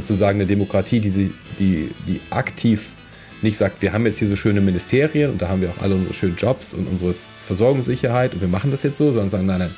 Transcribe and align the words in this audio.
Also 0.00 0.14
zu 0.14 0.18
sagen, 0.18 0.38
eine 0.38 0.46
Demokratie, 0.46 0.98
die, 0.98 1.10
sie, 1.10 1.30
die, 1.58 1.90
die 2.08 2.20
aktiv 2.30 2.94
nicht 3.42 3.58
sagt, 3.58 3.82
wir 3.82 3.92
haben 3.92 4.06
jetzt 4.06 4.18
hier 4.18 4.28
so 4.28 4.34
schöne 4.34 4.62
Ministerien 4.62 5.30
und 5.30 5.42
da 5.42 5.48
haben 5.48 5.60
wir 5.60 5.68
auch 5.68 5.82
alle 5.82 5.94
unsere 5.94 6.14
schönen 6.14 6.36
Jobs 6.36 6.72
und 6.72 6.86
unsere 6.86 7.14
Versorgungssicherheit 7.36 8.32
und 8.32 8.40
wir 8.40 8.48
machen 8.48 8.70
das 8.70 8.82
jetzt 8.82 8.96
so, 8.96 9.12
sondern 9.12 9.28
sagen, 9.28 9.44
nein, 9.44 9.58
nein, 9.58 9.74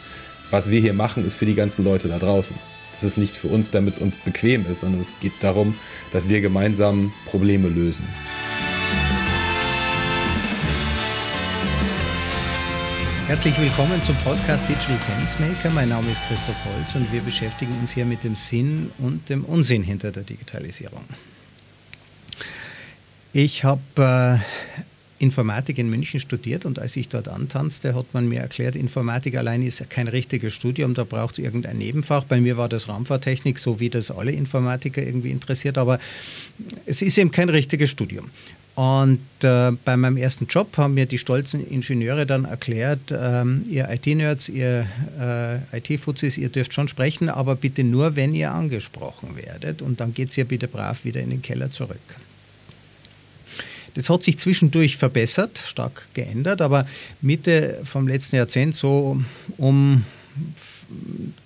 was 0.53 0.71
wir 0.71 0.81
hier 0.81 0.93
machen, 0.93 1.27
ist 1.27 1.35
für 1.35 1.45
die 1.45 1.57
ganzen 1.57 1.85
Leute 1.85 2.07
da 2.07 2.21
draußen. 2.21 2.55
Das 2.93 3.03
ist 3.03 3.19
nicht 3.19 3.37
für 3.37 3.49
uns, 3.49 3.73
damit 3.73 3.95
es 3.95 4.01
uns 4.01 4.17
bequem 4.17 4.65
ist, 4.71 4.81
sondern 4.81 5.01
es 5.01 5.13
geht 5.21 5.33
darum, 5.41 5.75
dass 6.13 6.29
wir 6.29 6.41
gemeinsam 6.41 7.13
Probleme 7.27 7.69
lösen. 7.69 8.07
Herzlich 13.33 13.59
willkommen 13.59 14.03
zum 14.03 14.15
Podcast 14.17 14.69
Digital 14.69 15.01
Sense 15.01 15.41
Maker. 15.41 15.71
Mein 15.71 15.89
Name 15.89 16.11
ist 16.11 16.21
Christoph 16.29 16.67
Holz 16.67 16.95
und 16.95 17.11
wir 17.11 17.23
beschäftigen 17.23 17.73
uns 17.81 17.93
hier 17.93 18.05
mit 18.05 18.25
dem 18.25 18.37
Sinn 18.37 18.91
und 18.99 19.31
dem 19.31 19.47
Unsinn 19.47 19.83
hinter 19.83 20.13
der 20.13 20.23
Digitalisierung. 20.23 21.03
Ich 23.33 23.65
habe 23.65 23.81
äh, 23.97 25.25
Informatik 25.25 25.79
in 25.79 25.89
München 25.89 26.21
studiert 26.21 26.67
und 26.67 26.79
als 26.79 26.95
ich 26.95 27.09
dort 27.09 27.27
antanzte, 27.27 27.95
hat 27.95 28.13
man 28.13 28.29
mir 28.29 28.41
erklärt, 28.41 28.77
Informatik 28.77 29.35
allein 29.39 29.63
ist 29.63 29.89
kein 29.89 30.09
richtiges 30.09 30.53
Studium, 30.53 30.93
da 30.93 31.05
braucht 31.05 31.39
es 31.39 31.45
irgendein 31.45 31.79
Nebenfach. 31.79 32.25
Bei 32.25 32.39
mir 32.39 32.59
war 32.59 32.69
das 32.69 32.87
Raumfahrttechnik, 32.87 33.59
so 33.59 33.81
wie 33.81 33.89
das 33.89 34.11
alle 34.11 34.33
Informatiker 34.33 35.03
irgendwie 35.03 35.31
interessiert, 35.31 35.79
aber 35.79 35.99
es 36.85 37.01
ist 37.01 37.17
eben 37.17 37.31
kein 37.31 37.49
richtiges 37.49 37.89
Studium. 37.89 38.31
Und 38.75 39.21
äh, 39.43 39.73
bei 39.85 39.99
meinem 39.99 40.17
ersten 40.17 40.47
Job 40.47 40.79
haben 40.79 40.95
mir 40.95 41.05
die 41.05 41.19
stolzen 41.19 41.67
Ingenieure 41.67 42.25
dann 42.25 42.47
erklärt, 42.47 43.13
ähm, 43.13 43.65
ihr 43.69 43.91
IT-Nerds, 43.91 44.49
ihr 44.49 44.87
äh, 45.21 45.77
IT-Fuzis, 45.77 46.39
ihr 46.39 46.49
dürft 46.49 46.73
schon 46.73 46.89
sprechen, 46.89 47.29
aber 47.29 47.55
bitte 47.55 47.85
nur, 47.85 48.17
wenn 48.17 48.35
ihr 48.35 48.51
angesprochen 48.53 49.37
werdet. 49.37 49.83
Und 49.83 50.01
dann 50.01 50.15
geht 50.15 50.31
es 50.31 50.37
ja 50.37 50.45
bitte 50.45 50.69
brav 50.69 51.05
wieder 51.05 51.21
in 51.21 51.29
den 51.29 51.43
Keller 51.43 51.71
zurück. 51.71 51.99
Das 53.95 54.09
hat 54.09 54.23
sich 54.23 54.39
zwischendurch 54.39 54.97
verbessert, 54.97 55.63
stark 55.67 56.09
geändert, 56.15 56.63
aber 56.63 56.87
Mitte 57.21 57.81
vom 57.85 58.09
letzten 58.09 58.37
Jahrzehnt, 58.37 58.75
so 58.75 59.23
um 59.59 60.07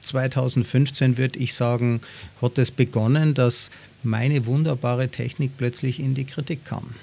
2015 0.03 1.19
würde 1.19 1.41
ich 1.41 1.55
sagen, 1.55 2.01
hat 2.41 2.59
es 2.59 2.71
begonnen, 2.71 3.35
dass 3.35 3.71
meine 4.05 4.47
wunderbare 4.47 5.09
Technik 5.09 5.53
plötzlich 5.57 5.99
in 5.99 6.15
die 6.15 6.25
Kritik 6.25 6.65
kam. 6.65 6.95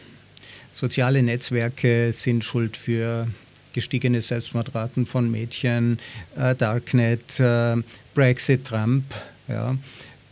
Soziale 0.73 1.21
Netzwerke 1.21 2.11
sind 2.11 2.43
schuld 2.43 2.75
für 2.75 3.27
gestiegene 3.73 4.21
Selbstmordraten 4.21 5.05
von 5.05 5.29
Mädchen, 5.29 5.99
äh, 6.35 6.55
Darknet, 6.55 7.39
äh, 7.39 7.75
Brexit, 8.15 8.65
Trump. 8.65 9.03
Ja. 9.47 9.75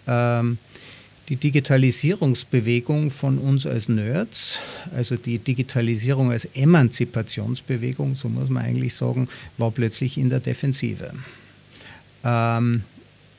Ähm, 0.08 0.58
die 1.30 1.36
Digitalisierungsbewegung 1.36 3.11
von 3.11 3.38
uns 3.38 3.67
als 3.67 3.88
Nerds, 3.88 4.58
also 4.95 5.16
die 5.16 5.38
Digitalisierung 5.38 6.31
als 6.31 6.45
Emanzipationsbewegung, 6.45 8.16
so 8.16 8.28
muss 8.28 8.50
man 8.50 8.66
eigentlich 8.66 8.95
sagen, 8.95 9.30
war 9.59 9.70
plötzlich 9.70 10.17
in 10.17 10.31
der 10.31 10.39
Defensive. 10.39 11.14
Ähm, 12.23 12.83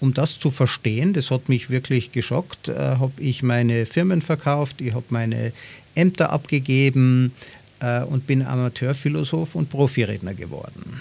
um 0.00 0.14
das 0.14 0.38
zu 0.38 0.50
verstehen, 0.50 1.12
das 1.12 1.30
hat 1.30 1.48
mich 1.48 1.68
wirklich 1.68 2.12
geschockt, 2.12 2.68
äh, 2.68 2.74
habe 2.74 3.12
ich 3.18 3.42
meine 3.42 3.86
Firmen 3.86 4.22
verkauft, 4.22 4.80
ich 4.80 4.94
habe 4.94 5.04
meine 5.10 5.52
Ämter 5.94 6.30
abgegeben 6.30 7.32
äh, 7.80 8.02
und 8.02 8.26
bin 8.26 8.42
Amateurphilosoph 8.42 9.54
und 9.54 9.70
Profiredner 9.70 10.34
geworden. 10.34 11.00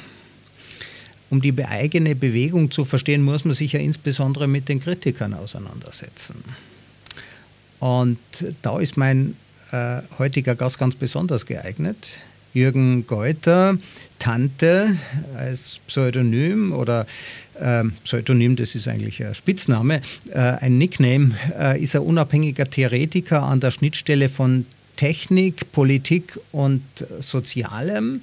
Um 1.30 1.42
die 1.42 1.54
eigene 1.64 2.14
Bewegung 2.14 2.72
zu 2.72 2.84
verstehen, 2.84 3.24
muss 3.24 3.46
man 3.46 3.54
sich 3.54 3.72
ja 3.72 3.80
insbesondere 3.80 4.48
mit 4.48 4.68
den 4.68 4.82
Kritikern 4.82 5.34
auseinandersetzen. 5.34 6.44
Und 7.80 8.20
da 8.62 8.80
ist 8.80 8.98
mein 8.98 9.36
äh, 9.72 10.02
heutiger 10.20 10.56
Gast 10.56 10.78
ganz 10.78 10.96
besonders 10.96 11.46
geeignet. 11.46 12.18
Jürgen 12.54 13.08
Geuter, 13.08 13.78
Tante 14.20 14.98
als 15.38 15.80
Pseudonym 15.88 16.74
oder 16.74 17.08
äh, 17.60 17.86
Pseudonym, 18.04 18.58
das 18.58 18.76
ist 18.76 18.90
eigentlich 18.90 19.24
ein 19.24 19.34
Spitzname, 19.34 20.02
äh, 20.34 20.38
ein 20.38 20.78
Nickname, 20.78 21.32
äh, 21.58 21.82
ist 21.82 21.96
ein 21.96 22.02
unabhängiger 22.02 22.70
Theoretiker 22.70 23.44
an 23.44 23.62
der 23.62 23.72
Schnittstelle 23.72 24.28
von 24.28 24.66
Technik, 25.02 25.72
Politik 25.72 26.40
und 26.52 26.84
Sozialem. 27.22 28.22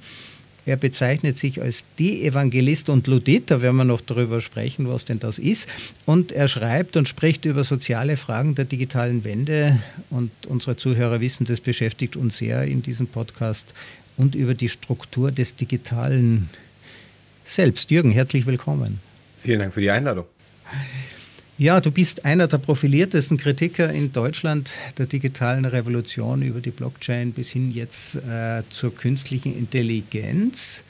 Er 0.65 0.77
bezeichnet 0.77 1.37
sich 1.37 1.61
als 1.61 1.83
De-Evangelist 1.99 2.87
und 2.87 3.05
Ludit, 3.07 3.51
da 3.51 3.61
werden 3.61 3.75
wir 3.75 3.83
noch 3.83 3.99
darüber 3.99 4.39
sprechen, 4.39 4.87
was 4.87 5.03
denn 5.03 5.19
das 5.19 5.39
ist. 5.39 5.67
Und 6.05 6.31
er 6.31 6.47
schreibt 6.47 6.95
und 6.95 7.09
spricht 7.09 7.43
über 7.43 7.65
soziale 7.65 8.15
Fragen 8.15 8.55
der 8.55 8.63
digitalen 8.63 9.25
Wende. 9.25 9.77
Und 10.09 10.31
unsere 10.47 10.77
Zuhörer 10.77 11.19
wissen, 11.19 11.45
das 11.45 11.59
beschäftigt 11.59 12.15
uns 12.15 12.37
sehr 12.37 12.63
in 12.63 12.81
diesem 12.81 13.07
Podcast 13.07 13.73
und 14.15 14.33
über 14.33 14.53
die 14.53 14.69
Struktur 14.69 15.33
des 15.33 15.57
Digitalen 15.57 16.49
selbst. 17.43 17.91
Jürgen, 17.91 18.11
herzlich 18.11 18.45
willkommen. 18.45 19.01
Vielen 19.37 19.59
Dank 19.59 19.73
für 19.73 19.81
die 19.81 19.91
Einladung. 19.91 20.23
Ja, 21.59 21.81
du 21.81 21.91
bist 21.91 22.23
einer 22.23 22.47
der 22.47 22.57
profiliertesten 22.57 23.35
Kritiker 23.35 23.91
in 23.91 24.13
Deutschland 24.13 24.71
der 24.97 25.07
digitalen 25.07 25.65
Revolution 25.65 26.41
über 26.41 26.61
die 26.61 26.71
Blockchain 26.71 27.33
bis 27.33 27.49
hin 27.49 27.69
jetzt 27.69 28.15
äh, 28.15 28.63
zur 28.69 28.95
künstlichen 28.95 29.53
Intelligenz. 29.57 30.85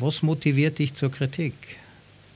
Was 0.00 0.24
motiviert 0.24 0.80
dich 0.80 0.94
zur 0.94 1.12
Kritik? 1.12 1.54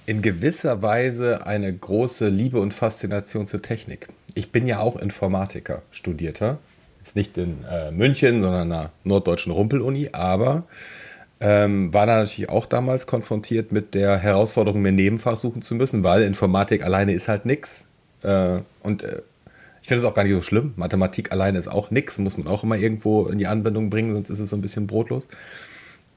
In 0.06 0.22
gewisser 0.22 0.80
Weise 0.82 1.44
eine 1.44 1.72
große 1.76 2.28
Liebe 2.28 2.60
und 2.60 2.72
Faszination 2.72 3.48
zur 3.48 3.62
Technik. 3.62 4.06
Ich 4.34 4.52
bin 4.52 4.68
ja 4.68 4.78
auch 4.78 4.94
Informatiker, 4.94 5.82
Studierter. 5.90 6.60
Jetzt 6.98 7.16
nicht 7.16 7.36
in 7.36 7.64
äh, 7.68 7.90
München, 7.90 8.40
sondern 8.40 8.70
an 8.70 8.72
einer 8.72 8.92
norddeutschen 9.02 9.50
Rumpeluni, 9.50 10.10
aber 10.12 10.68
ähm, 11.42 11.92
war 11.92 12.06
da 12.06 12.18
natürlich 12.18 12.48
auch 12.48 12.66
damals 12.66 13.08
konfrontiert 13.08 13.72
mit 13.72 13.94
der 13.94 14.16
Herausforderung, 14.16 14.80
mir 14.80 14.92
Nebenfach 14.92 15.36
suchen 15.36 15.60
zu 15.60 15.74
müssen, 15.74 16.04
weil 16.04 16.22
Informatik 16.22 16.84
alleine 16.84 17.12
ist 17.12 17.26
halt 17.26 17.46
nix. 17.46 17.88
Äh, 18.22 18.60
und 18.82 19.02
äh, 19.02 19.22
ich 19.82 19.88
finde 19.88 20.02
es 20.02 20.04
auch 20.04 20.14
gar 20.14 20.22
nicht 20.22 20.34
so 20.34 20.42
schlimm. 20.42 20.72
Mathematik 20.76 21.32
alleine 21.32 21.58
ist 21.58 21.66
auch 21.66 21.90
nix, 21.90 22.16
muss 22.18 22.38
man 22.38 22.46
auch 22.46 22.62
immer 22.62 22.76
irgendwo 22.76 23.26
in 23.26 23.38
die 23.38 23.48
Anwendung 23.48 23.90
bringen, 23.90 24.14
sonst 24.14 24.30
ist 24.30 24.38
es 24.38 24.50
so 24.50 24.56
ein 24.56 24.62
bisschen 24.62 24.86
brotlos. 24.86 25.26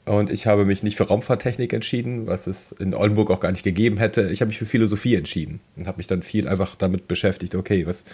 Und 0.06 0.32
ich 0.32 0.46
habe 0.46 0.66
mich 0.66 0.84
nicht 0.84 0.96
für 0.96 1.08
Raumfahrttechnik 1.08 1.74
entschieden, 1.74 2.28
was 2.28 2.46
es 2.46 2.72
in 2.74 2.94
Oldenburg 2.94 3.32
auch 3.32 3.40
gar 3.40 3.52
nicht 3.52 3.64
gegeben 3.64 3.98
hätte. 3.98 4.30
Ich 4.30 4.42
habe 4.42 4.50
mich 4.50 4.60
für 4.60 4.68
Philosophie 4.68 5.16
entschieden 5.16 5.60
und 5.76 5.88
habe 5.88 5.98
mich 5.98 6.06
dann 6.06 6.22
viel 6.22 6.48
einfach 6.48 6.76
damit 6.76 7.08
beschäftigt, 7.08 7.56
okay, 7.56 7.88
was, 7.88 8.06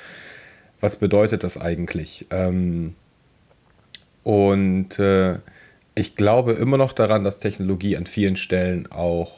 was 0.80 0.96
bedeutet 0.96 1.44
das 1.44 1.58
eigentlich? 1.58 2.28
Ähm, 2.30 2.96
und 4.24 4.98
äh, 5.00 5.40
ich 5.96 6.16
glaube 6.16 6.54
immer 6.54 6.78
noch 6.78 6.94
daran, 6.94 7.24
dass 7.24 7.40
Technologie 7.40 7.98
an 7.98 8.06
vielen 8.06 8.36
Stellen 8.36 8.92
auch 8.92 9.32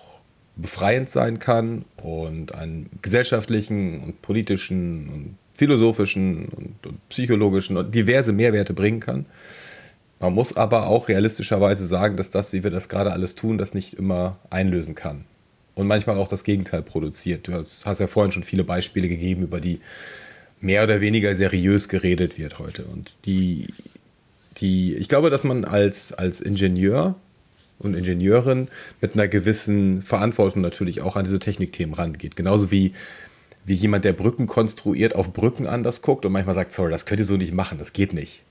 befreiend 0.55 1.09
sein 1.09 1.39
kann 1.39 1.85
und 1.97 2.53
einen 2.53 2.89
gesellschaftlichen 3.01 4.01
und 4.01 4.21
politischen 4.21 5.09
und 5.09 5.37
philosophischen 5.55 6.49
und, 6.49 6.85
und 6.85 7.09
psychologischen 7.09 7.77
und 7.77 7.93
diverse 7.93 8.33
Mehrwerte 8.33 8.73
bringen 8.73 8.99
kann. 8.99 9.25
Man 10.19 10.33
muss 10.33 10.55
aber 10.55 10.87
auch 10.87 11.09
realistischerweise 11.09 11.85
sagen, 11.85 12.17
dass 12.17 12.29
das, 12.29 12.53
wie 12.53 12.63
wir 12.63 12.71
das 12.71 12.87
gerade 12.87 13.11
alles 13.11 13.35
tun, 13.35 13.57
das 13.57 13.73
nicht 13.73 13.93
immer 13.93 14.37
einlösen 14.49 14.95
kann. 14.95 15.25
Und 15.75 15.87
manchmal 15.87 16.17
auch 16.17 16.27
das 16.27 16.43
Gegenteil 16.43 16.83
produziert. 16.83 17.47
Du 17.47 17.53
hast 17.53 17.99
ja 17.99 18.07
vorhin 18.07 18.31
schon 18.31 18.43
viele 18.43 18.63
Beispiele 18.63 19.09
gegeben, 19.09 19.41
über 19.41 19.59
die 19.59 19.79
mehr 20.61 20.83
oder 20.83 21.01
weniger 21.01 21.35
seriös 21.35 21.89
geredet 21.89 22.37
wird 22.37 22.59
heute. 22.59 22.85
Und 22.85 23.17
die 23.25 23.67
die, 24.57 24.95
ich 24.95 25.09
glaube, 25.09 25.29
dass 25.29 25.43
man 25.43 25.65
als, 25.65 26.13
als 26.13 26.41
Ingenieur 26.41 27.15
und 27.79 27.95
Ingenieurin 27.95 28.67
mit 29.01 29.13
einer 29.13 29.27
gewissen 29.27 30.01
Verantwortung 30.01 30.61
natürlich 30.61 31.01
auch 31.01 31.15
an 31.15 31.25
diese 31.25 31.39
Technikthemen 31.39 31.95
rangeht. 31.95 32.35
Genauso 32.35 32.71
wie, 32.71 32.93
wie 33.65 33.73
jemand, 33.73 34.05
der 34.05 34.13
Brücken 34.13 34.47
konstruiert, 34.47 35.15
auf 35.15 35.33
Brücken 35.33 35.67
anders 35.67 36.01
guckt 36.01 36.25
und 36.25 36.31
manchmal 36.31 36.55
sagt, 36.55 36.71
sorry, 36.71 36.91
das 36.91 37.05
könnt 37.05 37.19
ihr 37.19 37.25
so 37.25 37.37
nicht 37.37 37.53
machen, 37.53 37.77
das 37.77 37.93
geht 37.93 38.13
nicht 38.13 38.43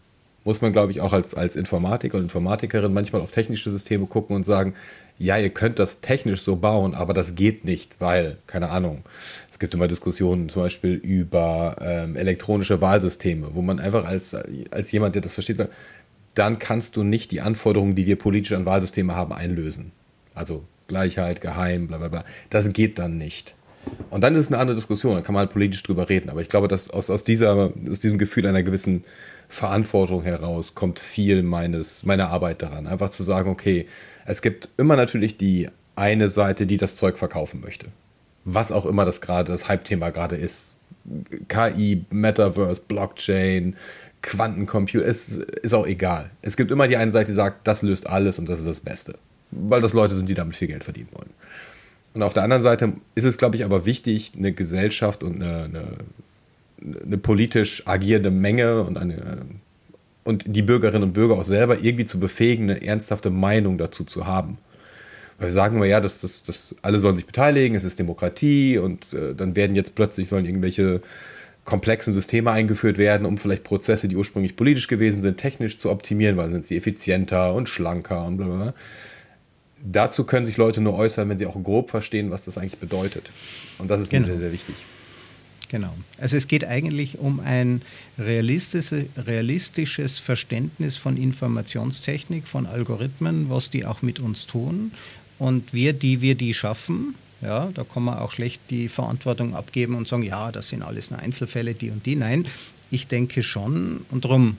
muss 0.44 0.60
man, 0.60 0.72
glaube 0.72 0.92
ich, 0.92 1.00
auch 1.00 1.12
als, 1.12 1.34
als 1.34 1.56
Informatiker 1.56 2.18
und 2.18 2.24
Informatikerin 2.24 2.92
manchmal 2.92 3.22
auf 3.22 3.30
technische 3.30 3.70
Systeme 3.70 4.06
gucken 4.06 4.34
und 4.36 4.44
sagen, 4.44 4.74
ja, 5.18 5.38
ihr 5.38 5.50
könnt 5.50 5.78
das 5.78 6.00
technisch 6.00 6.42
so 6.42 6.56
bauen, 6.56 6.94
aber 6.94 7.14
das 7.14 7.34
geht 7.34 7.64
nicht, 7.64 8.00
weil, 8.00 8.38
keine 8.46 8.70
Ahnung, 8.70 9.02
es 9.50 9.58
gibt 9.58 9.74
immer 9.74 9.86
Diskussionen 9.86 10.48
zum 10.48 10.62
Beispiel 10.62 10.94
über 10.94 11.76
ähm, 11.80 12.16
elektronische 12.16 12.80
Wahlsysteme, 12.80 13.50
wo 13.52 13.62
man 13.62 13.78
einfach 13.78 14.04
als, 14.04 14.34
als 14.70 14.90
jemand, 14.90 15.14
der 15.14 15.22
das 15.22 15.34
versteht, 15.34 15.58
sagt, 15.58 15.72
dann 16.34 16.58
kannst 16.58 16.96
du 16.96 17.04
nicht 17.04 17.30
die 17.30 17.40
Anforderungen, 17.40 17.94
die 17.94 18.06
wir 18.06 18.16
politisch 18.16 18.52
an 18.52 18.66
Wahlsysteme 18.66 19.14
haben, 19.14 19.32
einlösen. 19.32 19.92
Also 20.34 20.64
Gleichheit, 20.88 21.40
geheim, 21.40 21.86
bla 21.86 21.98
bla 21.98 22.08
bla. 22.08 22.24
Das 22.50 22.72
geht 22.72 22.98
dann 22.98 23.18
nicht. 23.18 23.54
Und 24.10 24.22
dann 24.22 24.34
ist 24.34 24.40
es 24.40 24.48
eine 24.48 24.58
andere 24.58 24.76
Diskussion, 24.76 25.14
da 25.14 25.20
kann 25.20 25.34
man 25.34 25.40
halt 25.40 25.50
politisch 25.50 25.82
drüber 25.82 26.08
reden. 26.08 26.30
Aber 26.30 26.40
ich 26.40 26.48
glaube, 26.48 26.68
dass 26.68 26.90
aus, 26.90 27.10
aus, 27.10 27.24
dieser, 27.24 27.72
aus 27.90 28.00
diesem 28.00 28.18
Gefühl 28.18 28.46
einer 28.46 28.62
gewissen 28.62 29.04
Verantwortung 29.52 30.22
heraus 30.22 30.74
kommt 30.74 30.98
viel 30.98 31.42
meines, 31.42 32.04
meiner 32.04 32.30
Arbeit 32.30 32.62
daran. 32.62 32.86
Einfach 32.86 33.10
zu 33.10 33.22
sagen, 33.22 33.50
okay, 33.50 33.86
es 34.24 34.40
gibt 34.40 34.70
immer 34.78 34.96
natürlich 34.96 35.36
die 35.36 35.68
eine 35.94 36.30
Seite, 36.30 36.64
die 36.64 36.78
das 36.78 36.96
Zeug 36.96 37.18
verkaufen 37.18 37.60
möchte. 37.60 37.88
Was 38.46 38.72
auch 38.72 38.86
immer 38.86 39.04
das 39.04 39.20
gerade, 39.20 39.52
das 39.52 39.68
Hype-Thema 39.68 40.08
gerade 40.08 40.36
ist. 40.36 40.74
KI, 41.48 42.02
Metaverse, 42.08 42.80
Blockchain, 42.88 43.76
Quantencomputer, 44.22 45.04
es 45.04 45.36
ist 45.36 45.74
auch 45.74 45.86
egal. 45.86 46.30
Es 46.40 46.56
gibt 46.56 46.70
immer 46.70 46.88
die 46.88 46.96
eine 46.96 47.10
Seite, 47.12 47.26
die 47.26 47.34
sagt, 47.34 47.66
das 47.66 47.82
löst 47.82 48.08
alles 48.08 48.38
und 48.38 48.48
das 48.48 48.60
ist 48.60 48.66
das 48.66 48.80
Beste. 48.80 49.16
Weil 49.50 49.82
das 49.82 49.92
Leute 49.92 50.14
sind, 50.14 50.30
die 50.30 50.34
damit 50.34 50.56
viel 50.56 50.68
Geld 50.68 50.82
verdienen 50.82 51.08
wollen. 51.12 51.30
Und 52.14 52.22
auf 52.22 52.32
der 52.32 52.42
anderen 52.44 52.62
Seite 52.62 52.94
ist 53.14 53.24
es, 53.24 53.36
glaube 53.36 53.56
ich, 53.56 53.66
aber 53.66 53.84
wichtig, 53.84 54.32
eine 54.34 54.52
Gesellschaft 54.52 55.22
und 55.22 55.42
eine, 55.42 55.64
eine, 55.64 55.88
eine 57.04 57.18
politisch 57.18 57.86
agierende 57.86 58.30
Menge 58.30 58.82
und, 58.82 58.98
eine, 58.98 59.38
und 60.24 60.44
die 60.46 60.62
Bürgerinnen 60.62 61.04
und 61.04 61.12
Bürger 61.12 61.34
auch 61.34 61.44
selber 61.44 61.80
irgendwie 61.82 62.04
zu 62.04 62.18
befähigen, 62.18 62.70
eine 62.70 62.84
ernsthafte 62.84 63.30
Meinung 63.30 63.78
dazu 63.78 64.04
zu 64.04 64.26
haben. 64.26 64.58
Weil 65.38 65.48
wir 65.48 65.52
sagen 65.52 65.76
immer, 65.76 65.86
ja, 65.86 66.00
das, 66.00 66.20
das, 66.20 66.42
das, 66.42 66.74
alle 66.82 66.98
sollen 66.98 67.16
sich 67.16 67.26
beteiligen, 67.26 67.76
es 67.76 67.84
ist 67.84 67.98
Demokratie 67.98 68.78
und 68.78 69.12
äh, 69.12 69.34
dann 69.34 69.56
werden 69.56 69.74
jetzt 69.76 69.94
plötzlich 69.94 70.28
sollen 70.28 70.44
irgendwelche 70.44 71.00
komplexen 71.64 72.12
Systeme 72.12 72.50
eingeführt 72.50 72.98
werden, 72.98 73.24
um 73.24 73.38
vielleicht 73.38 73.62
Prozesse, 73.62 74.08
die 74.08 74.16
ursprünglich 74.16 74.56
politisch 74.56 74.88
gewesen 74.88 75.20
sind, 75.20 75.38
technisch 75.38 75.78
zu 75.78 75.90
optimieren, 75.90 76.36
weil 76.36 76.46
dann 76.46 76.54
sind 76.54 76.66
sie 76.66 76.76
effizienter 76.76 77.54
und 77.54 77.68
schlanker 77.68 78.24
und 78.24 78.36
blablabla. 78.36 78.74
Dazu 79.84 80.24
können 80.24 80.44
sich 80.44 80.56
Leute 80.56 80.80
nur 80.80 80.94
äußern, 80.94 81.28
wenn 81.28 81.38
sie 81.38 81.46
auch 81.46 81.60
grob 81.60 81.90
verstehen, 81.90 82.30
was 82.30 82.44
das 82.44 82.56
eigentlich 82.56 82.78
bedeutet. 82.78 83.32
Und 83.78 83.90
das 83.90 84.00
ist 84.00 84.10
genau. 84.10 84.26
mir 84.26 84.32
sehr, 84.32 84.40
sehr 84.40 84.52
wichtig. 84.52 84.76
Genau. 85.72 85.94
Also 86.18 86.36
es 86.36 86.48
geht 86.48 86.66
eigentlich 86.66 87.18
um 87.18 87.40
ein 87.40 87.80
realistische, 88.18 89.06
realistisches 89.16 90.18
Verständnis 90.18 90.98
von 90.98 91.16
Informationstechnik, 91.16 92.46
von 92.46 92.66
Algorithmen, 92.66 93.48
was 93.48 93.70
die 93.70 93.86
auch 93.86 94.02
mit 94.02 94.20
uns 94.20 94.46
tun. 94.46 94.92
Und 95.38 95.72
wir, 95.72 95.94
die 95.94 96.20
wir 96.20 96.34
die 96.34 96.52
schaffen, 96.52 97.14
ja, 97.40 97.70
da 97.74 97.84
kann 97.84 98.04
man 98.04 98.18
auch 98.18 98.32
schlecht 98.32 98.60
die 98.68 98.90
Verantwortung 98.90 99.56
abgeben 99.56 99.94
und 99.94 100.06
sagen, 100.06 100.22
ja, 100.22 100.52
das 100.52 100.68
sind 100.68 100.82
alles 100.82 101.10
nur 101.10 101.20
Einzelfälle, 101.20 101.72
die 101.72 101.88
und 101.88 102.04
die. 102.04 102.16
Nein, 102.16 102.46
ich 102.90 103.08
denke 103.08 103.42
schon 103.42 104.04
und 104.10 104.26
darum 104.26 104.58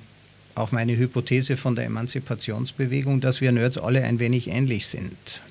auch 0.56 0.71
meine 0.71 0.98
Hypothese 0.98 1.57
von 1.57 1.75
der 1.75 1.86
Emanzipationsbewegung, 1.86 3.21
dass 3.21 3.39
wir 3.39 3.51
Nerds 3.51 3.77
alle 3.77 4.04
ein 4.04 4.18
wenig 4.18 4.48
ähnlich 4.48 4.88
sind. 4.88 5.42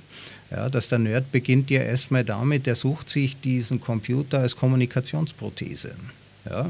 Ja, 0.54 0.68
dass 0.68 0.88
der 0.88 0.98
Nerd 0.98 1.32
beginnt 1.32 1.70
ja 1.70 1.80
erstmal 1.80 2.24
damit, 2.24 2.66
er 2.66 2.76
sucht 2.76 3.08
sich 3.08 3.40
diesen 3.40 3.80
Computer 3.80 4.40
als 4.40 4.54
Kommunikationsprothese. 4.54 5.92
Ja, 6.44 6.68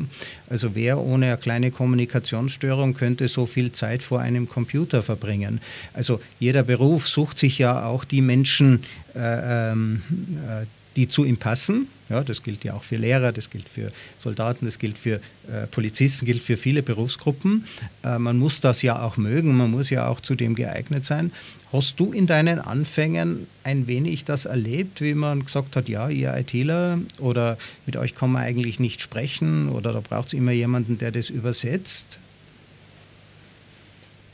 also 0.50 0.74
wer 0.74 0.98
ohne 0.98 1.26
eine 1.26 1.36
kleine 1.38 1.70
Kommunikationsstörung 1.70 2.92
könnte 2.94 3.26
so 3.26 3.46
viel 3.46 3.72
Zeit 3.72 4.02
vor 4.02 4.20
einem 4.20 4.48
Computer 4.48 5.02
verbringen? 5.02 5.60
Also 5.94 6.20
jeder 6.38 6.62
Beruf 6.62 7.08
sucht 7.08 7.38
sich 7.38 7.58
ja 7.58 7.86
auch 7.86 8.04
die 8.04 8.20
Menschen, 8.20 8.84
äh, 9.14 9.72
ähm, 9.72 10.02
äh, 10.46 10.66
die 10.94 11.08
zu 11.08 11.24
ihm 11.24 11.38
passen. 11.38 11.88
Ja, 12.12 12.22
das 12.22 12.42
gilt 12.42 12.62
ja 12.62 12.74
auch 12.74 12.82
für 12.82 12.96
Lehrer, 12.96 13.32
das 13.32 13.48
gilt 13.48 13.66
für 13.66 13.90
Soldaten, 14.18 14.66
das 14.66 14.78
gilt 14.78 14.98
für 14.98 15.14
äh, 15.50 15.66
Polizisten, 15.70 16.26
gilt 16.26 16.42
für 16.42 16.58
viele 16.58 16.82
Berufsgruppen. 16.82 17.64
Äh, 18.04 18.18
man 18.18 18.38
muss 18.38 18.60
das 18.60 18.82
ja 18.82 19.00
auch 19.00 19.16
mögen, 19.16 19.56
man 19.56 19.70
muss 19.70 19.88
ja 19.88 20.08
auch 20.08 20.20
zu 20.20 20.34
dem 20.34 20.54
geeignet 20.54 21.06
sein. 21.06 21.32
Hast 21.72 21.98
du 21.98 22.12
in 22.12 22.26
deinen 22.26 22.58
Anfängen 22.58 23.46
ein 23.64 23.86
wenig 23.86 24.26
das 24.26 24.44
erlebt, 24.44 25.00
wie 25.00 25.14
man 25.14 25.46
gesagt 25.46 25.74
hat, 25.74 25.88
ja, 25.88 26.10
ihr 26.10 26.36
ITler 26.36 26.98
oder 27.18 27.56
mit 27.86 27.96
euch 27.96 28.14
kann 28.14 28.30
man 28.30 28.42
eigentlich 28.42 28.78
nicht 28.78 29.00
sprechen 29.00 29.70
oder 29.70 29.94
da 29.94 30.00
braucht 30.00 30.26
es 30.26 30.32
immer 30.34 30.52
jemanden, 30.52 30.98
der 30.98 31.12
das 31.12 31.30
übersetzt? 31.30 32.18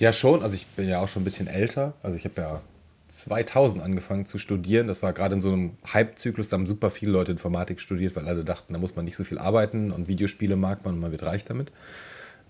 Ja, 0.01 0.13
schon. 0.13 0.43
Also 0.43 0.57
ich 0.57 0.67
bin 0.67 0.89
ja 0.89 0.99
auch 0.99 1.07
schon 1.07 1.23
ein 1.23 1.25
bisschen 1.25 1.47
älter. 1.47 1.95
Also 2.03 2.17
ich 2.17 2.25
habe 2.25 2.41
ja 2.41 2.61
2000 3.09 3.83
angefangen 3.83 4.25
zu 4.25 4.39
studieren. 4.39 4.87
Das 4.87 5.03
war 5.03 5.13
gerade 5.13 5.35
in 5.35 5.41
so 5.41 5.53
einem 5.53 5.73
Hype-Zyklus, 5.93 6.49
da 6.49 6.57
haben 6.57 6.67
super 6.67 6.91
viele 6.91 7.13
Leute 7.13 7.33
Informatik 7.33 7.81
studiert, 7.81 8.15
weil 8.17 8.29
alle 8.29 8.45
dachten, 8.45 8.73
da 8.73 8.79
muss 8.79 8.97
man 8.97 9.05
nicht 9.05 9.17
so 9.17 9.25
viel 9.25 9.39
arbeiten 9.39 9.91
und 9.91 10.09
Videospiele 10.09 10.57
mag 10.57 10.85
man 10.85 10.95
und 10.95 11.01
man 11.01 11.11
wird 11.11 11.25
reich 11.25 11.45
damit. 11.45 11.73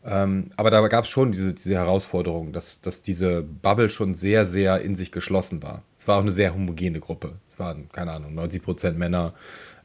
Ähm, 0.05 0.51
aber 0.57 0.71
da 0.71 0.87
gab 0.89 1.05
es 1.05 1.11
schon 1.11 1.33
diese, 1.33 1.55
diese 1.55 1.75
Herausforderung, 1.75 2.53
dass, 2.53 2.81
dass 2.81 3.03
diese 3.03 3.43
Bubble 3.43 3.91
schon 3.91 4.15
sehr, 4.15 4.47
sehr 4.47 4.81
in 4.81 4.95
sich 4.95 5.13
geschlossen 5.13 5.63
war. 5.63 5.83
Es 5.97 6.07
war 6.09 6.17
auch 6.17 6.23
eine 6.23 6.33
sehr 6.33 6.55
homogene 6.55 7.01
Gruppe. 7.01 7.35
Es 7.49 7.59
waren, 7.59 7.89
keine 7.91 8.13
Ahnung, 8.13 8.35
90 8.35 8.63
Prozent 8.63 8.99
Männer, 8.99 9.35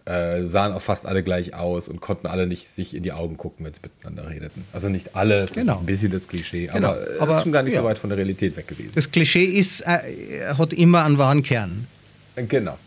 äh, 0.06 0.44
sahen 0.44 0.74
auch 0.74 0.82
fast 0.82 1.06
alle 1.06 1.24
gleich 1.24 1.54
aus 1.54 1.88
und 1.88 2.02
konnten 2.02 2.28
alle 2.28 2.46
nicht 2.46 2.68
sich 2.68 2.94
in 2.96 3.04
die 3.04 3.14
Augen 3.14 3.38
gucken, 3.38 3.66
wenn 3.66 3.74
sie 3.74 3.82
miteinander 3.82 4.30
redeten. 4.30 4.66
Also 4.74 4.90
nicht 4.90 5.16
alle, 5.16 5.46
genau. 5.54 5.80
ein 5.80 5.86
bisschen 5.86 6.12
das 6.12 6.28
Klischee, 6.28 6.68
genau. 6.68 6.96
aber 7.20 7.32
es 7.32 7.38
ist 7.38 7.44
schon 7.44 7.52
gar 7.52 7.64
nicht 7.64 7.74
ja. 7.74 7.82
so 7.82 7.86
weit 7.86 8.00
von 8.00 8.10
der 8.10 8.18
Realität 8.18 8.58
weg 8.58 8.68
gewesen. 8.68 8.92
Das 8.96 9.12
Klischee 9.12 9.46
ist, 9.46 9.82
äh, 9.82 10.54
hat 10.58 10.74
immer 10.74 11.06
einen 11.06 11.18
wahren 11.18 11.44
Kern. 11.44 11.88
Genau. 12.36 12.78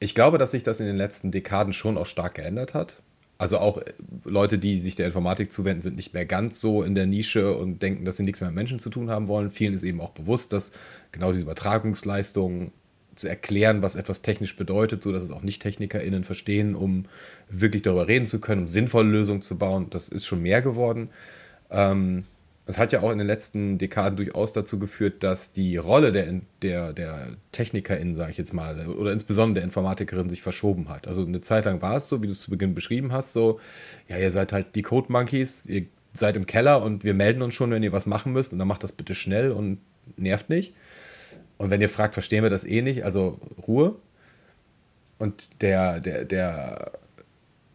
Ich 0.00 0.14
glaube, 0.14 0.36
dass 0.36 0.50
sich 0.50 0.62
das 0.62 0.80
in 0.80 0.86
den 0.86 0.96
letzten 0.96 1.30
Dekaden 1.30 1.72
schon 1.72 1.96
auch 1.96 2.06
stark 2.06 2.34
geändert 2.34 2.74
hat. 2.74 2.96
Also 3.38 3.58
auch 3.58 3.78
äh, 3.78 3.92
Leute, 4.24 4.58
die 4.58 4.80
sich 4.80 4.94
der 4.94 5.06
Informatik 5.06 5.52
zuwenden, 5.52 5.82
sind 5.82 5.96
nicht 5.96 6.14
mehr 6.14 6.26
ganz 6.26 6.60
so 6.60 6.82
in 6.82 6.94
der 6.94 7.06
Nische 7.06 7.56
und 7.56 7.80
denken, 7.80 8.04
dass 8.04 8.16
sie 8.16 8.22
nichts 8.22 8.40
mehr 8.40 8.50
mit 8.50 8.56
Menschen 8.56 8.78
zu 8.78 8.90
tun 8.90 9.10
haben 9.10 9.28
wollen. 9.28 9.50
Vielen 9.50 9.74
ist 9.74 9.82
eben 9.82 10.00
auch 10.00 10.10
bewusst, 10.10 10.52
dass 10.52 10.72
genau 11.12 11.32
diese 11.32 11.44
Übertragungsleistung 11.44 12.72
zu 13.16 13.28
erklären, 13.28 13.82
was 13.82 13.96
etwas 13.96 14.22
technisch 14.22 14.56
bedeutet, 14.56 15.02
so 15.02 15.12
dass 15.12 15.22
es 15.22 15.30
auch 15.30 15.42
Nicht-TechnikerInnen 15.42 16.24
verstehen, 16.24 16.74
um 16.74 17.04
wirklich 17.50 17.82
darüber 17.82 18.08
reden 18.08 18.26
zu 18.26 18.40
können, 18.40 18.62
um 18.62 18.68
sinnvolle 18.68 19.08
Lösungen 19.08 19.42
zu 19.42 19.58
bauen. 19.58 19.88
Das 19.90 20.08
ist 20.08 20.26
schon 20.26 20.42
mehr 20.42 20.62
geworden. 20.62 21.10
Ähm, 21.70 22.24
es 22.68 22.78
hat 22.78 22.90
ja 22.90 23.00
auch 23.00 23.12
in 23.12 23.18
den 23.18 23.26
letzten 23.28 23.78
Dekaden 23.78 24.16
durchaus 24.16 24.52
dazu 24.52 24.80
geführt, 24.80 25.22
dass 25.22 25.52
die 25.52 25.76
Rolle 25.76 26.10
der, 26.10 26.40
der, 26.62 26.92
der 26.92 27.28
TechnikerInnen, 27.52 28.16
sage 28.16 28.32
ich 28.32 28.38
jetzt 28.38 28.52
mal, 28.52 28.88
oder 28.88 29.12
insbesondere 29.12 29.54
der 29.54 29.64
Informatikerin 29.64 30.28
sich 30.28 30.42
verschoben 30.42 30.88
hat. 30.88 31.06
Also 31.06 31.24
eine 31.24 31.40
Zeit 31.40 31.64
lang 31.64 31.80
war 31.80 31.96
es 31.96 32.08
so, 32.08 32.22
wie 32.22 32.26
du 32.26 32.32
es 32.32 32.40
zu 32.40 32.50
Beginn 32.50 32.74
beschrieben 32.74 33.12
hast, 33.12 33.32
so, 33.32 33.60
ja, 34.08 34.18
ihr 34.18 34.32
seid 34.32 34.52
halt 34.52 34.74
die 34.74 34.82
Code 34.82 35.12
Monkeys, 35.12 35.66
ihr 35.66 35.86
seid 36.12 36.36
im 36.36 36.46
Keller 36.46 36.82
und 36.82 37.04
wir 37.04 37.14
melden 37.14 37.42
uns 37.42 37.54
schon, 37.54 37.70
wenn 37.70 37.84
ihr 37.84 37.92
was 37.92 38.06
machen 38.06 38.32
müsst 38.32 38.52
und 38.52 38.58
dann 38.58 38.68
macht 38.68 38.82
das 38.82 38.92
bitte 38.92 39.14
schnell 39.14 39.52
und 39.52 39.78
nervt 40.16 40.50
nicht. 40.50 40.74
Und 41.58 41.70
wenn 41.70 41.80
ihr 41.80 41.88
fragt, 41.88 42.14
verstehen 42.14 42.42
wir 42.42 42.50
das 42.50 42.64
eh 42.64 42.82
nicht, 42.82 43.04
also 43.04 43.38
Ruhe. 43.66 43.96
Und 45.18 45.62
der, 45.62 46.00
der, 46.00 46.24
der, 46.24 46.92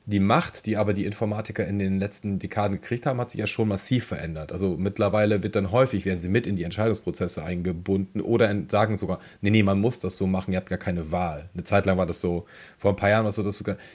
die 0.05 0.19
Macht, 0.19 0.65
die 0.67 0.77
aber 0.77 0.93
die 0.93 1.05
Informatiker 1.05 1.65
in 1.65 1.79
den 1.79 1.99
letzten 1.99 2.37
Dekaden 2.37 2.79
gekriegt 2.79 3.05
haben, 3.05 3.19
hat 3.19 3.31
sich 3.31 3.39
ja 3.39 3.47
schon 3.47 3.67
massiv 3.67 4.05
verändert. 4.05 4.51
Also 4.51 4.77
mittlerweile 4.77 5.41
wird 5.41 5.55
dann 5.55 5.71
häufig, 5.71 6.05
werden 6.05 6.21
sie 6.21 6.29
mit 6.29 6.45
in 6.45 6.55
die 6.55 6.63
Entscheidungsprozesse 6.63 7.43
eingebunden 7.43 8.21
oder 8.21 8.53
sagen 8.69 8.99
sogar, 8.99 9.19
nee, 9.41 9.49
nee, 9.49 9.63
man 9.63 9.79
muss 9.79 9.99
das 9.99 10.17
so 10.17 10.27
machen, 10.27 10.51
ihr 10.51 10.57
habt 10.57 10.69
gar 10.69 10.77
keine 10.77 11.11
Wahl. 11.11 11.49
Eine 11.53 11.63
Zeit 11.63 11.87
lang 11.87 11.97
war 11.97 12.05
das 12.05 12.19
so, 12.19 12.45
vor 12.77 12.91
ein 12.91 12.97
paar 12.97 13.09
Jahren 13.09 13.23
war 13.23 13.29
es 13.29 13.35
so, 13.35 13.43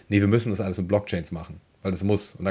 nee, 0.08 0.20
wir 0.20 0.28
müssen 0.28 0.50
das 0.50 0.60
alles 0.60 0.78
mit 0.78 0.88
Blockchains 0.88 1.30
machen 1.30 1.60
weil 1.86 1.92
das 1.92 2.02
muss. 2.02 2.34
Und 2.34 2.44
da 2.44 2.50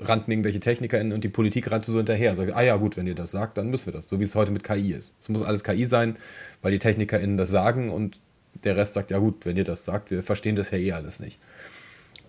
rannten 0.00 0.30
irgendwelche 0.32 0.58
Techniker 0.58 1.00
in 1.00 1.12
und 1.12 1.22
die 1.22 1.28
Politik 1.28 1.70
rannte 1.70 1.92
so 1.92 1.98
hinterher 1.98 2.32
und 2.32 2.36
sagte, 2.36 2.56
ah 2.56 2.62
ja 2.62 2.76
gut, 2.78 2.96
wenn 2.96 3.06
ihr 3.06 3.14
das 3.14 3.30
sagt, 3.30 3.58
dann 3.58 3.70
müssen 3.70 3.86
wir 3.86 3.92
das, 3.92 4.08
so 4.08 4.18
wie 4.18 4.24
es 4.24 4.34
heute 4.34 4.50
mit 4.50 4.64
KI 4.64 4.92
ist. 4.92 5.16
Es 5.20 5.28
muss 5.28 5.44
alles 5.44 5.62
KI 5.62 5.84
sein, 5.84 6.16
weil 6.62 6.72
die 6.72 6.80
TechnikerInnen 6.80 7.36
das 7.36 7.48
sagen 7.48 7.90
und 7.90 8.20
der 8.64 8.76
Rest 8.76 8.94
sagt, 8.94 9.12
ja 9.12 9.18
gut, 9.18 9.46
wenn 9.46 9.56
ihr 9.56 9.62
das 9.62 9.84
sagt, 9.84 10.10
wir 10.10 10.24
verstehen 10.24 10.56
das 10.56 10.72
ja 10.72 10.78
eh 10.78 10.90
alles 10.90 11.20
nicht. 11.20 11.38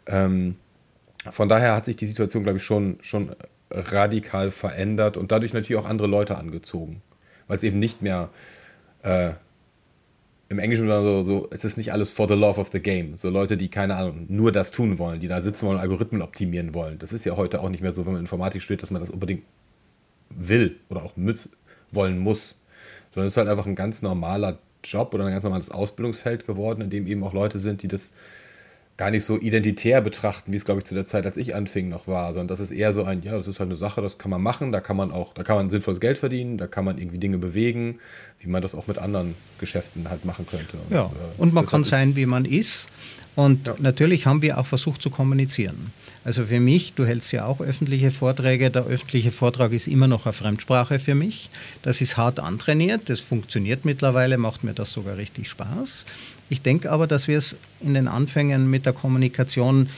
Ähm, 0.06 0.58
von 1.32 1.50
daher 1.50 1.76
hat 1.76 1.86
sich 1.86 1.96
die 1.96 2.06
Situation, 2.06 2.44
glaube 2.44 2.60
ich, 2.60 2.64
schon, 2.64 3.00
schon 3.02 3.32
radikal 3.72 4.52
verändert 4.52 5.18
und 5.18 5.32
dadurch 5.32 5.54
natürlich 5.54 5.82
auch 5.82 5.90
andere 5.90 6.08
Leute 6.08 6.38
angezogen, 6.38 7.02
weil 7.48 7.58
es 7.58 7.64
eben 7.64 7.80
nicht 7.80 8.04
mehr 8.04 8.30
äh, 9.02 9.32
im 10.50 10.60
Englischen 10.60 10.88
so, 10.88 11.24
so, 11.24 11.48
es 11.51 11.66
ist 11.66 11.77
nicht 11.77 11.92
alles 11.92 12.12
for 12.12 12.27
the 12.27 12.36
love 12.36 12.60
of 12.60 12.70
the 12.72 12.80
game. 12.80 13.18
So 13.18 13.30
Leute, 13.30 13.58
die, 13.58 13.70
keine 13.70 13.96
Ahnung, 13.96 14.25
nur 14.30 14.51
das 14.51 14.72
tun 14.72 14.98
wollen, 14.98 15.20
die 15.20 15.27
da 15.27 15.42
sitzen 15.42 15.68
wollen, 15.68 15.80
Algorithmen 15.80 16.22
optimieren 16.22 16.74
wollen. 16.74 17.00
Das 17.00 17.12
ist 17.12 17.25
ja 17.25 17.36
heute 17.36 17.62
auch 17.62 17.70
nicht 17.70 17.82
mehr 17.82 17.92
so, 17.92 18.06
wenn 18.06 18.13
man 18.13 18.22
Informatik 18.22 18.62
studiert, 18.62 18.82
dass 18.82 18.92
man 18.92 19.01
das 19.01 19.10
unbedingt 19.10 19.44
will 20.30 20.77
oder 20.89 21.04
auch 21.04 21.18
muss, 21.18 21.50
wollen 21.92 22.18
muss. 22.20 22.58
Sondern 23.12 23.27
es 23.27 23.34
ist 23.34 23.38
halt 23.38 23.50
einfach 23.50 23.66
ein 23.66 23.75
ganz 23.75 24.01
normaler 24.01 24.58
Job 24.84 25.13
oder 25.13 25.25
ein 25.25 25.32
ganz 25.32 25.44
normales 25.44 25.70
Ausbildungsfeld 25.70 26.46
geworden, 26.46 26.82
in 26.82 26.89
dem 26.89 27.08
eben 27.08 27.24
auch 27.24 27.34
Leute 27.34 27.60
sind, 27.60 27.84
die 27.84 27.88
das 27.88 28.13
gar 28.98 29.12
nicht 29.12 29.25
so 29.25 29.39
identitär 29.39 30.01
betrachten, 30.01 30.51
wie 30.51 30.58
es, 30.58 30.66
glaube 30.66 30.80
ich, 30.80 30.86
zu 30.86 30.96
der 30.96 31.06
Zeit, 31.06 31.25
als 31.27 31.38
ich 31.38 31.54
anfing, 31.54 31.88
noch 31.88 32.08
war, 32.08 32.34
sondern 32.34 32.48
das 32.48 32.60
ist 32.60 32.72
eher 32.72 32.94
so 32.94 33.04
ein, 33.04 33.22
ja, 33.22 33.38
das 33.38 33.48
ist 33.48 33.60
halt 33.60 33.70
eine 33.70 33.77
Sache, 33.77 34.01
das 34.01 34.18
kann 34.18 34.32
man 34.32 34.42
machen, 34.42 34.72
da 34.72 34.80
kann 34.80 34.98
man 34.98 35.12
auch, 35.12 35.34
da 35.34 35.44
kann 35.44 35.56
man 35.56 35.70
sinnvolles 35.70 36.00
Geld 36.00 36.18
verdienen, 36.18 36.58
da 36.58 36.66
kann 36.66 36.84
man 36.84 36.98
irgendwie 36.98 37.20
Dinge 37.20 37.38
bewegen, 37.38 38.00
wie 38.39 38.50
man 38.50 38.63
das 38.63 38.74
auch 38.74 38.88
mit 38.88 38.98
anderen 38.98 39.36
Geschäften 39.60 40.10
halt 40.10 40.25
machen 40.25 40.48
könnte. 40.50 40.77
Und, 40.77 40.96
ja, 40.96 41.06
äh, 41.06 41.42
und 41.42 41.54
man 41.54 41.68
kann 41.68 41.84
sein, 41.84 42.16
wie 42.16 42.25
man 42.25 42.46
ist. 42.46 42.89
Und 43.36 43.68
ja. 43.68 43.75
natürlich 43.77 44.25
haben 44.25 44.42
wir 44.42 44.58
auch 44.58 44.66
versucht 44.66 45.00
zu 45.00 45.12
kommunizieren. 45.12 45.94
Also 46.25 46.48
für 46.48 46.60
mich, 46.60 46.94
du 46.94 47.06
hältst 47.06 47.32
ja 47.32 47.46
auch 47.46 47.62
öffentliche 47.62 48.10
Vorträge, 48.10 48.72
der 48.72 48.86
öffentliche 48.86 49.32
Vortrag 49.32 49.74
ist 49.74 49.88
immer 49.88 50.08
noch 50.08 50.25
eine 50.25 50.34
Fremdsprache 50.34 50.98
für 50.98 51.13
mich. 51.13 51.51
Das 51.84 52.01
ist 52.01 52.18
hart 52.18 52.39
antrainiert, 52.39 53.10
das 53.10 53.20
funktioniert 53.20 53.86
mittlerweile, 53.86 54.39
macht 54.39 54.63
mir 54.63 54.74
das 54.74 54.92
sogar 54.92 55.18
richtig 55.18 55.50
Spaß. 55.50 56.08
Ich 56.50 56.62
denke 56.62 56.92
aber, 56.92 57.08
dass 57.08 57.27
wir 57.27 57.38
es 57.38 57.56
in 57.82 57.94
den 57.94 58.08
Anfängen 58.08 58.70
mit 58.70 58.86
der 58.86 58.94
Kommunikation 58.94 59.89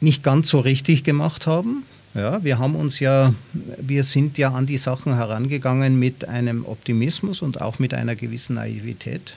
nicht 0.00 0.22
ganz 0.22 0.48
so 0.48 0.60
richtig 0.60 1.04
gemacht 1.04 1.46
haben. 1.46 1.84
Ja, 2.14 2.44
wir 2.44 2.58
haben 2.58 2.76
uns 2.76 3.00
ja, 3.00 3.32
wir 3.78 4.04
sind 4.04 4.36
ja 4.36 4.50
an 4.50 4.66
die 4.66 4.76
Sachen 4.76 5.14
herangegangen 5.14 5.98
mit 5.98 6.28
einem 6.28 6.66
Optimismus 6.66 7.40
und 7.40 7.62
auch 7.62 7.78
mit 7.78 7.94
einer 7.94 8.16
gewissen 8.16 8.56
Naivität, 8.56 9.34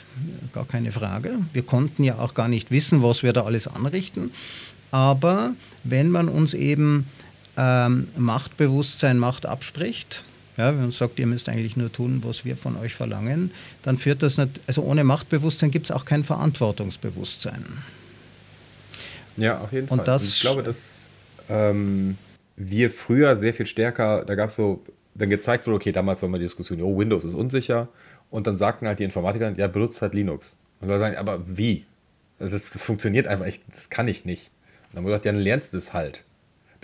gar 0.54 0.66
keine 0.66 0.92
Frage. 0.92 1.36
Wir 1.54 1.62
konnten 1.62 2.04
ja 2.04 2.20
auch 2.20 2.34
gar 2.34 2.50
nicht 2.50 2.72
wissen, 2.72 3.02
was 3.02 3.24
wir 3.24 3.32
da 3.32 3.46
alles 3.46 3.68
anrichten. 3.68 4.32
Aber 4.92 5.52
wenn 5.86 6.10
man 6.10 6.28
uns 6.28 6.54
eben 6.54 7.08
ähm, 7.56 8.10
Machtbewusstsein, 8.18 9.20
Macht 9.20 9.46
abspricht, 9.46 10.24
ja, 10.58 10.70
wenn 10.70 10.82
man 10.82 10.92
sagt, 10.92 11.20
ihr 11.20 11.28
müsst 11.28 11.50
eigentlich 11.50 11.76
nur 11.76 11.92
tun, 11.92 12.22
was 12.24 12.46
wir 12.46 12.56
von 12.56 12.78
euch 12.78 12.96
verlangen, 12.96 13.52
dann 13.84 13.98
führt 13.98 14.24
das 14.24 14.38
nicht, 14.38 14.60
also 14.68 14.84
ohne 14.84 15.04
Machtbewusstsein 15.04 15.72
gibt 15.72 15.86
es 15.86 15.92
auch 15.92 16.06
kein 16.06 16.24
Verantwortungsbewusstsein. 16.24 17.66
Ja, 19.38 19.60
auf 19.60 19.74
jeden 19.74 19.88
Fall. 19.88 20.00
Und, 20.00 20.08
das, 20.08 20.22
Und 20.22 20.30
ich 20.30 20.42
glaube, 20.42 20.64
dass 20.64 20.92
ähm, 21.50 22.18
wir 22.56 22.90
früher 22.92 23.36
sehr 23.38 23.54
viel 23.54 23.66
stärker, 23.66 24.24
da 24.26 24.36
gab 24.36 24.50
es 24.50 24.56
so, 24.56 24.82
wenn 25.14 25.30
gezeigt 25.30 25.66
wurde, 25.66 25.78
okay, 25.78 25.92
damals 25.92 26.22
war 26.22 26.30
mal 26.30 26.38
die 26.38 26.46
Diskussion, 26.46 26.82
oh, 26.82 26.98
Windows 26.98 27.24
ist 27.24 27.34
unsicher. 27.34 27.88
Und 28.30 28.48
dann 28.48 28.58
sagten 28.58 28.88
halt 28.88 29.00
die 29.00 29.04
Informatiker, 29.04 29.52
ja, 29.58 29.68
benutzt 29.68 30.02
halt 30.02 30.14
Linux. 30.14 30.58
Und 30.82 30.90
wir 30.90 31.00
sagen, 31.00 31.16
aber 31.16 31.40
wie? 31.46 31.86
Das, 32.38 32.52
ist, 32.52 32.76
das 32.76 32.84
funktioniert 32.84 33.28
einfach, 33.28 33.46
ich, 33.46 33.62
das 33.70 33.90
kann 33.90 34.08
ich 34.08 34.26
nicht. 34.26 34.52
Und 34.90 34.98
dann 34.98 35.04
wurde 35.04 35.12
gesagt, 35.12 35.26
ja, 35.26 35.32
dann 35.32 35.42
lernst 35.42 35.74
du 35.74 35.78
es 35.78 35.94
halt. 35.94 36.25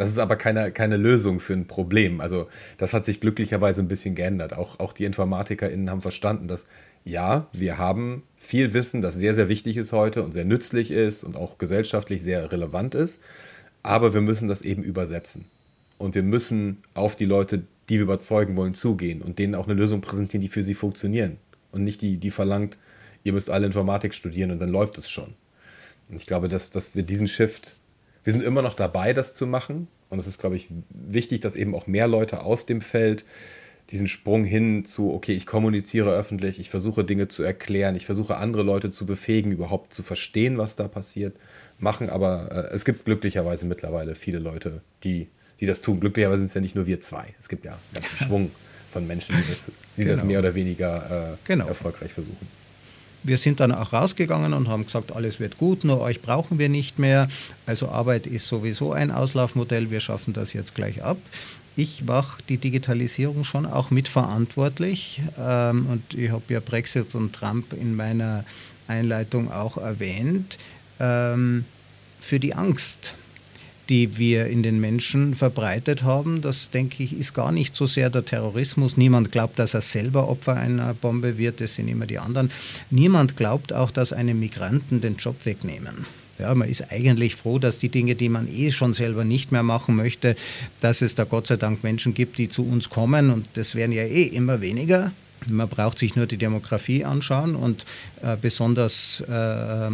Das 0.01 0.09
ist 0.09 0.17
aber 0.17 0.35
keine, 0.35 0.71
keine 0.71 0.97
Lösung 0.97 1.39
für 1.39 1.53
ein 1.53 1.67
Problem. 1.67 2.21
Also 2.21 2.47
das 2.79 2.91
hat 2.95 3.05
sich 3.05 3.21
glücklicherweise 3.21 3.83
ein 3.83 3.87
bisschen 3.87 4.15
geändert. 4.15 4.51
Auch, 4.57 4.79
auch 4.79 4.93
die 4.93 5.05
InformatikerInnen 5.05 5.91
haben 5.91 6.01
verstanden, 6.01 6.47
dass 6.47 6.65
ja, 7.05 7.47
wir 7.53 7.77
haben 7.77 8.23
viel 8.35 8.73
Wissen, 8.73 9.01
das 9.01 9.13
sehr, 9.13 9.35
sehr 9.35 9.47
wichtig 9.47 9.77
ist 9.77 9.93
heute 9.93 10.23
und 10.23 10.31
sehr 10.31 10.43
nützlich 10.43 10.89
ist 10.89 11.23
und 11.23 11.37
auch 11.37 11.59
gesellschaftlich 11.59 12.23
sehr 12.23 12.51
relevant 12.51 12.95
ist. 12.95 13.19
Aber 13.83 14.15
wir 14.15 14.21
müssen 14.21 14.47
das 14.47 14.63
eben 14.63 14.81
übersetzen. 14.81 15.45
Und 15.99 16.15
wir 16.15 16.23
müssen 16.23 16.81
auf 16.95 17.15
die 17.15 17.25
Leute, 17.25 17.61
die 17.87 17.97
wir 17.97 18.01
überzeugen 18.01 18.55
wollen, 18.55 18.73
zugehen 18.73 19.21
und 19.21 19.37
denen 19.37 19.53
auch 19.53 19.67
eine 19.67 19.75
Lösung 19.75 20.01
präsentieren, 20.01 20.41
die 20.41 20.47
für 20.47 20.63
sie 20.63 20.73
funktionieren. 20.73 21.37
Und 21.71 21.83
nicht 21.83 22.01
die, 22.01 22.17
die 22.17 22.31
verlangt, 22.31 22.79
ihr 23.23 23.33
müsst 23.33 23.51
alle 23.51 23.67
Informatik 23.67 24.15
studieren 24.15 24.49
und 24.49 24.57
dann 24.57 24.69
läuft 24.69 24.97
es 24.97 25.11
schon. 25.11 25.35
Und 26.09 26.15
ich 26.15 26.25
glaube, 26.25 26.47
dass, 26.47 26.71
dass 26.71 26.95
wir 26.95 27.03
diesen 27.03 27.27
Shift 27.27 27.75
wir 28.23 28.33
sind 28.33 28.43
immer 28.43 28.61
noch 28.61 28.73
dabei, 28.73 29.13
das 29.13 29.33
zu 29.33 29.47
machen. 29.47 29.87
Und 30.09 30.19
es 30.19 30.27
ist, 30.27 30.39
glaube 30.39 30.55
ich, 30.55 30.67
wichtig, 30.89 31.41
dass 31.41 31.55
eben 31.55 31.73
auch 31.73 31.87
mehr 31.87 32.07
Leute 32.07 32.43
aus 32.43 32.65
dem 32.65 32.81
Feld 32.81 33.25
diesen 33.89 34.07
Sprung 34.07 34.43
hin 34.43 34.85
zu, 34.85 35.13
okay, 35.13 35.33
ich 35.33 35.45
kommuniziere 35.45 36.11
öffentlich, 36.11 36.59
ich 36.59 36.69
versuche 36.69 37.03
Dinge 37.03 37.27
zu 37.27 37.43
erklären, 37.43 37.95
ich 37.95 38.05
versuche 38.05 38.37
andere 38.37 38.63
Leute 38.63 38.89
zu 38.89 39.05
befähigen, 39.05 39.51
überhaupt 39.51 39.93
zu 39.93 40.01
verstehen, 40.01 40.57
was 40.57 40.75
da 40.75 40.87
passiert, 40.87 41.35
machen. 41.77 42.09
Aber 42.09 42.69
äh, 42.71 42.73
es 42.73 42.85
gibt 42.85 43.05
glücklicherweise 43.05 43.65
mittlerweile 43.65 44.15
viele 44.15 44.39
Leute, 44.39 44.81
die, 45.03 45.27
die 45.59 45.65
das 45.65 45.81
tun. 45.81 45.99
Glücklicherweise 45.99 46.39
sind 46.39 46.47
es 46.47 46.53
ja 46.53 46.61
nicht 46.61 46.75
nur 46.75 46.85
wir 46.85 46.99
zwei. 46.99 47.25
Es 47.39 47.49
gibt 47.49 47.65
ja 47.65 47.71
einen 47.71 48.01
ganzen 48.01 48.17
Schwung 48.25 48.51
von 48.89 49.07
Menschen, 49.07 49.35
die 49.35 49.49
das, 49.49 49.67
die 49.97 50.03
genau. 50.03 50.15
das 50.15 50.25
mehr 50.25 50.39
oder 50.39 50.55
weniger 50.55 51.33
äh, 51.33 51.37
genau. 51.45 51.67
erfolgreich 51.67 52.13
versuchen 52.13 52.60
wir 53.23 53.37
sind 53.37 53.59
dann 53.59 53.71
auch 53.71 53.93
rausgegangen 53.93 54.53
und 54.53 54.67
haben 54.67 54.85
gesagt, 54.85 55.15
alles 55.15 55.39
wird 55.39 55.57
gut, 55.57 55.83
nur 55.83 56.01
euch 56.01 56.21
brauchen 56.21 56.59
wir 56.59 56.69
nicht 56.69 56.99
mehr. 56.99 57.29
Also 57.65 57.89
Arbeit 57.89 58.27
ist 58.27 58.47
sowieso 58.47 58.93
ein 58.93 59.11
Auslaufmodell, 59.11 59.91
wir 59.91 59.99
schaffen 59.99 60.33
das 60.33 60.53
jetzt 60.53 60.75
gleich 60.75 61.03
ab. 61.03 61.17
Ich 61.75 62.03
mache 62.03 62.41
die 62.49 62.57
Digitalisierung 62.57 63.43
schon 63.43 63.65
auch 63.65 63.91
mitverantwortlich 63.91 65.21
ähm, 65.39 65.87
und 65.87 66.13
ich 66.13 66.31
habe 66.31 66.43
ja 66.49 66.59
Brexit 66.59 67.15
und 67.15 67.33
Trump 67.33 67.73
in 67.73 67.95
meiner 67.95 68.43
Einleitung 68.87 69.51
auch 69.51 69.77
erwähnt, 69.77 70.57
ähm, 70.99 71.65
für 72.19 72.39
die 72.39 72.53
Angst 72.53 73.15
die 73.89 74.17
wir 74.17 74.47
in 74.47 74.63
den 74.63 74.79
Menschen 74.79 75.35
verbreitet 75.35 76.03
haben, 76.03 76.41
das 76.41 76.69
denke 76.69 77.03
ich, 77.03 77.17
ist 77.17 77.33
gar 77.33 77.51
nicht 77.51 77.75
so 77.75 77.87
sehr 77.87 78.09
der 78.09 78.25
Terrorismus. 78.25 78.97
Niemand 78.97 79.31
glaubt, 79.31 79.59
dass 79.59 79.73
er 79.73 79.81
selber 79.81 80.29
Opfer 80.29 80.55
einer 80.55 80.93
Bombe 80.93 81.37
wird, 81.37 81.61
das 81.61 81.75
sind 81.75 81.87
immer 81.87 82.05
die 82.05 82.19
anderen. 82.19 82.51
Niemand 82.89 83.35
glaubt 83.35 83.73
auch, 83.73 83.91
dass 83.91 84.13
einem 84.13 84.39
Migranten 84.39 85.01
den 85.01 85.17
Job 85.17 85.45
wegnehmen. 85.45 86.05
Ja, 86.39 86.55
man 86.55 86.69
ist 86.69 86.91
eigentlich 86.91 87.35
froh, 87.35 87.59
dass 87.59 87.77
die 87.77 87.89
Dinge, 87.89 88.15
die 88.15 88.29
man 88.29 88.47
eh 88.51 88.71
schon 88.71 88.93
selber 88.93 89.23
nicht 89.23 89.51
mehr 89.51 89.61
machen 89.61 89.95
möchte, 89.95 90.35
dass 90.79 91.01
es 91.01 91.13
da 91.13 91.23
Gott 91.23 91.47
sei 91.47 91.57
Dank 91.57 91.83
Menschen 91.83 92.13
gibt, 92.13 92.37
die 92.39 92.49
zu 92.49 92.65
uns 92.65 92.89
kommen 92.89 93.29
und 93.29 93.47
das 93.53 93.75
werden 93.75 93.91
ja 93.91 94.03
eh 94.03 94.23
immer 94.23 94.59
weniger. 94.61 95.11
Man 95.47 95.69
braucht 95.69 95.99
sich 95.99 96.15
nur 96.15 96.27
die 96.27 96.37
Demografie 96.37 97.03
anschauen 97.03 97.55
und 97.55 97.85
äh, 98.21 98.37
besonders 98.39 99.23
äh, 99.27 99.87
äh, 99.87 99.89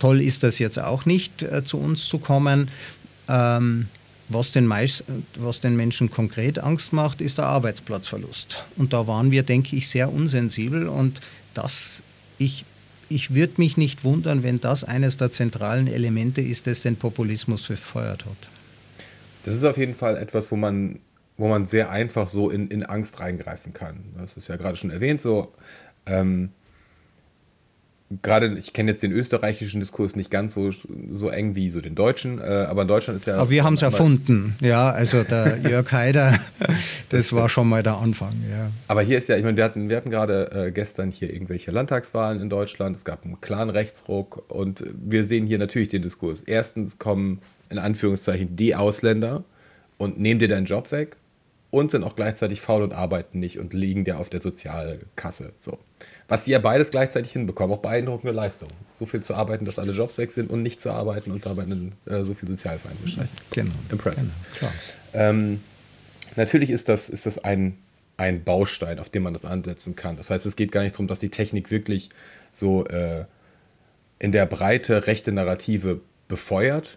Toll 0.00 0.20
ist 0.20 0.42
das 0.42 0.58
jetzt 0.58 0.78
auch 0.78 1.06
nicht, 1.06 1.42
äh, 1.44 1.62
zu 1.64 1.78
uns 1.78 2.06
zu 2.06 2.18
kommen. 2.18 2.68
Ähm, 3.28 3.86
was 4.30 4.52
den, 4.52 4.66
meist, 4.66 5.04
was 5.36 5.60
den 5.60 5.76
Menschen 5.76 6.10
konkret 6.10 6.58
Angst 6.58 6.92
macht, 6.92 7.20
ist 7.20 7.38
der 7.38 7.46
Arbeitsplatzverlust. 7.46 8.64
Und 8.76 8.92
da 8.92 9.06
waren 9.06 9.30
wir, 9.30 9.42
denke 9.42 9.76
ich, 9.76 9.88
sehr 9.88 10.12
unsensibel. 10.12 10.88
Und 10.88 11.20
das, 11.52 12.02
ich, 12.38 12.64
ich 13.08 13.34
würde 13.34 13.54
mich 13.56 13.76
nicht 13.76 14.04
wundern, 14.04 14.42
wenn 14.42 14.60
das 14.60 14.84
eines 14.84 15.16
der 15.16 15.32
zentralen 15.32 15.88
Elemente 15.88 16.40
ist, 16.40 16.68
das 16.68 16.82
den 16.82 16.96
Populismus 16.96 17.64
befeuert 17.64 18.24
hat. 18.24 18.48
Das 19.44 19.54
ist 19.54 19.64
auf 19.64 19.76
jeden 19.76 19.94
Fall 19.94 20.16
etwas, 20.16 20.50
wo 20.52 20.56
man, 20.56 21.00
wo 21.36 21.48
man 21.48 21.66
sehr 21.66 21.90
einfach 21.90 22.28
so 22.28 22.50
in, 22.50 22.68
in 22.68 22.84
Angst 22.84 23.18
reingreifen 23.18 23.72
kann. 23.72 23.96
Das 24.16 24.34
ist 24.34 24.48
ja 24.48 24.56
gerade 24.56 24.76
schon 24.76 24.90
erwähnt, 24.90 25.20
so 25.20 25.52
ähm, 26.06 26.50
gerade, 28.22 28.58
ich 28.58 28.72
kenne 28.72 28.90
jetzt 28.90 29.02
den 29.02 29.12
österreichischen 29.12 29.80
Diskurs 29.80 30.16
nicht 30.16 30.30
ganz 30.30 30.54
so, 30.54 30.70
so 31.10 31.28
eng 31.28 31.54
wie 31.54 31.70
so 31.70 31.80
den 31.80 31.94
deutschen, 31.94 32.40
äh, 32.40 32.66
aber 32.68 32.82
in 32.82 32.88
Deutschland 32.88 33.16
ist 33.16 33.26
ja. 33.26 33.36
Aber 33.36 33.50
wir 33.50 33.62
haben 33.62 33.74
es 33.74 33.82
erfunden, 33.82 34.56
ja, 34.60 34.90
also 34.90 35.22
der 35.22 35.58
Jörg 35.68 35.90
Haider, 35.92 36.38
das 37.10 37.32
war 37.32 37.48
schon 37.48 37.68
mal 37.68 37.82
der 37.82 37.98
Anfang, 37.98 38.34
ja. 38.50 38.70
Aber 38.88 39.02
hier 39.02 39.18
ist 39.18 39.28
ja, 39.28 39.36
ich 39.36 39.44
meine, 39.44 39.56
wir 39.56 39.64
hatten, 39.64 39.88
wir 39.88 39.96
hatten 39.96 40.10
gerade 40.10 40.50
äh, 40.66 40.72
gestern 40.72 41.10
hier 41.10 41.32
irgendwelche 41.32 41.70
Landtagswahlen 41.70 42.40
in 42.40 42.50
Deutschland, 42.50 42.96
es 42.96 43.04
gab 43.04 43.24
einen 43.24 43.40
klaren 43.40 43.70
Rechtsruck 43.70 44.50
und 44.50 44.84
wir 44.92 45.22
sehen 45.22 45.46
hier 45.46 45.58
natürlich 45.58 45.88
den 45.88 46.02
Diskurs. 46.02 46.42
Erstens 46.42 46.98
kommen 46.98 47.40
in 47.68 47.78
Anführungszeichen 47.78 48.56
die 48.56 48.74
Ausländer 48.74 49.44
und 49.98 50.18
nehmen 50.18 50.40
dir 50.40 50.48
deinen 50.48 50.66
Job 50.66 50.90
weg 50.90 51.16
und 51.70 51.92
sind 51.92 52.02
auch 52.02 52.16
gleichzeitig 52.16 52.60
faul 52.60 52.82
und 52.82 52.92
arbeiten 52.92 53.38
nicht 53.38 53.58
und 53.58 53.72
liegen 53.72 54.04
dir 54.04 54.18
auf 54.18 54.28
der 54.28 54.42
Sozialkasse. 54.42 55.52
So. 55.56 55.78
Was 56.30 56.44
die 56.44 56.52
ja 56.52 56.60
beides 56.60 56.92
gleichzeitig 56.92 57.32
hinbekommen, 57.32 57.76
auch 57.76 57.82
beeindruckende 57.82 58.32
Leistung. 58.32 58.68
So 58.88 59.04
viel 59.04 59.18
zu 59.18 59.34
arbeiten, 59.34 59.64
dass 59.64 59.80
alle 59.80 59.90
Jobs 59.90 60.16
weg 60.16 60.30
sind 60.30 60.48
und 60.48 60.62
nicht 60.62 60.80
zu 60.80 60.92
arbeiten 60.92 61.32
und 61.32 61.44
dabei 61.44 61.64
äh, 61.64 62.22
so 62.22 62.34
viel 62.34 62.48
Sozialhilfe 62.48 62.88
einzustreichen. 62.88 63.36
Genau. 63.50 63.72
Impressive. 63.90 64.30
Genau, 64.60 64.72
ähm, 65.12 65.60
natürlich 66.36 66.70
ist 66.70 66.88
das, 66.88 67.08
ist 67.08 67.26
das 67.26 67.42
ein, 67.42 67.78
ein 68.16 68.44
Baustein, 68.44 69.00
auf 69.00 69.08
dem 69.08 69.24
man 69.24 69.32
das 69.32 69.44
ansetzen 69.44 69.96
kann. 69.96 70.16
Das 70.16 70.30
heißt, 70.30 70.46
es 70.46 70.54
geht 70.54 70.70
gar 70.70 70.84
nicht 70.84 70.94
darum, 70.94 71.08
dass 71.08 71.18
die 71.18 71.30
Technik 71.30 71.72
wirklich 71.72 72.10
so 72.52 72.84
äh, 72.84 73.24
in 74.20 74.30
der 74.30 74.46
Breite 74.46 75.08
rechte 75.08 75.32
Narrative 75.32 76.00
befeuert, 76.28 76.96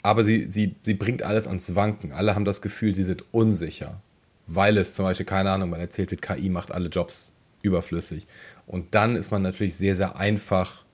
aber 0.00 0.24
sie, 0.24 0.46
sie, 0.50 0.74
sie 0.82 0.94
bringt 0.94 1.22
alles 1.22 1.46
ans 1.46 1.74
Wanken. 1.74 2.12
Alle 2.12 2.34
haben 2.34 2.46
das 2.46 2.62
Gefühl, 2.62 2.94
sie 2.94 3.04
sind 3.04 3.26
unsicher, 3.30 4.00
weil 4.46 4.78
es 4.78 4.94
zum 4.94 5.04
Beispiel, 5.04 5.26
keine 5.26 5.50
Ahnung, 5.50 5.68
man 5.68 5.80
erzählt 5.80 6.10
wird, 6.10 6.22
KI 6.22 6.48
macht 6.48 6.72
alle 6.72 6.88
Jobs 6.88 7.34
überflüssig. 7.64 8.26
Und 8.66 8.94
dann 8.94 9.16
ist 9.16 9.30
man 9.30 9.42
natürlich 9.42 9.76
sehr, 9.76 9.94
sehr 9.94 10.16
einfach 10.16 10.84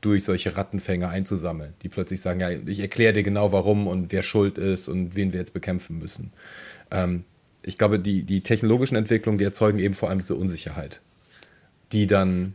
durch 0.00 0.24
solche 0.24 0.56
Rattenfänger 0.56 1.08
einzusammeln, 1.08 1.74
die 1.82 1.88
plötzlich 1.88 2.20
sagen, 2.20 2.40
ja, 2.40 2.50
ich 2.50 2.80
erkläre 2.80 3.12
dir 3.12 3.22
genau 3.22 3.52
warum 3.52 3.86
und 3.86 4.12
wer 4.12 4.22
schuld 4.22 4.56
ist 4.56 4.88
und 4.88 5.14
wen 5.14 5.32
wir 5.32 5.40
jetzt 5.40 5.52
bekämpfen 5.52 5.98
müssen. 5.98 6.32
Ähm, 6.90 7.24
ich 7.62 7.76
glaube, 7.76 7.98
die, 7.98 8.22
die 8.22 8.40
technologischen 8.40 8.96
Entwicklungen, 8.96 9.38
die 9.38 9.44
erzeugen 9.44 9.78
eben 9.78 9.94
vor 9.94 10.08
allem 10.08 10.20
diese 10.20 10.36
Unsicherheit, 10.36 11.02
die 11.92 12.06
dann 12.06 12.54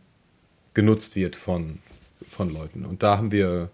genutzt 0.73 1.15
wird 1.15 1.35
von, 1.35 1.79
von 2.27 2.51
Leuten. 2.51 2.85
Und 2.85 3.03
da 3.03 3.17
haben 3.17 3.31
wir 3.31 3.69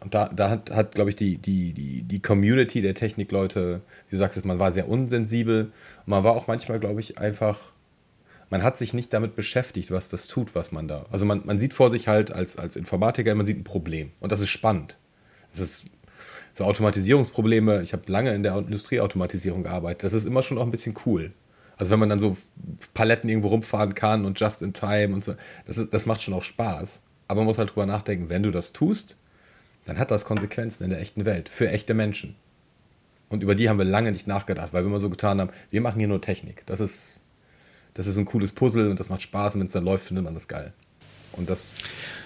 und 0.00 0.14
da, 0.14 0.28
da 0.28 0.50
hat, 0.50 0.70
hat 0.70 0.94
glaube 0.94 1.10
ich, 1.10 1.16
die, 1.16 1.36
die, 1.36 1.72
die, 1.72 2.02
die 2.02 2.20
Community 2.20 2.82
der 2.82 2.94
Technikleute, 2.94 3.80
wie 4.08 4.16
du 4.16 4.18
sagst, 4.18 4.44
man 4.44 4.58
war 4.58 4.72
sehr 4.72 4.88
unsensibel. 4.88 5.72
Man 6.06 6.22
war 6.22 6.32
auch 6.32 6.46
manchmal, 6.46 6.78
glaube 6.78 7.00
ich, 7.00 7.18
einfach, 7.18 7.72
man 8.50 8.62
hat 8.62 8.76
sich 8.76 8.92
nicht 8.94 9.12
damit 9.12 9.34
beschäftigt, 9.36 9.90
was 9.90 10.08
das 10.08 10.26
tut, 10.26 10.54
was 10.54 10.72
man 10.72 10.88
da. 10.88 11.06
Also 11.10 11.24
man, 11.24 11.42
man 11.44 11.58
sieht 11.58 11.72
vor 11.72 11.90
sich 11.90 12.08
halt 12.08 12.32
als, 12.32 12.56
als 12.56 12.76
Informatiker, 12.76 13.34
man 13.34 13.46
sieht 13.46 13.58
ein 13.58 13.64
Problem. 13.64 14.10
Und 14.20 14.32
das 14.32 14.40
ist 14.40 14.50
spannend. 14.50 14.96
Es 15.52 15.60
ist 15.60 15.84
so 16.52 16.64
Automatisierungsprobleme. 16.64 17.82
Ich 17.82 17.92
habe 17.92 18.10
lange 18.10 18.34
in 18.34 18.42
der 18.42 18.56
Industrieautomatisierung 18.56 19.62
gearbeitet. 19.62 20.02
Das 20.02 20.12
ist 20.12 20.26
immer 20.26 20.42
schon 20.42 20.58
auch 20.58 20.64
ein 20.64 20.70
bisschen 20.70 20.96
cool. 21.06 21.32
Also 21.76 21.92
wenn 21.92 22.00
man 22.00 22.08
dann 22.10 22.20
so 22.20 22.36
Paletten 22.92 23.30
irgendwo 23.30 23.48
rumfahren 23.48 23.94
kann 23.94 24.26
und 24.26 24.38
just 24.38 24.62
in 24.62 24.72
time 24.72 25.14
und 25.14 25.24
so, 25.24 25.34
das, 25.64 25.78
ist, 25.78 25.94
das 25.94 26.06
macht 26.06 26.20
schon 26.20 26.34
auch 26.34 26.42
Spaß. 26.42 27.02
Aber 27.28 27.40
man 27.40 27.46
muss 27.46 27.58
halt 27.58 27.70
drüber 27.70 27.86
nachdenken, 27.86 28.28
wenn 28.28 28.42
du 28.42 28.50
das 28.50 28.72
tust, 28.72 29.16
dann 29.84 29.98
hat 29.98 30.10
das 30.10 30.24
Konsequenzen 30.24 30.84
in 30.84 30.90
der 30.90 31.00
echten 31.00 31.24
Welt 31.24 31.48
für 31.48 31.70
echte 31.70 31.94
Menschen. 31.94 32.36
Und 33.28 33.44
über 33.44 33.54
die 33.54 33.68
haben 33.68 33.78
wir 33.78 33.84
lange 33.84 34.10
nicht 34.10 34.26
nachgedacht, 34.26 34.72
weil 34.72 34.82
wir 34.82 34.88
immer 34.88 35.00
so 35.00 35.08
getan 35.08 35.40
haben, 35.40 35.50
wir 35.70 35.80
machen 35.80 36.00
hier 36.00 36.08
nur 36.08 36.20
Technik. 36.20 36.66
Das 36.66 36.80
ist, 36.80 37.20
das 37.94 38.06
ist 38.06 38.16
ein 38.16 38.24
cooles 38.24 38.52
Puzzle 38.52 38.90
und 38.90 39.00
das 39.00 39.08
macht 39.08 39.22
Spaß 39.22 39.54
und 39.54 39.60
wenn 39.60 39.66
es 39.66 39.72
dann 39.72 39.84
läuft, 39.84 40.06
findet 40.06 40.24
man 40.24 40.34
das 40.34 40.48
geil. 40.48 40.72
Und 41.32 41.48
das 41.48 41.78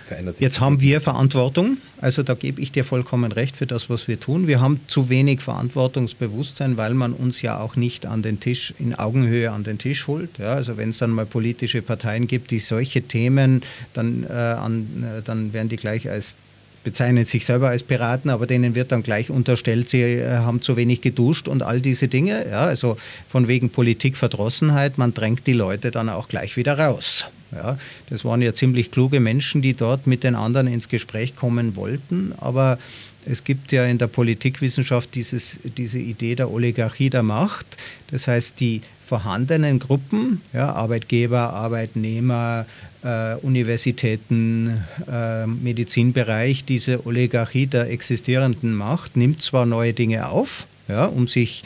verändert 0.04 0.36
sich. 0.36 0.42
Jetzt 0.42 0.60
haben 0.60 0.80
wir 0.80 1.00
Verantwortung, 1.00 1.76
also 2.00 2.22
da 2.22 2.34
gebe 2.34 2.60
ich 2.60 2.72
dir 2.72 2.84
vollkommen 2.84 3.32
recht 3.32 3.56
für 3.56 3.66
das, 3.66 3.90
was 3.90 4.08
wir 4.08 4.18
tun. 4.18 4.46
Wir 4.46 4.60
haben 4.60 4.80
zu 4.86 5.08
wenig 5.08 5.40
Verantwortungsbewusstsein, 5.40 6.76
weil 6.76 6.94
man 6.94 7.12
uns 7.12 7.42
ja 7.42 7.58
auch 7.58 7.76
nicht 7.76 8.06
an 8.06 8.22
den 8.22 8.40
Tisch, 8.40 8.74
in 8.78 8.94
Augenhöhe 8.94 9.50
an 9.50 9.64
den 9.64 9.78
Tisch 9.78 10.06
holt. 10.06 10.38
Ja, 10.38 10.54
also 10.54 10.76
wenn 10.76 10.90
es 10.90 10.98
dann 10.98 11.10
mal 11.10 11.26
politische 11.26 11.82
Parteien 11.82 12.26
gibt, 12.26 12.50
die 12.50 12.58
solche 12.58 13.02
Themen, 13.02 13.62
dann, 13.92 14.24
äh, 14.24 14.32
an, 14.32 15.04
äh, 15.04 15.22
dann 15.22 15.52
werden 15.52 15.68
die 15.68 15.76
gleich 15.76 16.08
als 16.08 16.36
bezeichnen 16.84 17.24
sich 17.24 17.46
selber 17.46 17.70
als 17.70 17.82
Piraten, 17.82 18.30
aber 18.30 18.46
denen 18.46 18.74
wird 18.74 18.92
dann 18.92 19.02
gleich 19.02 19.30
unterstellt, 19.30 19.88
sie 19.88 20.02
äh, 20.02 20.36
haben 20.36 20.62
zu 20.62 20.76
wenig 20.76 21.00
geduscht 21.00 21.48
und 21.48 21.62
all 21.62 21.80
diese 21.80 22.08
Dinge. 22.08 22.46
Ja, 22.48 22.66
also 22.66 22.96
von 23.28 23.48
wegen 23.48 23.70
Politikverdrossenheit, 23.70 24.98
man 24.98 25.14
drängt 25.14 25.46
die 25.46 25.52
Leute 25.52 25.90
dann 25.90 26.08
auch 26.08 26.28
gleich 26.28 26.56
wieder 26.56 26.78
raus. 26.78 27.24
Ja, 27.52 27.78
das 28.10 28.24
waren 28.24 28.42
ja 28.42 28.54
ziemlich 28.54 28.90
kluge 28.90 29.20
Menschen, 29.20 29.62
die 29.62 29.74
dort 29.74 30.06
mit 30.06 30.24
den 30.24 30.34
anderen 30.34 30.66
ins 30.66 30.88
Gespräch 30.88 31.36
kommen 31.36 31.76
wollten, 31.76 32.32
aber 32.38 32.78
es 33.26 33.44
gibt 33.44 33.72
ja 33.72 33.84
in 33.86 33.98
der 33.98 34.06
Politikwissenschaft 34.06 35.14
dieses, 35.14 35.58
diese 35.76 35.98
Idee 35.98 36.34
der 36.34 36.50
Oligarchie 36.50 37.10
der 37.10 37.22
Macht. 37.22 37.66
Das 38.10 38.28
heißt, 38.28 38.60
die 38.60 38.82
vorhandenen 39.06 39.78
Gruppen, 39.78 40.40
ja, 40.52 40.72
Arbeitgeber, 40.72 41.52
Arbeitnehmer, 41.52 42.66
äh, 43.02 43.34
Universitäten, 43.36 44.84
äh, 45.10 45.46
Medizinbereich, 45.46 46.64
diese 46.64 47.06
Oligarchie 47.06 47.66
der 47.66 47.90
existierenden 47.90 48.74
Macht 48.74 49.16
nimmt 49.16 49.42
zwar 49.42 49.66
neue 49.66 49.92
Dinge 49.92 50.28
auf, 50.28 50.66
ja, 50.88 51.04
um 51.04 51.28
sich 51.28 51.64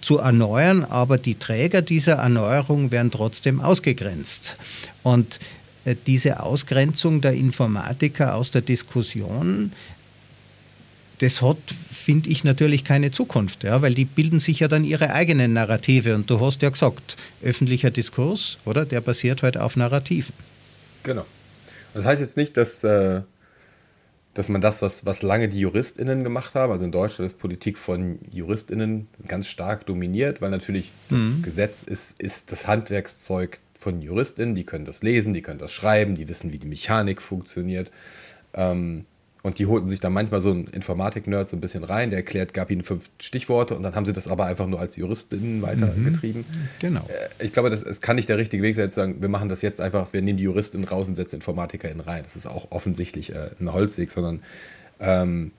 zu 0.00 0.18
erneuern, 0.18 0.84
aber 0.84 1.18
die 1.18 1.34
Träger 1.34 1.82
dieser 1.82 2.14
Erneuerung 2.14 2.90
werden 2.90 3.10
trotzdem 3.10 3.60
ausgegrenzt. 3.60 4.56
Und 5.02 5.38
äh, 5.84 5.94
diese 6.06 6.42
Ausgrenzung 6.42 7.20
der 7.20 7.32
Informatiker 7.32 8.34
aus 8.34 8.50
der 8.50 8.62
Diskussion 8.62 9.72
das 11.20 11.42
hat, 11.42 11.58
finde 11.90 12.30
ich, 12.30 12.44
natürlich 12.44 12.82
keine 12.82 13.10
Zukunft, 13.10 13.62
ja, 13.64 13.82
weil 13.82 13.94
die 13.94 14.06
bilden 14.06 14.40
sich 14.40 14.60
ja 14.60 14.68
dann 14.68 14.84
ihre 14.84 15.12
eigenen 15.12 15.52
Narrative. 15.52 16.14
Und 16.14 16.30
du 16.30 16.40
hast 16.40 16.62
ja 16.62 16.70
gesagt, 16.70 17.18
öffentlicher 17.42 17.90
Diskurs, 17.90 18.58
oder? 18.64 18.86
Der 18.86 19.02
basiert 19.02 19.42
halt 19.42 19.58
auf 19.58 19.76
Narrativen. 19.76 20.32
Genau. 21.02 21.26
Das 21.92 22.06
heißt 22.06 22.22
jetzt 22.22 22.38
nicht, 22.38 22.56
dass, 22.56 22.82
äh, 22.84 23.20
dass 24.32 24.48
man 24.48 24.62
das, 24.62 24.80
was, 24.80 25.04
was 25.04 25.22
lange 25.22 25.50
die 25.50 25.60
JuristInnen 25.60 26.24
gemacht 26.24 26.54
haben, 26.54 26.72
also 26.72 26.86
in 26.86 26.92
Deutschland 26.92 27.30
ist 27.30 27.38
Politik 27.38 27.76
von 27.76 28.18
JuristInnen 28.30 29.06
ganz 29.28 29.48
stark 29.48 29.84
dominiert, 29.84 30.40
weil 30.40 30.50
natürlich 30.50 30.92
das 31.10 31.22
mhm. 31.22 31.42
Gesetz 31.42 31.82
ist, 31.82 32.20
ist 32.20 32.50
das 32.50 32.66
Handwerkszeug 32.66 33.58
von 33.74 34.00
JuristInnen, 34.00 34.54
die 34.54 34.64
können 34.64 34.86
das 34.86 35.02
lesen, 35.02 35.34
die 35.34 35.42
können 35.42 35.58
das 35.58 35.72
schreiben, 35.72 36.14
die 36.14 36.28
wissen, 36.28 36.52
wie 36.52 36.58
die 36.58 36.66
Mechanik 36.66 37.20
funktioniert. 37.20 37.90
Ähm, 38.54 39.04
und 39.42 39.58
die 39.58 39.66
holten 39.66 39.88
sich 39.88 40.00
dann 40.00 40.12
manchmal 40.12 40.40
so 40.40 40.50
einen 40.50 40.66
Informatik-Nerd 40.66 41.48
so 41.48 41.56
ein 41.56 41.60
bisschen 41.60 41.84
rein, 41.84 42.10
der 42.10 42.18
erklärt, 42.18 42.52
gab 42.52 42.70
ihnen 42.70 42.82
fünf 42.82 43.10
Stichworte 43.18 43.74
und 43.74 43.82
dann 43.82 43.94
haben 43.94 44.04
sie 44.04 44.12
das 44.12 44.28
aber 44.28 44.46
einfach 44.46 44.66
nur 44.66 44.80
als 44.80 44.96
Juristinnen 44.96 45.62
weitergetrieben. 45.62 46.44
Mhm, 46.48 46.68
genau. 46.78 47.08
Äh, 47.08 47.44
ich 47.44 47.52
glaube, 47.52 47.70
das, 47.70 47.82
es 47.82 48.00
kann 48.00 48.16
nicht 48.16 48.28
der 48.28 48.38
richtige 48.38 48.62
Weg 48.62 48.76
sein, 48.76 48.90
zu 48.90 48.96
sagen, 48.96 49.16
wir 49.20 49.28
machen 49.28 49.48
das 49.48 49.62
jetzt 49.62 49.80
einfach, 49.80 50.12
wir 50.12 50.22
nehmen 50.22 50.36
die 50.36 50.44
Juristinnen 50.44 50.86
raus 50.86 51.08
und 51.08 51.14
setzen 51.14 51.36
InformatikerInnen 51.36 52.00
rein. 52.00 52.22
Das 52.22 52.36
ist 52.36 52.46
auch 52.46 52.70
offensichtlich 52.70 53.34
äh, 53.34 53.50
ein 53.58 53.72
Holzweg, 53.72 54.10
sondern 54.10 54.42
ähm, 55.00 55.52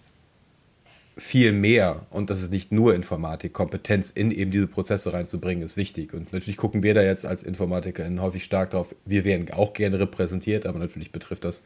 viel 1.21 1.51
mehr, 1.51 2.07
und 2.09 2.31
das 2.31 2.41
ist 2.41 2.51
nicht 2.51 2.71
nur 2.71 2.95
Informatik, 2.95 3.53
Kompetenz 3.53 4.09
in 4.09 4.31
eben 4.31 4.49
diese 4.49 4.65
Prozesse 4.65 5.13
reinzubringen, 5.13 5.63
ist 5.63 5.77
wichtig. 5.77 6.15
Und 6.15 6.33
natürlich 6.33 6.57
gucken 6.57 6.81
wir 6.81 6.95
da 6.95 7.03
jetzt 7.03 7.27
als 7.27 7.43
InformatikerInnen 7.43 8.19
häufig 8.21 8.43
stark 8.43 8.71
drauf. 8.71 8.95
Wir 9.05 9.23
werden 9.23 9.45
auch 9.51 9.73
gerne 9.73 9.99
repräsentiert, 9.99 10.65
aber 10.65 10.79
natürlich 10.79 11.11
betrifft 11.11 11.45
das 11.45 11.61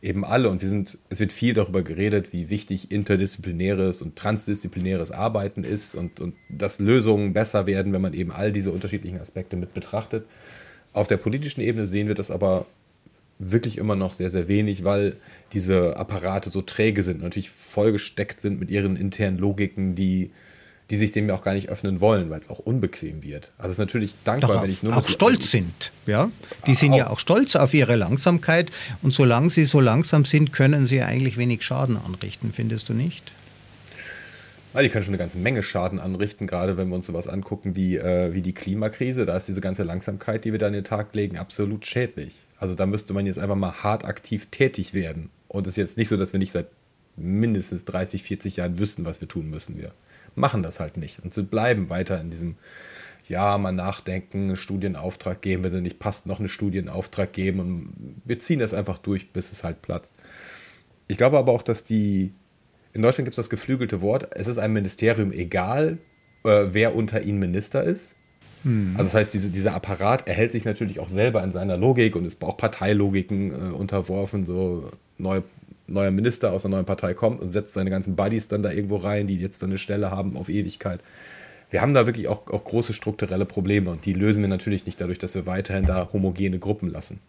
eben 0.00 0.24
alle. 0.24 0.48
Und 0.48 0.62
wir 0.62 0.70
sind, 0.70 0.96
es 1.10 1.20
wird 1.20 1.32
viel 1.32 1.52
darüber 1.52 1.82
geredet, 1.82 2.32
wie 2.32 2.48
wichtig 2.48 2.90
interdisziplinäres 2.90 4.00
und 4.00 4.16
transdisziplinäres 4.16 5.10
Arbeiten 5.10 5.62
ist 5.62 5.94
und, 5.94 6.22
und 6.22 6.34
dass 6.48 6.78
Lösungen 6.78 7.34
besser 7.34 7.66
werden, 7.66 7.92
wenn 7.92 8.02
man 8.02 8.14
eben 8.14 8.32
all 8.32 8.50
diese 8.50 8.72
unterschiedlichen 8.72 9.20
Aspekte 9.20 9.56
mit 9.56 9.74
betrachtet. 9.74 10.24
Auf 10.94 11.06
der 11.06 11.18
politischen 11.18 11.60
Ebene 11.60 11.86
sehen 11.86 12.08
wir 12.08 12.14
das 12.14 12.30
aber 12.30 12.64
wirklich 13.38 13.78
immer 13.78 13.96
noch 13.96 14.12
sehr, 14.12 14.30
sehr 14.30 14.48
wenig, 14.48 14.84
weil 14.84 15.16
diese 15.52 15.96
Apparate 15.96 16.50
so 16.50 16.62
träge 16.62 17.02
sind, 17.02 17.22
natürlich 17.22 17.50
vollgesteckt 17.50 18.40
sind 18.40 18.58
mit 18.58 18.70
ihren 18.70 18.96
internen 18.96 19.38
Logiken, 19.38 19.94
die, 19.94 20.30
die 20.90 20.96
sich 20.96 21.10
dem 21.10 21.28
ja 21.28 21.34
auch 21.34 21.42
gar 21.42 21.54
nicht 21.54 21.68
öffnen 21.68 22.00
wollen, 22.00 22.30
weil 22.30 22.40
es 22.40 22.48
auch 22.48 22.58
unbequem 22.58 23.22
wird. 23.22 23.52
Also 23.58 23.68
es 23.68 23.72
ist 23.72 23.78
natürlich 23.78 24.14
dankbar, 24.24 24.56
Doch, 24.56 24.62
wenn 24.62 24.70
ich 24.70 24.82
nur 24.82 24.96
auch 24.96 25.08
stolz 25.08 25.50
sind, 25.50 25.92
ja. 26.06 26.30
Die 26.66 26.74
sind 26.74 26.92
auch, 26.92 26.98
ja 26.98 27.10
auch 27.10 27.18
stolz 27.18 27.56
auf 27.56 27.74
ihre 27.74 27.96
Langsamkeit 27.96 28.70
und 29.02 29.12
solange 29.12 29.50
sie 29.50 29.64
so 29.64 29.80
langsam 29.80 30.24
sind, 30.24 30.52
können 30.52 30.86
sie 30.86 31.02
eigentlich 31.02 31.36
wenig 31.36 31.62
Schaden 31.62 31.96
anrichten, 31.96 32.52
findest 32.54 32.88
du 32.88 32.94
nicht? 32.94 33.32
Ja, 34.76 34.82
die 34.82 34.90
können 34.90 35.04
schon 35.04 35.14
eine 35.14 35.18
ganze 35.18 35.38
Menge 35.38 35.62
Schaden 35.62 35.98
anrichten, 35.98 36.46
gerade 36.46 36.76
wenn 36.76 36.88
wir 36.88 36.96
uns 36.96 37.06
sowas 37.06 37.28
angucken 37.28 37.76
wie, 37.76 37.96
äh, 37.96 38.34
wie 38.34 38.42
die 38.42 38.52
Klimakrise. 38.52 39.24
Da 39.24 39.34
ist 39.34 39.48
diese 39.48 39.62
ganze 39.62 39.84
Langsamkeit, 39.84 40.44
die 40.44 40.52
wir 40.52 40.58
da 40.58 40.66
an 40.66 40.74
den 40.74 40.84
Tag 40.84 41.14
legen, 41.14 41.38
absolut 41.38 41.86
schädlich. 41.86 42.34
Also 42.58 42.74
da 42.74 42.84
müsste 42.84 43.14
man 43.14 43.24
jetzt 43.24 43.38
einfach 43.38 43.56
mal 43.56 43.82
hart 43.82 44.04
aktiv 44.04 44.48
tätig 44.50 44.92
werden. 44.92 45.30
Und 45.48 45.66
es 45.66 45.72
ist 45.72 45.76
jetzt 45.78 45.96
nicht 45.96 46.08
so, 46.08 46.18
dass 46.18 46.34
wir 46.34 46.38
nicht 46.38 46.52
seit 46.52 46.66
mindestens 47.16 47.86
30, 47.86 48.22
40 48.22 48.56
Jahren 48.56 48.78
wüssten, 48.78 49.06
was 49.06 49.22
wir 49.22 49.28
tun 49.28 49.48
müssen. 49.48 49.78
Wir 49.78 49.92
machen 50.34 50.62
das 50.62 50.78
halt 50.78 50.98
nicht 50.98 51.20
und 51.24 51.32
sie 51.32 51.42
bleiben 51.42 51.88
weiter 51.88 52.20
in 52.20 52.28
diesem, 52.28 52.56
ja, 53.26 53.56
mal 53.56 53.72
nachdenken, 53.72 54.48
einen 54.48 54.56
Studienauftrag 54.56 55.40
geben, 55.40 55.64
wenn 55.64 55.72
er 55.72 55.80
nicht 55.80 56.00
passt, 56.00 56.26
noch 56.26 56.38
einen 56.38 56.50
Studienauftrag 56.50 57.32
geben 57.32 57.60
und 57.60 58.20
wir 58.26 58.38
ziehen 58.40 58.58
das 58.58 58.74
einfach 58.74 58.98
durch, 58.98 59.32
bis 59.32 59.52
es 59.52 59.64
halt 59.64 59.80
platzt. 59.80 60.16
Ich 61.08 61.16
glaube 61.16 61.38
aber 61.38 61.52
auch, 61.52 61.62
dass 61.62 61.82
die, 61.82 62.34
in 62.96 63.02
Deutschland 63.02 63.26
gibt 63.26 63.34
es 63.34 63.36
das 63.36 63.50
geflügelte 63.50 64.00
Wort, 64.00 64.28
es 64.34 64.48
ist 64.48 64.58
einem 64.58 64.72
Ministerium 64.72 65.30
egal, 65.30 65.98
äh, 66.44 66.66
wer 66.70 66.94
unter 66.94 67.20
ihnen 67.20 67.38
Minister 67.38 67.84
ist. 67.84 68.14
Hm. 68.62 68.94
Also 68.94 69.04
das 69.04 69.14
heißt, 69.14 69.34
diese, 69.34 69.50
dieser 69.50 69.74
Apparat 69.74 70.26
erhält 70.26 70.50
sich 70.50 70.64
natürlich 70.64 70.98
auch 70.98 71.10
selber 71.10 71.44
in 71.44 71.50
seiner 71.50 71.76
Logik 71.76 72.16
und 72.16 72.24
ist 72.24 72.42
auch 72.42 72.56
Parteilogiken 72.56 73.50
äh, 73.50 73.74
unterworfen. 73.74 74.46
So 74.46 74.90
neue, 75.18 75.44
neuer 75.86 76.10
Minister 76.10 76.52
aus 76.52 76.64
einer 76.64 76.76
neuen 76.76 76.86
Partei 76.86 77.12
kommt 77.12 77.42
und 77.42 77.50
setzt 77.50 77.74
seine 77.74 77.90
ganzen 77.90 78.16
Buddies 78.16 78.48
dann 78.48 78.62
da 78.62 78.72
irgendwo 78.72 78.96
rein, 78.96 79.26
die 79.26 79.38
jetzt 79.38 79.62
dann 79.62 79.70
eine 79.70 79.78
Stelle 79.78 80.10
haben 80.10 80.36
auf 80.36 80.48
Ewigkeit. 80.48 81.00
Wir 81.68 81.82
haben 81.82 81.92
da 81.92 82.06
wirklich 82.06 82.28
auch, 82.28 82.48
auch 82.48 82.64
große 82.64 82.94
strukturelle 82.94 83.44
Probleme 83.44 83.90
und 83.90 84.06
die 84.06 84.14
lösen 84.14 84.42
wir 84.42 84.48
natürlich 84.48 84.86
nicht 84.86 85.00
dadurch, 85.00 85.18
dass 85.18 85.34
wir 85.34 85.44
weiterhin 85.44 85.84
da 85.84 86.08
homogene 86.12 86.58
Gruppen 86.58 86.90
lassen. 86.90 87.20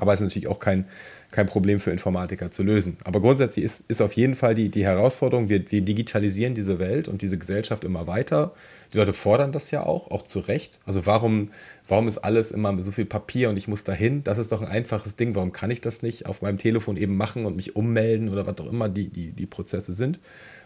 Aber 0.00 0.12
es 0.12 0.20
ist 0.20 0.24
natürlich 0.24 0.48
auch 0.48 0.58
kein, 0.58 0.86
kein 1.30 1.46
Problem 1.46 1.78
für 1.78 1.90
Informatiker 1.90 2.50
zu 2.50 2.62
lösen. 2.62 2.96
Aber 3.04 3.20
grundsätzlich 3.20 3.64
ist, 3.64 3.84
ist 3.88 4.00
auf 4.00 4.14
jeden 4.14 4.34
Fall 4.34 4.54
die, 4.54 4.70
die 4.70 4.84
Herausforderung, 4.84 5.48
wir, 5.48 5.70
wir 5.70 5.82
digitalisieren 5.82 6.54
diese 6.54 6.78
Welt 6.78 7.06
und 7.06 7.22
diese 7.22 7.38
Gesellschaft 7.38 7.84
immer 7.84 8.06
weiter. 8.06 8.52
Die 8.92 8.98
Leute 8.98 9.12
fordern 9.12 9.52
das 9.52 9.70
ja 9.70 9.84
auch, 9.84 10.10
auch 10.10 10.22
zu 10.22 10.40
Recht. 10.40 10.78
Also 10.86 11.04
warum, 11.06 11.50
warum 11.86 12.08
ist 12.08 12.18
alles 12.18 12.50
immer 12.50 12.76
so 12.80 12.92
viel 12.92 13.04
Papier 13.04 13.50
und 13.50 13.56
ich 13.56 13.68
muss 13.68 13.84
dahin? 13.84 14.24
Das 14.24 14.38
ist 14.38 14.52
doch 14.52 14.62
ein 14.62 14.68
einfaches 14.68 15.16
Ding. 15.16 15.34
Warum 15.34 15.52
kann 15.52 15.70
ich 15.70 15.80
das 15.80 16.02
nicht 16.02 16.26
auf 16.26 16.42
meinem 16.42 16.58
Telefon 16.58 16.96
eben 16.96 17.16
machen 17.16 17.44
und 17.44 17.56
mich 17.56 17.76
ummelden 17.76 18.30
oder 18.30 18.46
was 18.46 18.58
auch 18.58 18.70
immer 18.70 18.88
die, 18.88 19.08
die, 19.08 19.32
die 19.32 19.46
Prozesse 19.46 19.92
sind? 19.92 20.18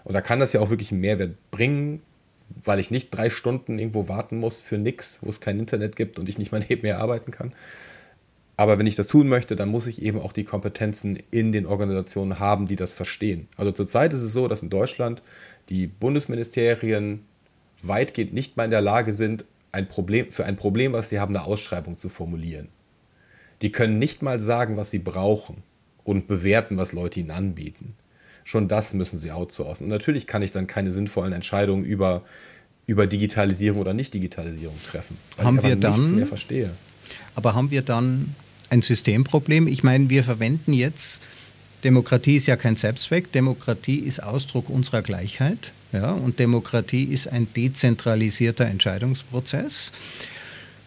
Und 0.05 0.15
da 0.15 0.21
kann 0.21 0.39
das 0.39 0.53
ja 0.53 0.61
auch 0.61 0.71
wirklich 0.71 0.93
einen 0.93 1.01
Mehrwert 1.01 1.35
bringen, 1.51 2.03
weil 2.63 2.79
ich 2.79 2.91
nicht 2.91 3.11
drei 3.11 3.31
Stunden 3.31 3.79
irgendwo 3.79 4.09
warten 4.09 4.39
muss 4.39 4.59
für 4.59 4.79
nichts, 4.79 5.21
wo 5.23 5.29
es 5.29 5.41
kein 5.41 5.59
Internet 5.59 5.97
gibt 5.97 6.19
und 6.19 6.29
ich 6.29 6.39
nicht 6.39 6.53
mal 6.53 6.65
nebenher 6.69 7.01
arbeiten 7.01 7.31
kann. 7.31 7.53
Aber 8.57 8.79
wenn 8.79 8.87
ich 8.87 8.95
das 8.95 9.09
tun 9.09 9.29
möchte, 9.29 9.57
dann 9.57 9.69
muss 9.69 9.87
ich 9.87 10.01
eben 10.03 10.21
auch 10.21 10.33
die 10.33 10.45
Kompetenzen 10.45 11.19
in 11.31 11.51
den 11.51 11.67
Organisationen 11.67 12.39
haben, 12.39 12.67
die 12.67 12.77
das 12.77 12.93
verstehen. 12.93 13.49
Also 13.57 13.73
zurzeit 13.73 14.13
ist 14.13 14.23
es 14.23 14.33
so, 14.33 14.47
dass 14.47 14.63
in 14.63 14.71
Deutschland 14.71 15.23
die 15.69 15.87
Bundesministerien 15.89 17.25
weitgehend 17.83 18.33
nicht 18.33 18.57
mal 18.57 18.65
in 18.65 18.71
der 18.71 18.81
Lage 18.81 19.13
sind, 19.13 19.45
ein 19.73 19.89
Problem, 19.89 20.31
für 20.31 20.45
ein 20.45 20.55
Problem, 20.55 20.93
was 20.93 21.09
sie 21.09 21.19
haben, 21.19 21.35
eine 21.35 21.45
Ausschreibung 21.45 21.97
zu 21.97 22.09
formulieren. 22.09 22.69
Die 23.61 23.73
können 23.73 23.99
nicht 23.99 24.23
mal 24.23 24.39
sagen, 24.39 24.77
was 24.77 24.91
sie 24.91 25.01
brauchen 25.01 25.65
und 26.05 26.29
bewerten, 26.29 26.77
was 26.77 26.93
Leute 26.93 27.19
ihnen 27.19 27.33
anbieten. 27.33 27.95
Schon 28.45 28.69
das 28.69 28.95
müssen 28.95 29.19
sie 29.19 29.33
outsourcen. 29.33 29.85
Und 29.85 29.91
natürlich 29.91 30.27
kann 30.29 30.43
ich 30.43 30.53
dann 30.53 30.67
keine 30.69 30.93
sinnvollen 30.93 31.33
Entscheidungen 31.33 31.85
über, 31.85 32.23
über 32.87 33.07
Digitalisierung 33.07 33.81
oder 33.81 33.95
Nicht-Digitalisierung 33.95 34.77
treffen, 34.85 35.17
weil 35.37 35.47
haben 35.47 35.57
ich 35.57 35.65
wir 35.65 35.77
dann, 35.77 35.95
nichts 35.95 36.13
mehr 36.13 36.27
verstehe. 36.27 36.71
Aber 37.35 37.55
haben 37.55 37.71
wir 37.71 37.83
dann 37.83 38.35
ein 38.71 38.83
Systemproblem. 38.83 39.67
Ich 39.67 39.83
meine, 39.83 40.11
wir 40.11 40.25
verwenden 40.25 40.73
jetzt, 40.73 41.23
Demokratie 41.85 42.37
ist 42.37 42.47
ja 42.47 42.57
kein 42.57 42.77
Selbstzweck, 42.77 43.31
Demokratie 43.33 43.99
ist 43.99 44.23
Ausdruck 44.23 44.71
unserer 44.71 45.03
Gleichheit. 45.03 45.73
Ja, 45.93 46.11
und 46.11 46.41
Demokratie 46.41 47.05
ist 47.05 47.29
ein 47.29 47.47
dezentralisierter 47.55 48.65
Entscheidungsprozess, 48.65 49.93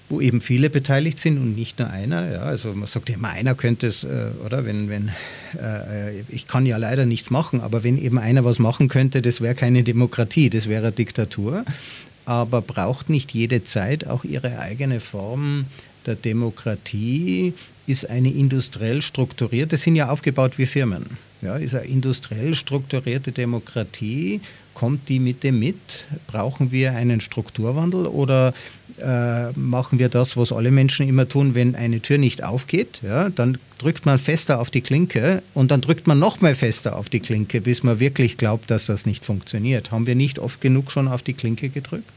wo 0.09 0.19
eben 0.19 0.41
viele 0.41 0.69
beteiligt 0.69 1.19
sind 1.19 1.37
und 1.37 1.55
nicht 1.55 1.79
nur 1.79 1.89
einer. 1.89 2.29
Ja, 2.29 2.39
also 2.39 2.73
man 2.73 2.89
sagt 2.89 3.09
immer, 3.09 3.29
einer 3.29 3.55
könnte 3.55 3.87
es, 3.87 4.03
äh, 4.03 4.31
oder 4.45 4.65
wenn, 4.65 4.89
wenn 4.89 5.09
äh, 5.57 6.19
ich 6.27 6.47
kann 6.47 6.65
ja 6.65 6.75
leider 6.75 7.05
nichts 7.05 7.29
machen, 7.29 7.61
aber 7.61 7.83
wenn 7.83 7.97
eben 7.97 8.17
einer 8.17 8.43
was 8.43 8.59
machen 8.59 8.89
könnte, 8.89 9.21
das 9.21 9.39
wäre 9.39 9.55
keine 9.55 9.83
Demokratie, 9.83 10.49
das 10.49 10.67
wäre 10.67 10.91
Diktatur. 10.91 11.63
Aber 12.25 12.61
braucht 12.61 13.09
nicht 13.09 13.31
jede 13.31 13.63
Zeit 13.63 14.05
auch 14.05 14.25
ihre 14.25 14.59
eigene 14.59 14.99
Form 14.99 15.67
der 16.07 16.15
Demokratie 16.15 17.53
ist 17.85 18.09
eine 18.09 18.31
industriell 18.31 19.01
strukturierte, 19.01 19.77
sind 19.77 19.95
ja 19.95 20.09
aufgebaut 20.09 20.57
wie 20.57 20.65
Firmen, 20.65 21.05
ja, 21.41 21.55
ist 21.57 21.75
eine 21.75 21.85
industriell 21.85 22.55
strukturierte 22.55 23.31
Demokratie 23.31 24.41
kommt 24.77 25.09
die 25.09 25.17
Mitte 25.17 25.51
mit? 25.51 26.05
Brauchen 26.27 26.71
wir 26.71 26.91
einen 26.91 27.19
Strukturwandel 27.19 28.05
oder 28.05 28.53
äh, 29.01 29.51
machen 29.53 29.97
wir 29.97 30.07
das, 30.07 30.37
was 30.37 30.51
alle 30.51 30.69
Menschen 30.69 31.09
immer 31.09 31.27
tun, 31.27 31.55
wenn 31.55 31.73
eine 31.73 31.99
Tür 31.99 32.19
nicht 32.19 32.43
aufgeht? 32.43 33.01
Ja, 33.01 33.29
dann 33.29 33.57
drückt 33.79 34.05
man 34.05 34.19
fester 34.19 34.59
auf 34.59 34.69
die 34.69 34.81
Klinke 34.81 35.41
und 35.55 35.71
dann 35.71 35.81
drückt 35.81 36.05
man 36.05 36.19
noch 36.19 36.41
mal 36.41 36.53
fester 36.53 36.95
auf 36.95 37.09
die 37.09 37.21
Klinke, 37.21 37.59
bis 37.59 37.81
man 37.81 37.99
wirklich 37.99 38.37
glaubt, 38.37 38.69
dass 38.69 38.85
das 38.85 39.07
nicht 39.07 39.25
funktioniert. 39.25 39.89
Haben 39.89 40.05
wir 40.05 40.13
nicht 40.13 40.37
oft 40.37 40.61
genug 40.61 40.91
schon 40.91 41.07
auf 41.07 41.23
die 41.23 41.33
Klinke 41.33 41.69
gedrückt? 41.69 42.11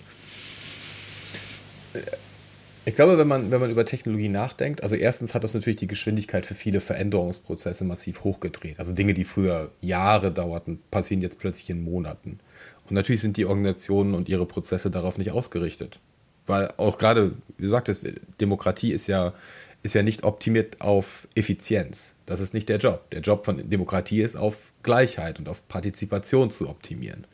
Ich 2.86 2.94
glaube, 2.94 3.18
wenn 3.18 3.28
man, 3.28 3.50
wenn 3.50 3.60
man 3.60 3.70
über 3.70 3.84
Technologie 3.84 4.28
nachdenkt, 4.28 4.82
also 4.82 4.96
erstens 4.96 5.34
hat 5.34 5.44
das 5.44 5.52
natürlich 5.52 5.76
die 5.76 5.86
Geschwindigkeit 5.86 6.46
für 6.46 6.54
viele 6.54 6.80
Veränderungsprozesse 6.80 7.84
massiv 7.84 8.24
hochgedreht. 8.24 8.78
Also 8.78 8.94
Dinge, 8.94 9.12
die 9.12 9.24
früher 9.24 9.70
Jahre 9.82 10.32
dauerten, 10.32 10.80
passieren 10.90 11.20
jetzt 11.20 11.38
plötzlich 11.38 11.68
in 11.68 11.84
Monaten. 11.84 12.40
Und 12.88 12.94
natürlich 12.94 13.20
sind 13.20 13.36
die 13.36 13.44
Organisationen 13.44 14.14
und 14.14 14.28
ihre 14.28 14.46
Prozesse 14.46 14.90
darauf 14.90 15.18
nicht 15.18 15.30
ausgerichtet. 15.30 16.00
Weil 16.46 16.72
auch 16.78 16.96
gerade, 16.96 17.32
wie 17.58 17.64
du 17.64 17.68
sagtest, 17.68 18.08
Demokratie 18.40 18.92
ist 18.92 19.06
ja, 19.06 19.34
ist 19.82 19.94
ja 19.94 20.02
nicht 20.02 20.24
optimiert 20.24 20.80
auf 20.80 21.28
Effizienz. 21.34 22.14
Das 22.24 22.40
ist 22.40 22.54
nicht 22.54 22.68
der 22.68 22.78
Job. 22.78 23.10
Der 23.10 23.20
Job 23.20 23.44
von 23.44 23.68
Demokratie 23.68 24.22
ist 24.22 24.36
auf 24.36 24.72
Gleichheit 24.82 25.38
und 25.38 25.48
auf 25.50 25.68
Partizipation 25.68 26.50
zu 26.50 26.68
optimieren. 26.68 27.26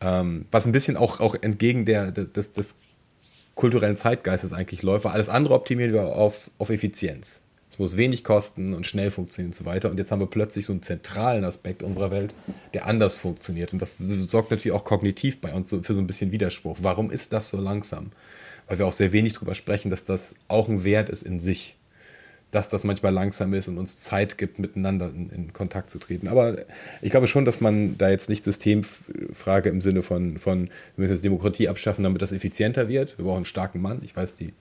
Ähm, 0.00 0.46
was 0.52 0.64
ein 0.64 0.72
bisschen 0.72 0.96
auch, 0.96 1.20
auch 1.20 1.34
entgegen 1.34 1.84
der, 1.84 2.12
des, 2.12 2.52
des 2.52 2.76
kulturellen 3.60 3.96
Zeitgeistes 3.96 4.52
eigentlich 4.54 4.82
läuft. 4.82 5.04
Alles 5.06 5.28
andere 5.28 5.54
optimieren 5.54 5.92
wir 5.92 6.16
auf, 6.16 6.50
auf 6.58 6.70
Effizienz. 6.70 7.42
Es 7.70 7.78
muss 7.78 7.96
wenig 7.96 8.24
kosten 8.24 8.72
und 8.72 8.86
schnell 8.86 9.10
funktionieren 9.10 9.50
und 9.50 9.54
so 9.54 9.64
weiter. 9.66 9.90
Und 9.90 9.98
jetzt 9.98 10.10
haben 10.10 10.18
wir 10.18 10.26
plötzlich 10.26 10.64
so 10.64 10.72
einen 10.72 10.82
zentralen 10.82 11.44
Aspekt 11.44 11.82
unserer 11.82 12.10
Welt, 12.10 12.34
der 12.74 12.86
anders 12.86 13.18
funktioniert. 13.18 13.72
Und 13.72 13.80
das 13.80 13.96
sorgt 13.98 14.50
natürlich 14.50 14.74
auch 14.74 14.84
kognitiv 14.84 15.40
bei 15.40 15.52
uns 15.52 15.68
für 15.70 15.94
so 15.94 16.00
ein 16.00 16.06
bisschen 16.06 16.32
Widerspruch. 16.32 16.78
Warum 16.80 17.10
ist 17.10 17.32
das 17.34 17.50
so 17.50 17.58
langsam? 17.58 18.10
Weil 18.66 18.78
wir 18.78 18.86
auch 18.86 18.92
sehr 18.92 19.12
wenig 19.12 19.34
darüber 19.34 19.54
sprechen, 19.54 19.90
dass 19.90 20.04
das 20.04 20.34
auch 20.48 20.68
ein 20.68 20.82
Wert 20.82 21.10
ist 21.10 21.22
in 21.22 21.38
sich 21.38 21.76
dass 22.50 22.68
das 22.68 22.84
manchmal 22.84 23.12
langsam 23.12 23.54
ist 23.54 23.68
und 23.68 23.78
uns 23.78 23.98
Zeit 23.98 24.36
gibt, 24.38 24.58
miteinander 24.58 25.10
in, 25.14 25.30
in, 25.30 25.52
Kontakt 25.52 25.88
zu 25.90 25.98
treten. 25.98 26.28
Aber 26.28 26.56
ich 27.00 27.10
glaube 27.10 27.26
schon, 27.26 27.44
dass 27.44 27.60
man 27.60 27.96
da 27.96 28.10
jetzt 28.10 28.28
nicht 28.28 28.42
Systemfrage 28.42 29.68
im 29.68 29.80
Sinne 29.80 30.02
von, 30.02 30.38
von 30.38 30.64
wir 30.64 30.70
müssen 30.96 31.12
jetzt 31.12 31.24
Demokratie 31.24 31.68
abschaffen, 31.68 32.02
damit 32.02 32.22
das 32.22 32.32
effizienter 32.32 32.88
wird. 32.88 33.18
Wir 33.18 33.24
brauchen 33.24 33.36
einen 33.36 33.44
starken 33.44 33.80
Mann. 33.80 34.00
Ich 34.04 34.16
weiß, 34.16 34.34
die 34.34 34.52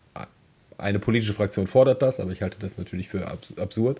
eine 0.77 0.99
politische 0.99 1.33
Fraktion 1.33 1.67
fordert 1.67 2.01
das, 2.01 2.19
aber 2.19 2.31
ich 2.31 2.41
halte 2.41 2.59
das 2.59 2.77
natürlich 2.77 3.09
für 3.09 3.27
absurd. 3.57 3.99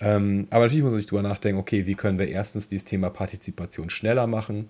Ähm, 0.00 0.46
aber 0.50 0.64
natürlich 0.64 0.82
muss 0.82 0.92
man 0.92 1.00
sich 1.00 1.08
darüber 1.08 1.26
nachdenken, 1.26 1.60
okay, 1.60 1.86
wie 1.86 1.94
können 1.94 2.18
wir 2.18 2.28
erstens 2.28 2.68
dieses 2.68 2.84
Thema 2.84 3.08
Partizipation 3.08 3.88
schneller 3.88 4.26
machen? 4.26 4.68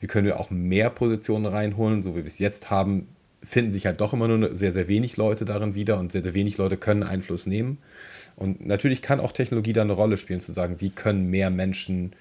Wie 0.00 0.08
können 0.08 0.26
wir 0.26 0.40
auch 0.40 0.50
mehr 0.50 0.90
Positionen 0.90 1.46
reinholen, 1.46 2.02
so 2.02 2.12
wie 2.16 2.18
wir 2.18 2.26
es 2.26 2.40
jetzt 2.40 2.70
haben, 2.70 3.06
finden 3.42 3.70
sich 3.70 3.86
halt 3.86 4.00
doch 4.00 4.12
immer 4.12 4.28
nur 4.28 4.54
sehr, 4.54 4.72
sehr 4.72 4.88
wenig 4.88 5.16
Leute 5.16 5.44
darin 5.44 5.74
wieder 5.74 5.98
und 5.98 6.12
sehr, 6.12 6.22
sehr 6.22 6.34
wenig 6.34 6.58
Leute 6.58 6.76
können 6.76 7.02
Einfluss 7.02 7.46
nehmen. 7.46 7.78
Und 8.36 8.64
natürlich 8.66 9.02
kann 9.02 9.20
auch 9.20 9.32
Technologie 9.32 9.72
da 9.72 9.82
eine 9.82 9.92
Rolle 9.92 10.16
spielen, 10.16 10.40
zu 10.40 10.52
sagen, 10.52 10.80
wie 10.80 10.90
können 10.90 11.28
mehr 11.28 11.50
Menschen 11.50 12.12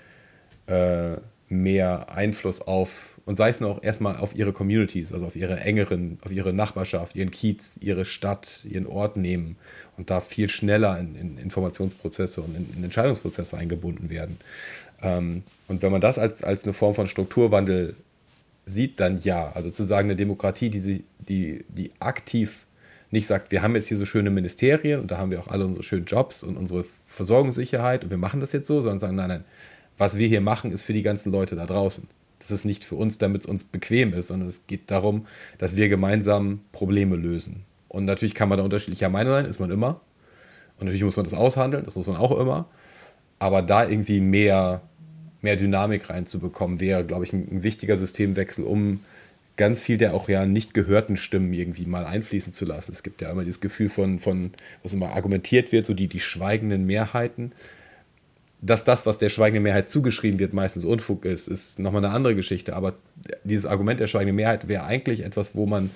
äh, 0.68 1.18
mehr 1.52 2.08
Einfluss 2.16 2.62
auf, 2.62 3.20
und 3.26 3.38
sei 3.38 3.50
es 3.50 3.60
noch 3.60 3.84
erstmal 3.84 4.16
auf 4.16 4.36
ihre 4.36 4.54
Communities, 4.54 5.12
also 5.12 5.26
auf 5.26 5.36
ihre 5.36 5.60
engeren, 5.60 6.18
auf 6.24 6.32
ihre 6.32 6.54
Nachbarschaft, 6.54 7.16
ihren 7.16 7.30
Kiez, 7.30 7.78
ihre 7.82 8.06
Stadt, 8.06 8.66
ihren 8.70 8.88
Ort 8.88 9.18
nehmen 9.18 9.58
und 9.98 10.10
da 10.10 10.22
viel 10.22 10.50
schneller 10.50 10.98
in, 10.98 11.16
in 11.16 11.38
Informationsprozesse 11.38 12.42
und 12.42 12.56
in, 12.56 12.74
in, 12.76 12.84
Entscheidungsprozesse 12.86 13.58
eingebunden 13.58 14.10
werden. 14.10 14.38
Ähm, 15.02 15.44
und 15.68 15.82
wenn 15.82 15.92
man 15.92 16.02
das 16.02 16.18
als, 16.18 16.42
als 16.42 16.64
eine 16.64 16.74
Form 16.74 16.96
von 16.96 17.06
Strukturwandel 17.06 17.96
sieht, 18.66 19.00
dann 19.00 19.20
ja. 19.20 19.52
Also 19.54 19.70
zu 19.70 19.84
sagen, 19.84 20.08
eine 20.08 20.16
Demokratie, 20.16 20.70
die, 20.70 20.80
sie, 20.80 21.04
die, 21.20 21.66
die 21.70 21.92
aktiv 22.00 22.66
nicht 23.12 23.28
sagt, 23.28 23.52
wir 23.52 23.62
haben 23.62 23.76
jetzt 23.76 23.88
hier 23.88 23.98
so 23.98 24.06
schöne 24.06 24.30
Ministerien 24.30 25.02
und 25.02 25.12
da 25.12 25.18
haben 25.18 25.32
wir 25.32 25.40
auch 25.42 25.50
alle 25.50 25.66
unsere 25.66 25.84
schönen 25.84 26.06
Jobs 26.06 26.44
und 26.44 26.56
unsere 26.56 26.86
Versorgungssicherheit 27.06 28.04
und 28.04 28.10
wir 28.10 28.18
machen 28.18 28.40
das 28.40 28.54
jetzt 28.54 28.68
so, 28.68 28.82
sondern 28.82 29.00
sagen, 29.00 29.16
nein, 29.16 29.28
nein, 29.28 29.44
was 29.98 30.18
wir 30.18 30.28
hier 30.28 30.42
machen, 30.42 30.72
ist 30.72 30.84
für 30.84 30.94
die 30.94 31.02
ganzen 31.02 31.32
Leute 31.32 31.56
da 31.56 31.66
draußen. 31.66 32.08
Das 32.40 32.50
ist 32.50 32.66
nicht 32.66 32.86
für 32.86 32.96
uns, 32.96 33.18
damit 33.18 33.42
es 33.42 33.48
uns 33.48 33.66
bequem 33.66 34.14
ist, 34.14 34.28
sondern 34.28 34.48
es 34.48 34.66
geht 34.66 34.90
darum, 34.90 35.28
dass 35.58 35.76
wir 35.76 35.90
gemeinsam 35.90 36.62
Probleme 36.72 37.16
lösen. 37.18 37.66
Und 37.88 38.06
natürlich 38.06 38.34
kann 38.34 38.50
man 38.50 38.58
da 38.58 38.64
unterschiedlicher 38.64 39.10
Meinung 39.10 39.34
sein, 39.34 39.46
ist 39.46 39.60
man 39.60 39.70
immer. 39.70 40.02
Und 40.80 40.86
natürlich 40.86 41.04
muss 41.04 41.18
man 41.18 41.26
das 41.26 41.34
aushandeln, 41.34 41.84
das 41.86 41.96
muss 41.96 42.08
man 42.08 42.16
auch 42.16 42.36
immer. 42.40 42.68
Aber 43.38 43.62
da 43.62 43.88
irgendwie 43.88 44.22
mehr 44.22 44.82
mehr 45.42 45.56
Dynamik 45.56 46.10
reinzubekommen, 46.10 46.80
wäre, 46.80 47.06
glaube 47.06 47.26
ich, 47.26 47.34
ein, 47.34 47.48
ein, 47.52 47.64
wichtiger 47.64 47.98
Systemwechsel, 47.98 48.64
um 48.64 49.00
ganz 49.58 49.82
viel 49.82 49.98
der 49.98 50.14
auch 50.14 50.30
ja 50.30 50.46
nicht 50.46 50.74
gehörten 50.74 51.18
Stimmen 51.18 51.54
irgendwie 51.54 51.86
mal 51.86 52.06
einfließen 52.06 52.54
zu 52.54 52.66
lassen. 52.66 52.92
Es 52.92 53.04
gibt 53.04 53.22
ja 53.22 53.30
immer 53.30 53.44
dieses 53.44 53.60
Gefühl 53.60 53.90
von, 53.90 54.20
von 54.20 54.52
was 54.82 54.94
immer 54.94 55.12
argumentiert 55.12 55.72
wird, 55.72 55.86
so 55.86 55.94
die, 55.94 56.08
die 56.08 56.20
schweigenden 56.20 56.86
Mehrheiten. 56.86 57.52
Dass 58.64 58.84
das, 58.84 59.08
was 59.08 59.18
der 59.18 59.30
schweigenden 59.30 59.64
Mehrheit 59.64 59.90
zugeschrieben 59.90 60.40
wird, 60.40 60.54
meistens 60.54 60.86
Unfug 60.86 61.26
ist, 61.26 61.48
ist 61.48 61.80
nochmal 61.80 62.06
eine 62.06 62.14
andere 62.14 62.36
Geschichte. 62.36 62.76
Aber 62.76 62.94
dieses 63.44 63.66
Argument 63.66 64.00
der 64.00 64.08
schweigenden 64.08 64.36
Mehrheit 64.36 64.68
wäre 64.68 64.84
eigentlich 64.84 65.24
etwas, 65.24 65.56
wo 65.56 65.66
man 65.66 65.90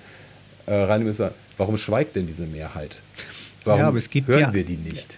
äh, 0.66 0.74
rein 0.74 1.04
müsste, 1.04 1.32
warum 1.56 1.76
schweigt 1.76 2.16
denn 2.16 2.26
diese 2.26 2.46
Mehrheit? 2.46 3.00
Warum 3.64 3.80
ja, 3.80 4.26
hören 4.26 4.40
ja, 4.40 4.54
wir 4.54 4.64
die 4.64 4.76
nicht? 4.76 5.16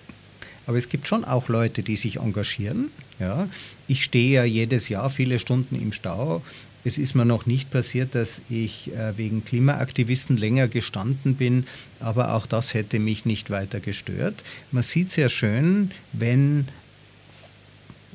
Aber 0.69 0.77
es 0.77 0.91
gibt 0.91 1.09
schon 1.09 1.25
auch 1.25 1.49
Leute, 1.49 1.83
die 1.83 1.97
sich 1.97 2.19
engagieren. 2.19 2.91
Ja. 3.19 3.49
Ich 3.89 4.05
stehe 4.05 4.35
ja 4.35 4.45
jedes 4.45 4.91
Jahr 4.91 5.09
viele 5.09 5.39
Stunden 5.39 5.75
im 5.75 5.95
Stau. 5.95 6.43
Es 6.85 6.99
ist 6.99 7.15
mir 7.15 7.25
noch 7.25 7.47
nicht 7.47 7.71
passiert, 7.71 8.15
dass 8.15 8.43
ich 8.51 8.93
äh, 8.93 9.17
wegen 9.17 9.43
Klimaaktivisten 9.47 10.37
länger 10.37 10.69
gestanden 10.69 11.37
bin, 11.37 11.67
aber 12.01 12.35
auch 12.35 12.45
das 12.47 12.75
hätte 12.75 12.99
mich 12.99 13.25
nicht 13.25 13.49
weiter 13.49 13.81
gestört. 13.81 14.35
Man 14.71 14.83
sieht 14.83 15.11
sehr 15.11 15.31
schön, 15.31 15.91
wenn 16.13 16.69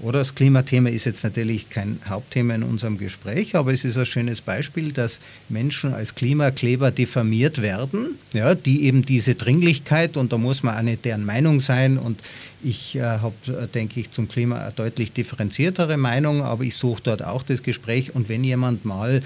oder 0.02 0.20
das 0.20 0.34
Klimathema 0.34 0.90
ist 0.90 1.06
jetzt 1.06 1.24
natürlich 1.24 1.70
kein 1.70 2.00
Hauptthema 2.08 2.56
in 2.56 2.64
unserem 2.64 2.98
Gespräch, 2.98 3.56
aber 3.56 3.72
es 3.74 3.86
ist 3.86 3.98
ein 3.98 4.06
schönes 4.06 4.42
Beispiel, 4.42 4.92
dass 4.92 5.20
Menschen 5.50 5.94
als 5.94 6.16
Klimakleber 6.16 6.92
diffamiert 6.92 7.62
werden, 7.62 8.18
ja, 8.34 8.56
die 8.56 8.86
eben 8.86 9.04
diese 9.04 9.36
Dringlichkeit, 9.36 10.18
und 10.18 10.34
da 10.34 10.38
muss 10.38 10.64
man 10.64 10.78
auch 10.78 10.82
nicht 10.82 11.06
deren 11.06 11.26
Meinung 11.26 11.60
sein, 11.60 11.98
und 11.98 12.20
ich 12.64 12.96
äh, 12.96 13.02
habe, 13.02 13.36
denke 13.74 14.00
ich, 14.00 14.12
zum 14.12 14.28
Klima 14.28 14.60
eine 14.60 14.72
deutlich 14.72 15.12
differenziertere 15.12 15.98
Meinung, 15.98 16.42
aber 16.42 16.64
ich 16.64 16.76
suche 16.76 17.04
dort 17.04 17.24
auch 17.24 17.44
das 17.44 17.62
Gespräch, 17.62 18.16
und 18.16 18.30
wenn 18.30 18.44
jemand 18.44 18.86
mal 18.86 19.22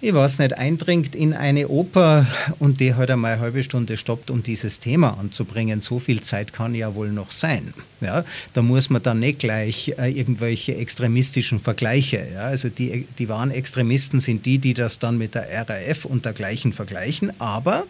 ich 0.00 0.14
weiß 0.14 0.38
nicht, 0.38 0.56
eindringt 0.56 1.16
in 1.16 1.34
eine 1.34 1.68
Oper 1.68 2.26
und 2.60 2.78
die 2.78 2.94
halt 2.94 3.10
einmal 3.10 3.32
eine 3.32 3.40
halbe 3.40 3.64
Stunde 3.64 3.96
stoppt, 3.96 4.30
um 4.30 4.44
dieses 4.44 4.78
Thema 4.78 5.18
anzubringen. 5.18 5.80
So 5.80 5.98
viel 5.98 6.20
Zeit 6.20 6.52
kann 6.52 6.74
ja 6.74 6.94
wohl 6.94 7.10
noch 7.10 7.32
sein. 7.32 7.74
Ja? 8.00 8.24
Da 8.52 8.62
muss 8.62 8.90
man 8.90 9.02
dann 9.02 9.18
nicht 9.18 9.40
gleich 9.40 9.94
äh, 9.98 10.10
irgendwelche 10.10 10.76
extremistischen 10.76 11.58
Vergleiche. 11.58 12.28
Ja? 12.32 12.42
Also 12.42 12.68
die, 12.68 13.06
die 13.18 13.28
wahren 13.28 13.50
Extremisten 13.50 14.20
sind 14.20 14.46
die, 14.46 14.58
die 14.58 14.74
das 14.74 15.00
dann 15.00 15.18
mit 15.18 15.34
der 15.34 15.48
RAF 15.68 16.04
und 16.04 16.24
dergleichen 16.24 16.72
vergleichen. 16.72 17.32
Aber 17.40 17.84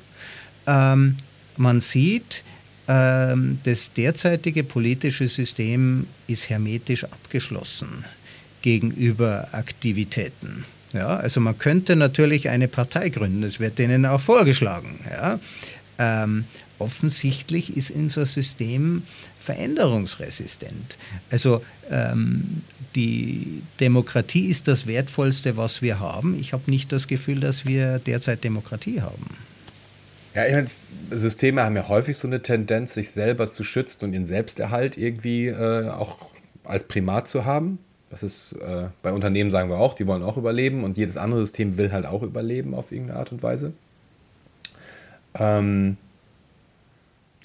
ähm, 0.67 1.19
man 1.59 1.83
sieht, 1.83 2.43
ähm, 2.89 3.59
das 3.65 3.93
derzeitige 3.93 4.65
politische 4.65 5.29
System 5.29 6.07
ist 6.27 6.49
hermetisch 6.49 7.05
abgeschlossen 7.05 8.07
gegenüber 8.63 9.49
Aktivitäten. 9.53 10.65
Ja, 10.93 11.17
also 11.17 11.41
man 11.41 11.59
könnte 11.59 11.97
natürlich 11.97 12.49
eine 12.49 12.69
Partei 12.69 13.11
gründen, 13.11 13.43
das 13.43 13.61
wird 13.61 13.79
denen 13.79 14.07
auch 14.07 14.21
vorgeschlagen. 14.21 15.01
Ja. 15.11 15.39
Ähm, 15.99 16.45
offensichtlich 16.79 17.77
ist 17.77 17.91
unser 17.91 18.25
System 18.25 19.03
veränderungsresistent. 19.41 20.99
Also 21.31 21.63
ähm, 21.91 22.63
die 22.95 23.63
Demokratie 23.81 24.47
ist 24.47 24.69
das 24.69 24.87
Wertvollste, 24.87 25.57
was 25.57 25.83
wir 25.83 26.01
haben. 26.01 26.39
Ich 26.39 26.53
habe 26.53 26.71
nicht 26.71 26.93
das 26.93 27.09
Gefühl, 27.09 27.41
dass 27.41 27.67
wir 27.67 27.99
derzeit 27.99 28.45
Demokratie 28.45 29.01
haben. 29.01 29.27
Ja, 30.35 30.47
ich 30.47 30.53
meine, 30.53 30.69
Systeme 31.11 31.63
haben 31.63 31.77
ja 31.77 31.89
häufig 31.89 32.17
so 32.17 32.29
eine 32.29 32.43
Tendenz, 32.43 32.95
sich 32.95 33.11
selber 33.11 33.51
zu 33.51 33.65
schützen 33.65 34.05
und 34.05 34.13
ihren 34.13 34.25
Selbsterhalt 34.25 34.97
irgendwie 34.97 35.47
äh, 35.47 35.89
auch 35.89 36.31
als 36.65 36.85
Primat 36.85 37.29
zu 37.29 37.45
haben. 37.45 37.79
Das 38.11 38.23
ist 38.23 38.53
äh, 38.53 38.89
bei 39.03 39.13
Unternehmen 39.13 39.51
sagen 39.51 39.69
wir 39.69 39.77
auch, 39.77 39.95
die 39.95 40.07
wollen 40.07 40.23
auch 40.23 40.37
überleben 40.37 40.85
und 40.85 40.97
jedes 40.97 41.17
andere 41.17 41.41
System 41.41 41.77
will 41.77 41.93
halt 41.93 42.07
auch 42.07 42.23
überleben 42.23 42.75
auf 42.75 42.91
irgendeine 42.91 43.19
Art 43.19 43.33
und 43.33 43.43
Weise. 43.43 43.73
Ähm, 45.35 45.97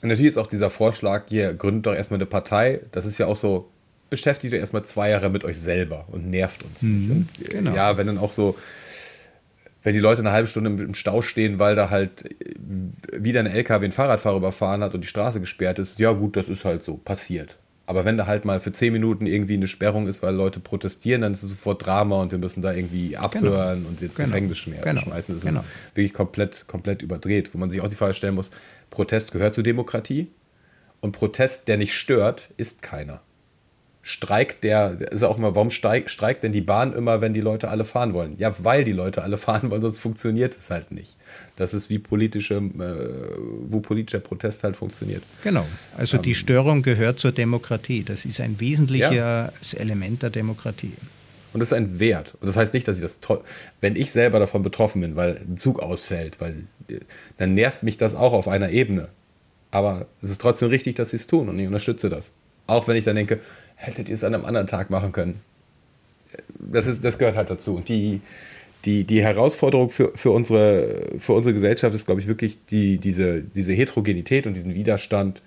und 0.02 0.10
natürlich 0.10 0.30
ist 0.30 0.38
auch 0.38 0.48
dieser 0.48 0.70
Vorschlag, 0.70 1.30
ihr 1.32 1.54
gründet 1.54 1.86
doch 1.86 1.96
erstmal 1.96 2.18
eine 2.18 2.26
Partei, 2.26 2.82
das 2.92 3.06
ist 3.06 3.18
ja 3.18 3.26
auch 3.26 3.36
so, 3.36 3.70
beschäftigt 4.10 4.54
euch 4.54 4.60
erstmal 4.60 4.84
zwei 4.84 5.10
Jahre 5.10 5.30
mit 5.30 5.44
euch 5.44 5.58
selber 5.58 6.06
und 6.12 6.30
nervt 6.30 6.64
uns 6.64 6.82
mhm, 6.82 6.98
nicht. 7.00 7.10
Und 7.10 7.50
genau. 7.50 7.76
ja, 7.76 7.98
wenn 7.98 8.08
dann 8.08 8.18
auch 8.18 8.34
so, 8.34 8.58
wenn 9.82 9.94
die 9.94 10.00
Leute 10.00 10.22
eine 10.22 10.32
halbe 10.32 10.48
Stunde 10.48 10.84
im 10.84 10.94
Stau 10.94 11.22
stehen, 11.22 11.60
weil 11.60 11.76
da 11.76 11.90
halt 11.90 12.24
wieder 13.12 13.42
ein 13.42 13.48
LKW 13.48 13.86
einen 13.86 13.92
Fahrradfahrer 13.92 14.38
überfahren 14.38 14.82
hat 14.82 14.94
und 14.94 15.02
die 15.02 15.08
Straße 15.08 15.40
gesperrt 15.40 15.80
ist, 15.80 16.00
ja 16.00 16.12
gut, 16.14 16.38
das 16.38 16.48
ist 16.48 16.64
halt 16.64 16.84
so, 16.84 16.96
passiert. 16.96 17.58
Aber 17.86 18.06
wenn 18.06 18.16
da 18.16 18.28
halt 18.28 18.46
mal 18.46 18.62
für 18.62 18.72
zehn 18.72 18.94
Minuten 18.94 19.26
irgendwie 19.26 19.56
eine 19.56 19.68
Sperrung 19.68 20.08
ist, 20.08 20.24
weil 20.24 20.34
Leute 20.34 20.62
protestieren, 20.62 21.22
dann 21.22 21.34
ist 21.34 21.44
es 21.44 21.52
sofort 21.52 21.86
Drama 21.86 22.22
und 22.22 22.32
wir 22.32 22.38
müssen 22.38 22.62
da 22.62 22.72
irgendwie 22.72 23.18
abhören 23.18 23.80
genau. 23.80 23.90
und 23.90 24.00
sie 24.00 24.06
ins 24.06 24.16
genau. 24.16 24.30
Gefängnis 24.30 24.58
schmeißen. 24.60 24.84
Genau. 24.84 25.02
schmeißen. 25.02 25.36
Das 25.36 25.46
genau. 25.46 25.60
ist 25.60 25.96
wirklich 25.96 26.14
komplett, 26.14 26.66
komplett 26.68 27.02
überdreht, 27.02 27.54
wo 27.54 27.58
man 27.58 27.72
sich 27.72 27.82
auch 27.82 27.90
die 27.90 27.96
Frage 27.96 28.14
stellen 28.14 28.36
muss, 28.36 28.52
Protest 28.90 29.32
gehört 29.34 29.54
zur 29.54 29.66
Demokratie 29.66 30.28
und 31.02 31.12
Protest, 31.12 31.68
der 31.68 31.78
nicht 31.78 31.94
stört, 31.94 32.50
ist 32.56 32.82
keiner. 32.82 33.22
Streik, 34.06 34.60
der 34.60 35.00
ist 35.14 35.24
auch 35.24 35.38
immer, 35.38 35.56
warum 35.56 35.70
steig, 35.70 36.10
streikt 36.10 36.44
denn 36.44 36.52
die 36.52 36.60
Bahn 36.60 36.92
immer, 36.92 37.22
wenn 37.22 37.34
die 37.34 37.40
Leute 37.40 37.70
alle 37.70 37.86
fahren 37.86 38.14
wollen? 38.14 38.36
Ja, 38.38 38.54
weil 38.62 38.84
die 38.84 38.92
Leute 38.92 39.24
alle 39.24 39.38
fahren 39.48 39.72
wollen, 39.72 39.82
sonst 39.82 40.00
funktioniert 40.00 40.54
es 40.54 40.70
halt 40.70 40.92
nicht. 40.92 41.16
Das 41.56 41.74
ist 41.74 41.90
wie 41.90 42.00
politische, 42.00 42.56
äh, 42.56 43.38
wo 43.70 43.80
politischer 43.80 44.20
Protest 44.20 44.66
halt 44.66 44.76
funktioniert. 44.76 45.24
Genau. 45.42 45.66
Also 45.98 46.18
ähm, 46.18 46.24
die 46.24 46.36
Störung 46.36 46.82
gehört 46.82 47.22
zur 47.22 47.32
Demokratie. 47.32 48.04
Das 48.04 48.26
ist 48.26 48.42
ein 48.42 48.60
wesentliches 48.60 49.16
ja. 49.16 49.52
Element 49.78 50.22
der 50.22 50.32
Demokratie. 50.32 50.92
Und 51.54 51.62
das 51.62 51.70
ist 51.70 51.74
ein 51.74 52.00
Wert. 52.00 52.34
Und 52.42 52.48
das 52.48 52.58
heißt 52.58 52.74
nicht, 52.74 52.86
dass 52.86 52.98
ich 52.98 53.04
das 53.04 53.22
toll. 53.22 53.42
Wenn 53.80 53.96
ich 53.96 54.12
selber 54.12 54.40
davon 54.40 54.64
betroffen 54.64 55.00
bin, 55.00 55.16
weil 55.16 55.38
ein 55.38 55.56
Zug 55.56 55.80
ausfällt, 55.80 56.42
weil 56.42 56.66
dann 57.38 57.54
nervt 57.54 57.84
mich 57.84 57.96
das 57.96 58.16
auch 58.16 58.34
auf 58.34 58.50
einer 58.50 58.70
Ebene. 58.70 59.08
Aber 59.72 60.08
es 60.22 60.30
ist 60.30 60.42
trotzdem 60.42 60.68
richtig, 60.68 60.96
dass 60.96 61.12
sie 61.12 61.16
es 61.16 61.28
tun 61.28 61.48
und 61.48 61.58
ich 61.58 61.68
unterstütze 61.68 62.10
das. 62.10 62.34
Auch 62.68 62.88
wenn 62.88 62.96
ich 62.96 63.04
dann 63.04 63.16
denke, 63.16 63.40
hättet 63.84 64.10
ihr 64.10 64.16
es 64.16 64.24
an 64.24 64.34
einem 64.34 64.46
anderen 64.46 64.68
Tag 64.68 64.90
machen 64.90 65.12
können. 65.12 65.42
Das, 66.60 66.88
ist, 66.88 67.04
das 67.04 67.18
gehört 67.18 67.36
halt 67.36 67.50
dazu. 67.50 67.76
Und 67.76 67.90
die, 67.90 68.22
die, 68.86 69.04
die 69.04 69.22
Herausforderung 69.22 69.90
für, 69.90 70.12
für, 70.16 70.32
unsere, 70.32 71.12
für 71.18 71.34
unsere 71.34 71.54
Gesellschaft 71.54 71.94
ist, 71.94 72.06
glaube 72.06 72.22
ich, 72.22 72.28
wirklich 72.28 72.66
die, 72.66 72.98
diese, 72.98 73.42
diese 73.42 73.74
Heterogenität 73.74 74.48
und 74.48 74.54
diesen 74.54 74.74
Widerstand 74.74 75.42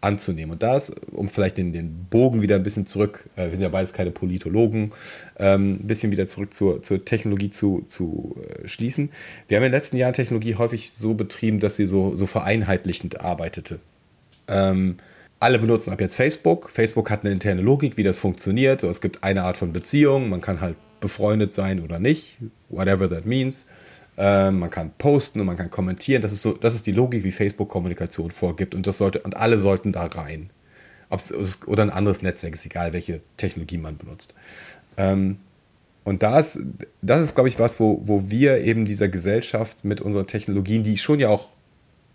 anzunehmen. 0.00 0.52
Und 0.52 0.62
da 0.62 0.76
ist, 0.76 0.90
um 1.12 1.28
vielleicht 1.28 1.58
den, 1.58 1.72
den 1.72 2.06
Bogen 2.08 2.40
wieder 2.40 2.56
ein 2.56 2.62
bisschen 2.62 2.86
zurück, 2.86 3.28
äh, 3.36 3.44
wir 3.44 3.50
sind 3.50 3.62
ja 3.62 3.68
beides 3.68 3.92
keine 3.92 4.10
Politologen, 4.10 4.92
ähm, 5.38 5.74
ein 5.74 5.86
bisschen 5.86 6.10
wieder 6.10 6.26
zurück 6.26 6.54
zur, 6.54 6.82
zur 6.82 7.04
Technologie 7.04 7.50
zu, 7.50 7.82
zu 7.86 8.36
äh, 8.42 8.66
schließen. 8.66 9.10
Wir 9.48 9.58
haben 9.58 9.64
in 9.64 9.72
den 9.72 9.76
letzten 9.76 9.96
Jahren 9.96 10.14
Technologie 10.14 10.54
häufig 10.54 10.92
so 10.92 11.14
betrieben, 11.14 11.60
dass 11.60 11.76
sie 11.76 11.86
so, 11.86 12.16
so 12.16 12.26
vereinheitlichend 12.26 13.20
arbeitete. 13.20 13.78
Ähm, 14.48 14.96
alle 15.40 15.58
benutzen 15.58 15.90
ab 15.90 16.00
jetzt 16.00 16.14
Facebook. 16.14 16.70
Facebook 16.70 17.10
hat 17.10 17.24
eine 17.24 17.32
interne 17.32 17.62
Logik, 17.62 17.96
wie 17.96 18.02
das 18.02 18.18
funktioniert. 18.18 18.82
Es 18.82 19.00
gibt 19.00 19.24
eine 19.24 19.42
Art 19.42 19.56
von 19.56 19.72
Beziehung. 19.72 20.28
Man 20.28 20.42
kann 20.42 20.60
halt 20.60 20.76
befreundet 21.00 21.54
sein 21.54 21.80
oder 21.80 21.98
nicht, 21.98 22.36
whatever 22.68 23.08
that 23.08 23.24
means. 23.24 23.66
Ähm, 24.18 24.58
man 24.58 24.70
kann 24.70 24.92
posten 24.98 25.40
und 25.40 25.46
man 25.46 25.56
kann 25.56 25.70
kommentieren. 25.70 26.20
Das 26.20 26.32
ist 26.32 26.42
so, 26.42 26.52
das 26.52 26.74
ist 26.74 26.86
die 26.86 26.92
Logik, 26.92 27.24
wie 27.24 27.32
Facebook 27.32 27.70
Kommunikation 27.70 28.30
vorgibt. 28.30 28.74
Und 28.74 28.86
das 28.86 28.98
sollte 28.98 29.20
und 29.20 29.36
alle 29.38 29.58
sollten 29.58 29.92
da 29.92 30.04
rein. 30.04 30.50
Ob's, 31.08 31.32
oder 31.66 31.82
ein 31.82 31.90
anderes 31.90 32.20
Netzwerk 32.20 32.54
ist 32.54 32.66
egal, 32.66 32.92
welche 32.92 33.22
Technologie 33.38 33.78
man 33.78 33.96
benutzt. 33.96 34.34
Ähm, 34.98 35.38
und 36.04 36.22
das, 36.22 36.58
das 37.00 37.22
ist, 37.22 37.34
glaube 37.34 37.48
ich, 37.48 37.58
was, 37.58 37.80
wo, 37.80 38.02
wo 38.04 38.30
wir 38.30 38.58
eben 38.58 38.84
dieser 38.84 39.08
Gesellschaft 39.08 39.84
mit 39.84 40.02
unseren 40.02 40.26
Technologien, 40.26 40.82
die 40.82 40.98
schon 40.98 41.18
ja 41.18 41.30
auch 41.30 41.48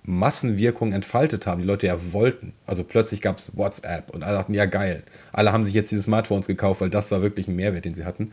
Massenwirkung 0.06 0.92
entfaltet 0.92 1.48
haben, 1.48 1.62
die 1.62 1.68
Leute 1.68 1.88
ja 1.88 2.14
wollten. 2.14 2.54
Also 2.66 2.84
plötzlich 2.84 3.22
gab 3.22 3.40
es 3.40 3.58
WhatsApp 3.58 4.12
und 4.12 4.24
alle 4.24 4.38
dachten, 4.38 4.54
ja 4.54 4.66
geil. 4.66 5.04
Alle 5.34 5.52
haben 5.52 5.66
sich 5.66 5.74
jetzt 5.74 5.92
diese 5.92 6.04
Smartphones 6.04 6.48
gekauft, 6.48 6.82
weil 6.82 6.90
das 6.90 7.12
war 7.12 7.22
wirklich 7.22 7.48
ein 7.48 7.56
Mehrwert, 7.56 7.86
den 7.86 7.96
sie 7.96 8.06
hatten. 8.06 8.32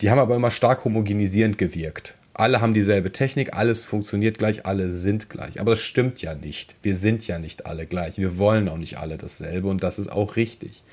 Die 0.00 0.10
haben 0.10 0.18
aber 0.18 0.36
immer 0.36 0.50
stark 0.50 0.84
homogenisierend 0.84 1.58
gewirkt. 1.58 2.14
Alle 2.32 2.60
haben 2.60 2.72
dieselbe 2.72 3.10
Technik, 3.10 3.54
alles 3.54 3.84
funktioniert 3.84 4.38
gleich, 4.38 4.64
alle 4.64 4.90
sind 4.90 5.28
gleich. 5.28 5.60
Aber 5.60 5.72
das 5.72 5.80
stimmt 5.80 6.22
ja 6.22 6.34
nicht. 6.34 6.76
Wir 6.82 6.94
sind 6.94 7.26
ja 7.26 7.38
nicht 7.40 7.66
alle 7.66 7.84
gleich. 7.84 8.16
Wir 8.16 8.38
wollen 8.38 8.68
auch 8.68 8.78
nicht 8.78 8.98
alle 8.98 9.18
dasselbe 9.18 9.68
und 9.68 9.82
das 9.82 9.98
ist 9.98 10.10
auch 10.10 10.36
richtig. 10.36 10.84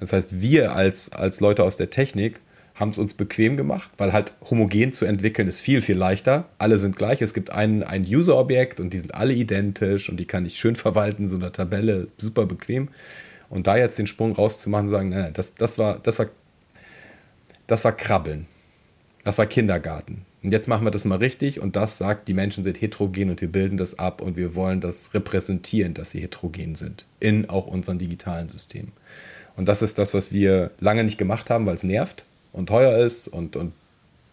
Das 0.00 0.14
heißt, 0.14 0.40
wir 0.40 0.72
als, 0.72 1.12
als 1.12 1.40
Leute 1.40 1.64
aus 1.64 1.76
der 1.76 1.90
Technik 1.90 2.40
haben 2.76 2.90
es 2.90 2.98
uns 2.98 3.14
bequem 3.14 3.56
gemacht, 3.56 3.90
weil 3.96 4.12
halt 4.12 4.34
homogen 4.50 4.92
zu 4.92 5.06
entwickeln 5.06 5.48
ist 5.48 5.60
viel, 5.60 5.80
viel 5.80 5.96
leichter. 5.96 6.46
Alle 6.58 6.78
sind 6.78 6.96
gleich. 6.96 7.22
Es 7.22 7.32
gibt 7.32 7.50
ein, 7.50 7.82
ein 7.82 8.04
User-Objekt 8.04 8.80
und 8.80 8.92
die 8.92 8.98
sind 8.98 9.14
alle 9.14 9.32
identisch 9.32 10.10
und 10.10 10.18
die 10.18 10.26
kann 10.26 10.44
ich 10.44 10.58
schön 10.58 10.76
verwalten, 10.76 11.26
so 11.26 11.36
eine 11.36 11.52
Tabelle, 11.52 12.08
super 12.18 12.44
bequem. 12.44 12.88
Und 13.48 13.66
da 13.66 13.76
jetzt 13.76 13.98
den 13.98 14.06
Sprung 14.06 14.32
rauszumachen, 14.32 14.90
sagen, 14.90 15.08
nein, 15.08 15.32
das, 15.32 15.54
das, 15.54 15.78
war, 15.78 15.98
das, 16.00 16.18
war, 16.18 16.26
das 17.66 17.84
war 17.84 17.92
Krabbeln. 17.92 18.46
Das 19.24 19.38
war 19.38 19.46
Kindergarten. 19.46 20.26
Und 20.42 20.52
jetzt 20.52 20.68
machen 20.68 20.86
wir 20.86 20.90
das 20.90 21.04
mal 21.06 21.18
richtig 21.18 21.60
und 21.60 21.74
das 21.74 21.96
sagt, 21.96 22.28
die 22.28 22.34
Menschen 22.34 22.62
sind 22.62 22.80
heterogen 22.80 23.30
und 23.30 23.40
wir 23.40 23.50
bilden 23.50 23.78
das 23.78 23.98
ab 23.98 24.20
und 24.20 24.36
wir 24.36 24.54
wollen 24.54 24.80
das 24.80 25.14
repräsentieren, 25.14 25.94
dass 25.94 26.10
sie 26.10 26.20
heterogen 26.20 26.76
sind 26.76 27.06
in 27.18 27.48
auch 27.48 27.66
unseren 27.66 27.98
digitalen 27.98 28.48
Systemen. 28.48 28.92
Und 29.56 29.66
das 29.66 29.82
ist 29.82 29.98
das, 29.98 30.14
was 30.14 30.30
wir 30.30 30.70
lange 30.78 31.02
nicht 31.02 31.18
gemacht 31.18 31.50
haben, 31.50 31.66
weil 31.66 31.74
es 31.74 31.82
nervt 31.82 32.24
und 32.56 32.68
teuer 32.68 32.98
ist 32.98 33.28
und, 33.28 33.54
und 33.56 33.72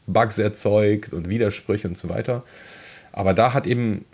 Bugs 0.08 0.40
erzeugt 0.40 1.14
und 1.14 1.30
Widersprüche 1.30 1.88
und 1.88 1.98
so 1.98 2.10
weiter. 2.10 2.44
Aber 3.12 3.34
da 3.34 3.54
hat 3.54 3.68
eben, 3.68 4.06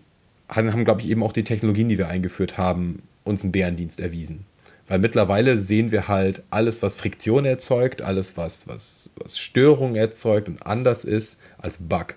haben, 0.49 0.83
glaube 0.83 1.01
ich, 1.01 1.09
eben 1.09 1.23
auch 1.23 1.31
die 1.31 1.43
Technologien, 1.43 1.89
die 1.89 1.97
wir 1.97 2.09
eingeführt 2.09 2.57
haben, 2.57 3.01
uns 3.23 3.43
einen 3.43 3.51
Bärendienst 3.51 3.99
erwiesen. 3.99 4.45
Weil 4.87 4.99
mittlerweile 4.99 5.57
sehen 5.57 5.91
wir 5.91 6.07
halt 6.07 6.41
alles, 6.49 6.81
was 6.81 6.95
Friktion 6.95 7.45
erzeugt, 7.45 8.01
alles, 8.01 8.37
was, 8.37 8.67
was, 8.67 9.11
was 9.21 9.37
Störung 9.37 9.95
erzeugt 9.95 10.49
und 10.49 10.65
anders 10.65 11.05
ist, 11.05 11.37
als 11.59 11.77
Bug. 11.77 12.15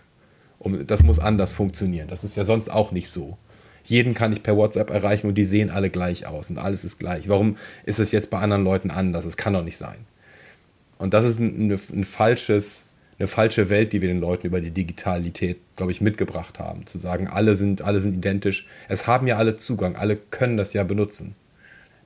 Und 0.59 0.91
das 0.91 1.03
muss 1.03 1.19
anders 1.19 1.53
funktionieren. 1.53 2.09
Das 2.09 2.25
ist 2.25 2.37
ja 2.37 2.45
sonst 2.45 2.71
auch 2.71 2.93
nicht 2.93 3.11
so. 3.11 3.37
Jeden 3.85 4.15
kann 4.15 4.33
ich 4.33 4.43
per 4.43 4.57
WhatsApp 4.57 4.91
erreichen 4.91 5.27
und 5.27 5.35
die 5.35 5.45
sehen 5.45 5.71
alle 5.71 5.91
gleich 5.91 6.27
aus 6.27 6.51
und 6.51 6.59
alles 6.59 6.85
ist 6.85 6.99
gleich. 6.99 7.29
Warum 7.29 7.57
ist 7.85 7.99
es 7.99 8.13
jetzt 8.13 8.31
bei 8.31 8.39
anderen 8.39 8.65
Leuten 8.65 8.91
anders? 8.91 9.25
Es 9.25 9.37
kann 9.37 9.53
doch 9.53 9.65
nicht 9.65 9.77
sein. 9.77 10.07
Und 11.03 11.15
das 11.15 11.25
ist 11.25 11.41
ein, 11.41 11.73
ein 11.73 12.05
falsches, 12.05 12.87
eine 13.19 13.27
falsche 13.27 13.69
Welt, 13.71 13.93
die 13.93 14.03
wir 14.03 14.09
den 14.09 14.21
Leuten 14.21 14.47
über 14.47 14.61
die 14.61 14.71
Digitalität, 14.71 15.59
glaube 15.75 15.91
ich, 15.91 16.01
mitgebracht 16.01 16.61
haben. 16.61 16.87
Zu 16.87 16.97
sagen, 16.97 17.27
alle 17.27 17.57
sind, 17.57 17.83
alle 17.83 18.01
sind 18.01 18.15
identisch. 18.15 18.69
Es 18.89 19.09
haben 19.09 19.27
ja 19.27 19.37
alle 19.37 19.57
Zugang, 19.57 19.97
alle 19.97 20.17
können 20.17 20.57
das 20.57 20.75
ja 20.75 20.85
benutzen. 20.85 21.35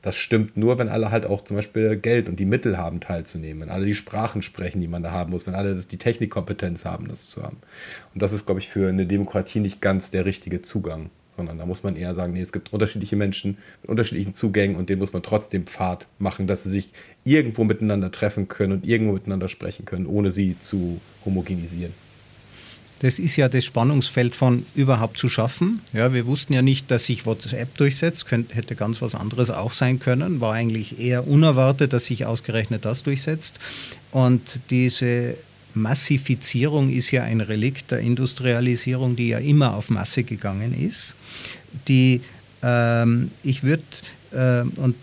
Das 0.00 0.16
stimmt 0.16 0.56
nur, 0.56 0.78
wenn 0.78 0.88
alle 0.88 1.10
halt 1.10 1.26
auch 1.26 1.44
zum 1.44 1.56
Beispiel 1.56 1.96
Geld 1.96 2.26
und 2.26 2.40
die 2.40 2.46
Mittel 2.46 2.78
haben, 2.78 3.00
teilzunehmen. 3.00 3.60
Wenn 3.60 3.68
alle 3.68 3.84
die 3.84 3.94
Sprachen 3.94 4.40
sprechen, 4.40 4.80
die 4.80 4.88
man 4.88 5.02
da 5.02 5.10
haben 5.10 5.30
muss. 5.30 5.46
Wenn 5.46 5.54
alle 5.54 5.74
das, 5.74 5.88
die 5.88 5.98
Technikkompetenz 5.98 6.86
haben, 6.86 7.06
das 7.06 7.28
zu 7.28 7.42
haben. 7.42 7.58
Und 8.14 8.22
das 8.22 8.32
ist, 8.32 8.46
glaube 8.46 8.60
ich, 8.60 8.70
für 8.70 8.88
eine 8.88 9.04
Demokratie 9.04 9.60
nicht 9.60 9.82
ganz 9.82 10.10
der 10.10 10.24
richtige 10.24 10.62
Zugang 10.62 11.10
sondern 11.36 11.58
da 11.58 11.66
muss 11.66 11.82
man 11.82 11.96
eher 11.96 12.14
sagen, 12.14 12.32
nee, 12.32 12.40
es 12.40 12.52
gibt 12.52 12.72
unterschiedliche 12.72 13.16
Menschen 13.16 13.58
mit 13.82 13.90
unterschiedlichen 13.90 14.34
Zugängen 14.34 14.76
und 14.76 14.88
denen 14.88 15.00
muss 15.00 15.12
man 15.12 15.22
trotzdem 15.22 15.66
Pfad 15.66 16.06
machen, 16.18 16.46
dass 16.46 16.64
sie 16.64 16.70
sich 16.70 16.90
irgendwo 17.24 17.64
miteinander 17.64 18.10
treffen 18.10 18.48
können 18.48 18.72
und 18.72 18.86
irgendwo 18.86 19.12
miteinander 19.12 19.48
sprechen 19.48 19.84
können, 19.84 20.06
ohne 20.06 20.30
sie 20.30 20.58
zu 20.58 21.00
homogenisieren. 21.24 21.92
Das 23.00 23.18
ist 23.18 23.36
ja 23.36 23.48
das 23.50 23.64
Spannungsfeld 23.64 24.34
von 24.34 24.64
überhaupt 24.74 25.18
zu 25.18 25.28
schaffen. 25.28 25.82
Ja, 25.92 26.14
wir 26.14 26.26
wussten 26.26 26.54
ja 26.54 26.62
nicht, 26.62 26.90
dass 26.90 27.04
sich 27.04 27.26
WhatsApp 27.26 27.74
durchsetzt, 27.76 28.26
könnte, 28.26 28.54
hätte 28.54 28.74
ganz 28.74 29.02
was 29.02 29.14
anderes 29.14 29.50
auch 29.50 29.72
sein 29.72 29.98
können. 29.98 30.40
War 30.40 30.54
eigentlich 30.54 30.98
eher 30.98 31.28
unerwartet, 31.28 31.92
dass 31.92 32.06
sich 32.06 32.24
ausgerechnet 32.24 32.86
das 32.86 33.02
durchsetzt. 33.02 33.60
Und 34.12 34.60
diese 34.70 35.36
Massifizierung 35.76 36.90
ist 36.90 37.10
ja 37.10 37.22
ein 37.22 37.40
Relikt 37.40 37.90
der 37.90 38.00
Industrialisierung, 38.00 39.14
die 39.14 39.28
ja 39.28 39.38
immer 39.38 39.74
auf 39.74 39.90
Masse 39.90 40.24
gegangen 40.24 40.74
ist. 40.74 41.14
Die, 41.86 42.22
ähm, 42.62 43.30
ich 43.42 43.62
würde, 43.62 43.82
äh, 44.32 44.62
und 44.80 44.96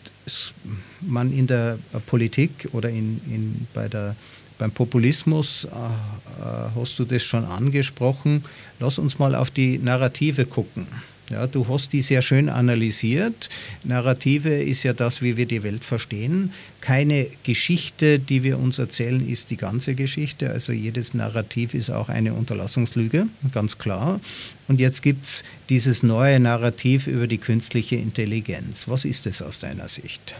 man 1.01 1.31
in 1.31 1.47
der 1.47 1.77
Politik 2.07 2.69
oder 2.71 2.89
in, 2.89 3.21
in, 3.29 3.67
bei 3.73 3.87
der, 3.87 4.15
beim 4.57 4.71
Populismus, 4.71 5.65
äh, 5.65 5.67
äh, 5.69 6.69
hast 6.75 6.97
du 6.97 7.05
das 7.05 7.21
schon 7.21 7.45
angesprochen, 7.45 8.43
lass 8.79 8.97
uns 8.97 9.19
mal 9.19 9.35
auf 9.35 9.51
die 9.51 9.77
Narrative 9.77 10.45
gucken. 10.45 10.87
Ja, 11.33 11.47
du 11.47 11.67
hast 11.67 11.93
die 11.93 12.03
sehr 12.03 12.21
schön 12.21 12.47
analysiert. 12.47 13.49
Narrative 13.83 14.53
ist 14.53 14.83
ja 14.83 14.93
das, 14.93 15.23
wie 15.23 15.35
wir 15.35 15.47
die 15.47 15.63
Welt 15.63 15.83
verstehen. 15.83 16.53
Keine 16.79 17.25
Geschichte, 17.41 18.19
die 18.19 18.43
wir 18.43 18.59
uns 18.59 18.77
erzählen, 18.77 19.27
ist 19.27 19.49
die 19.49 19.57
ganze 19.57 19.95
Geschichte. 19.95 20.51
Also 20.51 20.73
jedes 20.73 21.15
Narrativ 21.15 21.73
ist 21.73 21.89
auch 21.89 22.09
eine 22.09 22.35
Unterlassungslüge, 22.35 23.25
ganz 23.51 23.79
klar. 23.79 24.21
Und 24.67 24.79
jetzt 24.79 25.01
gibt 25.01 25.25
es 25.25 25.43
dieses 25.69 26.03
neue 26.03 26.39
Narrativ 26.39 27.07
über 27.07 27.25
die 27.25 27.39
künstliche 27.39 27.95
Intelligenz. 27.95 28.87
Was 28.87 29.03
ist 29.03 29.25
es 29.25 29.41
aus 29.41 29.57
deiner 29.57 29.87
Sicht? 29.87 30.35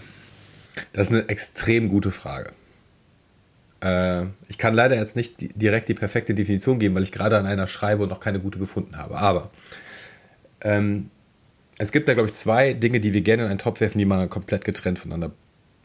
Das 0.91 1.09
ist 1.09 1.13
eine 1.13 1.27
extrem 1.27 1.89
gute 1.89 2.11
Frage. 2.11 2.51
Äh, 3.81 4.25
ich 4.47 4.59
kann 4.59 4.75
leider 4.75 4.95
jetzt 4.95 5.15
nicht 5.15 5.33
direkt 5.59 5.89
die 5.89 5.95
perfekte 5.95 6.35
Definition 6.35 6.77
geben, 6.77 6.93
weil 6.93 7.03
ich 7.03 7.11
gerade 7.11 7.35
an 7.35 7.47
einer 7.47 7.65
schreibe 7.65 8.03
und 8.03 8.09
noch 8.09 8.19
keine 8.19 8.39
gute 8.39 8.59
gefunden 8.59 8.95
habe. 8.97 9.17
Aber 9.17 9.49
ähm, 10.63 11.09
es 11.77 11.91
gibt 11.91 12.07
da, 12.07 12.13
glaube 12.13 12.29
ich, 12.29 12.35
zwei 12.35 12.73
Dinge, 12.73 12.99
die 12.99 13.13
wir 13.13 13.21
gerne 13.21 13.43
in 13.43 13.49
einen 13.49 13.59
Topf 13.59 13.81
werfen, 13.81 13.97
die 13.97 14.05
man 14.05 14.29
komplett 14.29 14.63
getrennt 14.65 14.99
voneinander 14.99 15.33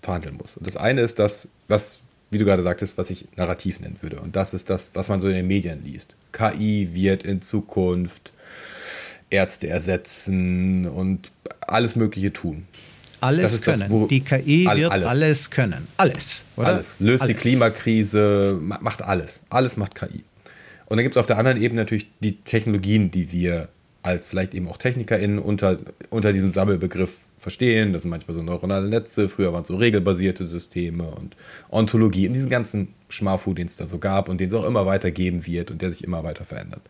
verhandeln 0.03 0.37
muss. 0.37 0.57
Und 0.57 0.67
das 0.67 0.77
eine 0.77 1.01
ist 1.01 1.19
das, 1.19 1.49
was, 1.67 2.01
wie 2.31 2.39
du 2.39 2.45
gerade 2.45 2.63
sagtest, 2.63 2.99
was 2.99 3.11
ich 3.11 3.27
Narrativ 3.37 3.81
nennen 3.81 3.97
würde. 4.01 4.21
Und 4.21 4.37
das 4.37 4.55
ist 4.55 4.71
das, 4.71 4.91
was 4.95 5.09
man 5.09 5.21
so 5.21 5.29
in 5.29 5.35
den 5.35 5.47
Medien 5.47 5.85
liest. 5.85 6.17
KI 6.33 6.91
wird 6.93 7.23
in 7.23 7.43
Zukunft 7.43 8.33
Ärzte 9.31 9.69
ersetzen 9.69 10.87
und 10.87 11.33
alles 11.61 11.97
Mögliche 11.97 12.33
tun. 12.33 12.67
alles 13.21 13.63
können. 13.63 13.81
Das, 13.81 14.09
die 14.09 14.21
KI 14.21 14.67
all, 14.67 14.79
wird 14.79 14.93
alles. 14.93 15.09
alles. 15.09 15.51
können. 15.51 15.89
Alles, 15.97 16.45
oder? 16.57 16.69
Alles. 16.69 16.97
Löst 16.99 17.23
alles. 17.23 17.37
die 17.37 17.41
Klimakrise, 17.41 18.59
macht 18.61 19.03
alles. 19.03 19.43
Alles 19.51 19.77
macht 19.77 19.95
KI. 19.95 20.23
Und 20.87 20.97
dann 20.97 21.05
gibt 21.05 21.17
es 21.17 21.21
auf 21.21 21.27
der 21.27 21.37
anderen 21.37 21.61
Ebene 21.61 21.83
natürlich 21.83 22.09
die 22.21 22.37
Technologien, 22.37 23.11
die 23.11 23.31
wir 23.33 23.69
als 24.09 24.27
vielleicht 24.27 24.55
eben 24.55 24.69
auch 24.69 24.79
TechnikerInnen 24.79 25.39
unter, 25.39 25.79
unter 26.09 26.33
diesem 26.33 26.49
Sammelbegriff 26.49 27.23
verstehen. 27.37 27.93
Das 27.93 28.03
sind 28.03 28.11
manchmal 28.11 28.35
so 28.35 28.43
neuronale 28.43 28.89
Netze, 28.89 29.29
früher 29.29 29.53
waren 29.53 29.63
es 29.63 29.69
so 29.69 29.77
regelbasierte 29.77 30.45
Systeme 30.45 31.11
und 31.11 31.37
Ontologie 31.71 32.27
und 32.27 32.33
diesen 32.33 32.51
ganzen 32.51 32.95
Schmafu, 33.09 33.53
den 33.53 33.67
es 33.67 33.77
da 33.77 33.87
so 33.87 33.99
gab 33.99 34.29
und 34.29 34.41
den 34.41 34.49
es 34.49 34.55
auch 34.55 34.65
immer 34.65 34.87
weiter 34.87 35.11
geben 35.11 35.47
wird 35.47 35.71
und 35.71 35.83
der 35.83 35.91
sich 35.91 36.05
immer 36.05 36.25
weiter 36.25 36.45
verändert. 36.45 36.81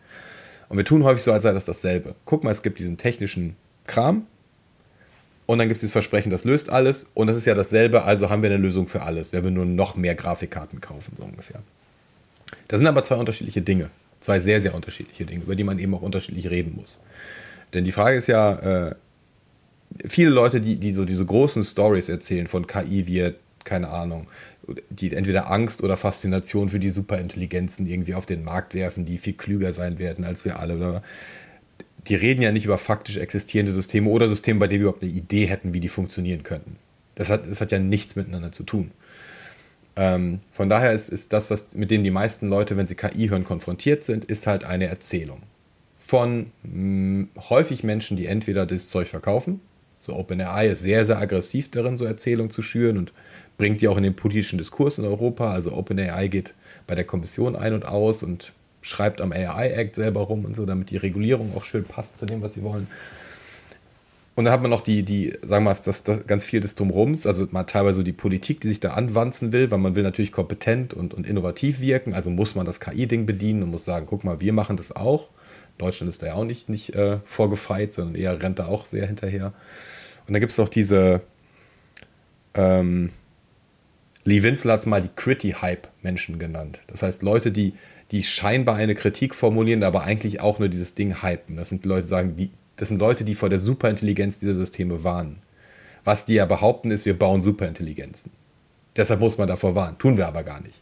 Und 0.69 0.77
wir 0.77 0.85
tun 0.85 1.03
häufig 1.03 1.23
so, 1.23 1.33
als 1.33 1.43
sei 1.43 1.51
das 1.51 1.65
dasselbe. 1.65 2.15
Guck 2.25 2.43
mal, 2.43 2.51
es 2.51 2.61
gibt 2.61 2.79
diesen 2.79 2.97
technischen 2.97 3.55
Kram 3.85 4.25
und 5.45 5.57
dann 5.57 5.67
gibt 5.67 5.75
es 5.75 5.81
dieses 5.81 5.93
Versprechen, 5.93 6.29
das 6.29 6.45
löst 6.45 6.69
alles 6.69 7.05
und 7.13 7.27
das 7.27 7.35
ist 7.35 7.45
ja 7.45 7.53
dasselbe, 7.53 8.03
also 8.03 8.29
haben 8.29 8.43
wir 8.43 8.49
eine 8.49 8.61
Lösung 8.61 8.87
für 8.87 9.01
alles, 9.01 9.33
wenn 9.33 9.43
wir 9.43 9.51
nur 9.51 9.65
noch 9.65 9.95
mehr 9.95 10.15
Grafikkarten 10.15 10.79
kaufen, 10.79 11.15
so 11.17 11.23
ungefähr. 11.23 11.61
Das 12.69 12.79
sind 12.79 12.87
aber 12.87 13.03
zwei 13.03 13.15
unterschiedliche 13.15 13.61
Dinge. 13.61 13.89
Zwei 14.19 14.39
sehr, 14.39 14.59
sehr 14.59 14.75
unterschiedliche 14.75 15.25
Dinge, 15.25 15.43
über 15.43 15.55
die 15.55 15.63
man 15.63 15.79
eben 15.79 15.93
auch 15.93 16.01
unterschiedlich 16.01 16.49
reden 16.49 16.75
muss. 16.75 16.99
Denn 17.73 17.83
die 17.83 17.91
Frage 17.91 18.17
ist 18.17 18.27
ja, 18.27 18.89
äh, 18.89 18.95
viele 20.05 20.29
Leute, 20.29 20.61
die, 20.61 20.75
die 20.75 20.91
so 20.91 21.05
diese 21.05 21.25
großen 21.25 21.63
Stories 21.63 22.09
erzählen 22.09 22.47
von 22.47 22.67
KI 22.67 23.07
wird, 23.07 23.37
keine 23.63 23.89
Ahnung, 23.89 24.27
die 24.89 25.13
entweder 25.13 25.51
Angst 25.51 25.83
oder 25.83 25.97
Faszination 25.97 26.69
für 26.69 26.79
die 26.79 26.89
Superintelligenzen 26.89 27.85
irgendwie 27.85 28.15
auf 28.15 28.25
den 28.25 28.43
Markt 28.43 28.73
werfen, 28.73 29.05
die 29.05 29.17
viel 29.17 29.33
klüger 29.33 29.73
sein 29.73 29.99
werden 29.99 30.25
als 30.25 30.45
wir 30.45 30.59
alle. 30.59 31.01
Die 32.07 32.15
reden 32.15 32.41
ja 32.41 32.51
nicht 32.51 32.65
über 32.65 32.77
faktisch 32.77 33.17
existierende 33.17 33.71
Systeme 33.71 34.09
oder 34.09 34.29
Systeme, 34.29 34.59
bei 34.59 34.67
denen 34.67 34.81
wir 34.81 34.89
überhaupt 34.89 35.03
eine 35.03 35.11
Idee 35.11 35.45
hätten, 35.45 35.73
wie 35.73 35.79
die 35.79 35.87
funktionieren 35.87 36.43
könnten. 36.43 36.77
Das 37.15 37.29
hat, 37.29 37.49
das 37.49 37.61
hat 37.61 37.71
ja 37.71 37.79
nichts 37.79 38.15
miteinander 38.15 38.51
zu 38.51 38.63
tun. 38.63 38.91
Ähm, 39.99 40.39
von 40.53 40.69
daher 40.69 40.93
ist, 40.93 41.09
ist 41.09 41.33
das, 41.33 41.51
was, 41.51 41.75
mit 41.75 41.91
dem 41.91 42.05
die 42.05 42.11
meisten 42.11 42.47
Leute, 42.47 42.77
wenn 42.77 42.87
sie 42.87 42.95
KI 42.95 43.27
hören, 43.27 43.43
konfrontiert 43.43 44.05
sind, 44.05 44.23
ist 44.23 44.47
halt 44.47 44.63
eine 44.63 44.85
Erzählung. 44.85 45.41
Von 45.97 46.53
mh, 46.63 46.71
mm, 46.71 47.29
häufig 47.49 47.83
Menschen, 47.83 48.15
die 48.15 48.25
entweder 48.25 48.65
das 48.65 48.89
Zeug 48.89 49.09
verkaufen, 49.09 49.59
so 49.99 50.15
OpenAI 50.15 50.67
ist 50.69 50.83
sehr, 50.83 51.05
sehr 51.05 51.17
aggressiv 51.17 51.69
darin, 51.69 51.97
so 51.97 52.05
Erzählungen 52.05 52.49
zu 52.49 52.61
schüren 52.61 52.97
und 52.97 53.11
bringt 53.57 53.81
die 53.81 53.89
auch 53.89 53.97
in 53.97 54.03
den 54.03 54.15
politischen 54.15 54.57
Diskurs 54.57 54.97
in 54.99 55.03
Europa. 55.03 55.51
Also 55.51 55.73
OpenAI 55.73 56.29
geht 56.29 56.53
bei 56.87 56.95
der 56.95 57.03
Kommission 57.03 57.57
ein 57.57 57.73
und 57.73 57.85
aus 57.85 58.23
und 58.23 58.53
schreibt 58.81 59.19
am 59.19 59.33
AI-Act 59.33 59.95
selber 59.95 60.21
rum 60.21 60.45
und 60.45 60.55
so, 60.55 60.65
damit 60.65 60.91
die 60.91 60.97
Regulierung 60.97 61.51
auch 61.57 61.65
schön 61.65 61.83
passt 61.83 62.17
zu 62.17 62.25
dem, 62.25 62.41
was 62.41 62.53
sie 62.53 62.63
wollen. 62.63 62.87
Und 64.39 64.45
dann 64.45 64.53
hat 64.53 64.61
man 64.61 64.71
noch 64.71 64.79
die, 64.79 65.03
die 65.03 65.33
sagen 65.41 65.65
wir 65.65 65.71
mal, 65.71 65.77
das, 65.83 66.03
das 66.03 66.25
ganz 66.25 66.45
viel 66.45 66.61
des 66.61 66.75
Drumrums, 66.75 67.27
also 67.27 67.45
mal 67.51 67.65
teilweise 67.65 67.97
so 67.97 68.03
die 68.03 68.13
Politik, 68.13 68.61
die 68.61 68.69
sich 68.69 68.79
da 68.79 68.91
anwanzen 68.91 69.51
will, 69.51 69.69
weil 69.69 69.79
man 69.79 69.97
will 69.97 70.03
natürlich 70.03 70.31
kompetent 70.31 70.93
und, 70.93 71.13
und 71.13 71.27
innovativ 71.27 71.81
wirken, 71.81 72.13
also 72.13 72.29
muss 72.29 72.55
man 72.55 72.65
das 72.65 72.79
KI-Ding 72.79 73.25
bedienen 73.25 73.63
und 73.63 73.71
muss 73.71 73.83
sagen, 73.83 74.05
guck 74.05 74.23
mal, 74.23 74.39
wir 74.39 74.53
machen 74.53 74.77
das 74.77 74.95
auch. 74.95 75.29
Deutschland 75.77 76.07
ist 76.07 76.21
da 76.21 76.27
ja 76.27 76.33
auch 76.35 76.45
nicht, 76.45 76.69
nicht 76.69 76.95
äh, 76.95 77.19
vorgefeit, 77.25 77.91
sondern 77.91 78.15
eher 78.15 78.41
rennt 78.41 78.59
da 78.59 78.67
auch 78.67 78.85
sehr 78.85 79.05
hinterher. 79.05 79.47
Und 80.25 80.33
dann 80.33 80.39
gibt 80.39 80.53
es 80.53 80.57
noch 80.57 80.69
diese, 80.69 81.19
ähm, 82.53 83.09
Lee 84.23 84.41
Winslow 84.41 84.71
hat 84.71 84.79
es 84.79 84.85
mal 84.85 85.01
die 85.01 85.09
Critty-Hype-Menschen 85.13 86.39
genannt. 86.39 86.79
Das 86.87 87.03
heißt, 87.03 87.23
Leute, 87.23 87.51
die, 87.51 87.73
die 88.11 88.23
scheinbar 88.23 88.77
eine 88.77 88.95
Kritik 88.95 89.35
formulieren, 89.35 89.83
aber 89.83 90.03
eigentlich 90.03 90.39
auch 90.39 90.59
nur 90.59 90.69
dieses 90.69 90.95
Ding 90.95 91.23
hypen. 91.23 91.57
Das 91.57 91.67
sind 91.67 91.83
Leute, 91.83 92.03
die 92.03 92.07
sagen, 92.07 92.35
die, 92.37 92.51
das 92.79 92.87
sind 92.87 92.99
Leute, 92.99 93.25
die 93.25 93.35
vor 93.35 93.49
der 93.49 93.59
Superintelligenz 93.59 94.37
dieser 94.37 94.55
Systeme 94.55 95.03
warnen. 95.03 95.41
Was 96.05 96.23
die 96.23 96.35
ja 96.35 96.45
behaupten, 96.45 96.91
ist, 96.91 97.05
wir 97.05 97.17
bauen 97.17 97.43
Superintelligenzen. 97.43 98.31
Deshalb 98.95 99.19
muss 99.19 99.37
man 99.37 99.47
davor 99.47 99.75
warnen. 99.75 99.97
Tun 99.97 100.17
wir 100.17 100.27
aber 100.27 100.43
gar 100.43 100.61
nicht. 100.61 100.81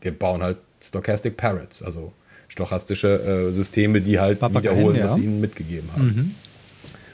Wir 0.00 0.16
bauen 0.16 0.40
halt 0.40 0.58
Stochastic 0.80 1.36
Parrots, 1.36 1.82
also 1.82 2.12
stochastische 2.46 3.48
äh, 3.48 3.52
Systeme, 3.52 4.00
die 4.00 4.20
halt 4.20 4.38
Papageien, 4.38 4.76
wiederholen, 4.76 4.96
ja. 4.98 5.04
was 5.06 5.14
sie 5.14 5.22
ihnen 5.24 5.40
mitgegeben 5.40 5.90
haben. 5.92 6.04
Mhm. 6.04 6.34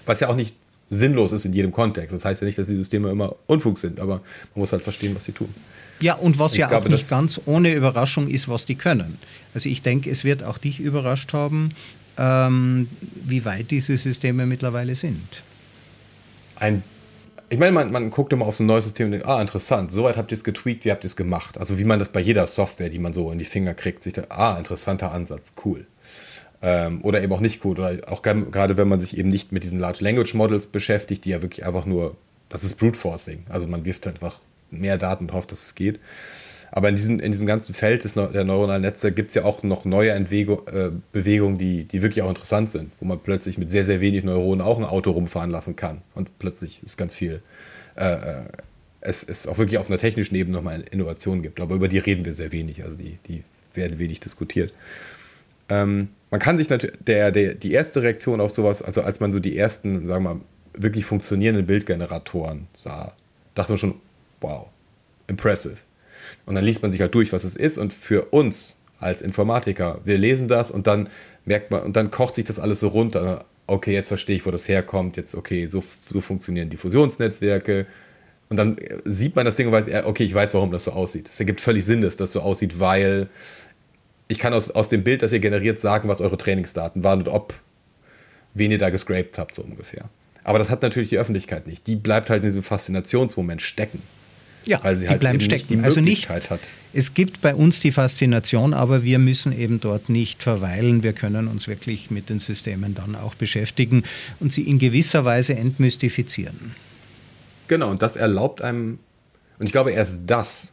Was 0.04 0.20
ja 0.20 0.28
auch 0.28 0.36
nicht 0.36 0.54
sinnlos 0.90 1.32
ist 1.32 1.46
in 1.46 1.54
jedem 1.54 1.72
Kontext. 1.72 2.12
Das 2.12 2.24
heißt 2.24 2.42
ja 2.42 2.46
nicht, 2.46 2.58
dass 2.58 2.68
die 2.68 2.76
Systeme 2.76 3.10
immer 3.10 3.34
Unfug 3.46 3.78
sind, 3.78 3.98
aber 3.98 4.16
man 4.16 4.22
muss 4.56 4.72
halt 4.72 4.82
verstehen, 4.82 5.14
was 5.14 5.24
sie 5.24 5.32
tun. 5.32 5.54
Ja, 6.00 6.14
und 6.14 6.38
was 6.38 6.52
ich 6.52 6.58
ja 6.58 6.68
glaube, 6.68 6.86
auch 6.86 6.90
nicht 6.90 7.08
ganz 7.08 7.40
ohne 7.46 7.72
Überraschung 7.74 8.28
ist, 8.28 8.48
was 8.48 8.66
die 8.66 8.76
können. 8.76 9.18
Also 9.54 9.68
ich 9.68 9.82
denke, 9.82 10.10
es 10.10 10.24
wird 10.24 10.44
auch 10.44 10.58
dich 10.58 10.80
überrascht 10.80 11.32
haben, 11.32 11.72
ähm, 12.18 12.88
wie 13.24 13.44
weit 13.44 13.70
diese 13.70 13.96
Systeme 13.96 14.46
mittlerweile 14.46 14.94
sind. 14.94 15.42
Ein 16.56 16.82
ich 17.50 17.58
meine, 17.58 17.72
man, 17.72 17.90
man 17.90 18.10
guckt 18.10 18.32
immer 18.32 18.44
auf 18.44 18.56
so 18.56 18.62
ein 18.62 18.66
neues 18.66 18.84
System 18.84 19.06
und 19.06 19.12
denkt, 19.12 19.26
ah, 19.26 19.40
interessant, 19.40 19.90
soweit 19.90 20.18
habt 20.18 20.30
ihr 20.30 20.34
es 20.34 20.44
getweakt, 20.44 20.84
wie 20.84 20.90
habt 20.90 21.04
ihr 21.04 21.08
es 21.08 21.16
gemacht? 21.16 21.56
Also 21.56 21.78
wie 21.78 21.84
man 21.84 21.98
das 21.98 22.10
bei 22.10 22.20
jeder 22.20 22.46
Software, 22.46 22.90
die 22.90 22.98
man 22.98 23.14
so 23.14 23.30
in 23.30 23.38
die 23.38 23.46
Finger 23.46 23.72
kriegt, 23.72 24.02
sich 24.02 24.12
denkt, 24.12 24.30
ah, 24.30 24.58
interessanter 24.58 25.12
Ansatz, 25.12 25.52
cool. 25.64 25.86
Ähm, 26.60 27.00
oder 27.02 27.22
eben 27.22 27.32
auch 27.32 27.40
nicht 27.40 27.64
cool. 27.64 27.78
Oder 27.78 28.00
auch 28.06 28.20
gerade 28.20 28.76
wenn 28.76 28.88
man 28.88 29.00
sich 29.00 29.16
eben 29.16 29.30
nicht 29.30 29.52
mit 29.52 29.62
diesen 29.62 29.78
Large 29.78 30.04
Language 30.04 30.34
Models 30.34 30.66
beschäftigt, 30.66 31.24
die 31.24 31.30
ja 31.30 31.40
wirklich 31.40 31.64
einfach 31.64 31.86
nur, 31.86 32.16
das 32.50 32.64
ist 32.64 32.76
Brute 32.76 32.98
Forcing. 32.98 33.44
Also 33.48 33.66
man 33.66 33.86
wirft 33.86 34.06
einfach 34.06 34.40
mehr 34.70 34.98
Daten 34.98 35.26
drauf, 35.26 35.46
dass 35.46 35.62
es 35.62 35.74
geht. 35.74 36.00
Aber 36.70 36.88
in 36.88 36.96
diesem, 36.96 37.18
in 37.20 37.30
diesem 37.30 37.46
ganzen 37.46 37.74
Feld 37.74 38.04
des, 38.04 38.14
der 38.14 38.44
neuronalen 38.44 38.82
Netze 38.82 39.12
gibt 39.12 39.30
es 39.30 39.34
ja 39.34 39.44
auch 39.44 39.62
noch 39.62 39.84
neue 39.84 40.10
Entwego, 40.10 40.64
äh, 40.66 40.90
Bewegungen, 41.12 41.58
die, 41.58 41.84
die 41.84 42.02
wirklich 42.02 42.22
auch 42.22 42.28
interessant 42.28 42.70
sind, 42.70 42.92
wo 43.00 43.06
man 43.06 43.18
plötzlich 43.20 43.58
mit 43.58 43.70
sehr, 43.70 43.84
sehr 43.84 44.00
wenig 44.00 44.24
Neuronen 44.24 44.60
auch 44.60 44.78
ein 44.78 44.84
Auto 44.84 45.10
rumfahren 45.12 45.50
lassen 45.50 45.76
kann. 45.76 46.02
Und 46.14 46.38
plötzlich 46.38 46.82
ist 46.82 46.96
ganz 46.96 47.14
viel, 47.14 47.42
äh, 47.96 48.12
äh 48.12 48.44
es, 49.00 49.22
es 49.22 49.46
auch 49.46 49.58
wirklich 49.58 49.78
auf 49.78 49.88
einer 49.88 49.98
technischen 49.98 50.34
Ebene 50.34 50.56
nochmal 50.56 50.84
Innovationen 50.90 51.42
gibt. 51.42 51.60
Aber 51.60 51.76
über 51.76 51.86
die 51.86 51.98
reden 51.98 52.24
wir 52.24 52.34
sehr 52.34 52.50
wenig, 52.50 52.82
also 52.82 52.96
die, 52.96 53.18
die 53.28 53.44
werden 53.72 53.98
wenig 53.98 54.18
diskutiert. 54.20 54.72
Ähm, 55.68 56.08
man 56.30 56.40
kann 56.40 56.58
sich 56.58 56.68
natürlich, 56.68 56.96
der, 57.00 57.30
der, 57.30 57.54
die 57.54 57.72
erste 57.72 58.02
Reaktion 58.02 58.40
auf 58.40 58.50
sowas, 58.50 58.82
also 58.82 59.02
als 59.02 59.20
man 59.20 59.32
so 59.32 59.40
die 59.40 59.56
ersten, 59.56 60.06
sagen 60.06 60.24
wir 60.24 60.34
mal, 60.34 60.40
wirklich 60.74 61.04
funktionierenden 61.04 61.66
Bildgeneratoren 61.66 62.68
sah, 62.72 63.14
dachte 63.54 63.72
man 63.72 63.78
schon, 63.78 63.94
wow, 64.40 64.66
impressive. 65.26 65.76
Und 66.48 66.54
dann 66.54 66.64
liest 66.64 66.80
man 66.80 66.90
sich 66.90 67.02
halt 67.02 67.14
durch, 67.14 67.34
was 67.34 67.44
es 67.44 67.56
ist. 67.56 67.76
Und 67.76 67.92
für 67.92 68.24
uns 68.30 68.76
als 68.98 69.20
Informatiker, 69.20 70.00
wir 70.04 70.16
lesen 70.16 70.48
das 70.48 70.70
und 70.70 70.86
dann 70.86 71.10
merkt 71.44 71.70
man, 71.70 71.82
und 71.82 71.94
dann 71.94 72.10
kocht 72.10 72.34
sich 72.34 72.46
das 72.46 72.58
alles 72.58 72.80
so 72.80 72.88
runter. 72.88 73.44
Okay, 73.66 73.92
jetzt 73.92 74.08
verstehe 74.08 74.36
ich, 74.36 74.46
wo 74.46 74.50
das 74.50 74.66
herkommt. 74.66 75.18
Jetzt, 75.18 75.34
okay, 75.34 75.66
so, 75.66 75.84
so 76.10 76.22
funktionieren 76.22 76.70
Diffusionsnetzwerke. 76.70 77.86
Und 78.48 78.56
dann 78.56 78.76
sieht 79.04 79.36
man 79.36 79.44
das 79.44 79.56
Ding 79.56 79.66
und 79.66 79.74
weiß, 79.74 79.88
okay, 80.06 80.24
ich 80.24 80.32
weiß, 80.32 80.54
warum 80.54 80.72
das 80.72 80.84
so 80.84 80.92
aussieht. 80.92 81.28
Es 81.28 81.38
ergibt 81.38 81.60
völlig 81.60 81.84
Sinn, 81.84 82.00
dass 82.00 82.16
das 82.16 82.32
so 82.32 82.40
aussieht, 82.40 82.80
weil 82.80 83.28
ich 84.26 84.38
kann 84.38 84.54
aus, 84.54 84.70
aus 84.70 84.88
dem 84.88 85.04
Bild, 85.04 85.20
das 85.20 85.34
ihr 85.34 85.40
generiert, 85.40 85.78
sagen, 85.78 86.08
was 86.08 86.22
eure 86.22 86.38
Trainingsdaten 86.38 87.04
waren 87.04 87.18
und 87.18 87.28
ob, 87.28 87.52
wen 88.54 88.70
ihr 88.70 88.78
da 88.78 88.88
gescraped 88.88 89.36
habt, 89.36 89.54
so 89.54 89.60
ungefähr. 89.60 90.08
Aber 90.44 90.58
das 90.58 90.70
hat 90.70 90.80
natürlich 90.80 91.10
die 91.10 91.18
Öffentlichkeit 91.18 91.66
nicht. 91.66 91.86
Die 91.86 91.96
bleibt 91.96 92.30
halt 92.30 92.42
in 92.42 92.48
diesem 92.48 92.62
Faszinationsmoment 92.62 93.60
stecken. 93.60 94.02
Ja, 94.68 94.84
weil 94.84 94.96
sie 94.96 95.04
die 95.04 95.08
halt 95.08 95.20
bleiben 95.20 95.40
stecken. 95.40 95.76
Nicht 95.76 95.80
die 95.80 95.84
also 95.84 96.00
nicht, 96.02 96.28
hat. 96.28 96.74
Es 96.92 97.14
gibt 97.14 97.40
bei 97.40 97.54
uns 97.54 97.80
die 97.80 97.90
Faszination, 97.90 98.74
aber 98.74 99.02
wir 99.02 99.18
müssen 99.18 99.58
eben 99.58 99.80
dort 99.80 100.10
nicht 100.10 100.42
verweilen. 100.42 101.02
Wir 101.02 101.14
können 101.14 101.48
uns 101.48 101.68
wirklich 101.68 102.10
mit 102.10 102.28
den 102.28 102.38
Systemen 102.38 102.94
dann 102.94 103.16
auch 103.16 103.34
beschäftigen 103.34 104.02
und 104.40 104.52
sie 104.52 104.62
in 104.62 104.78
gewisser 104.78 105.24
Weise 105.24 105.56
entmystifizieren. 105.56 106.74
Genau, 107.66 107.90
und 107.90 108.02
das 108.02 108.16
erlaubt 108.16 108.60
einem, 108.60 108.98
und 109.58 109.64
ich 109.64 109.72
glaube, 109.72 109.92
erst 109.92 110.20
das 110.26 110.72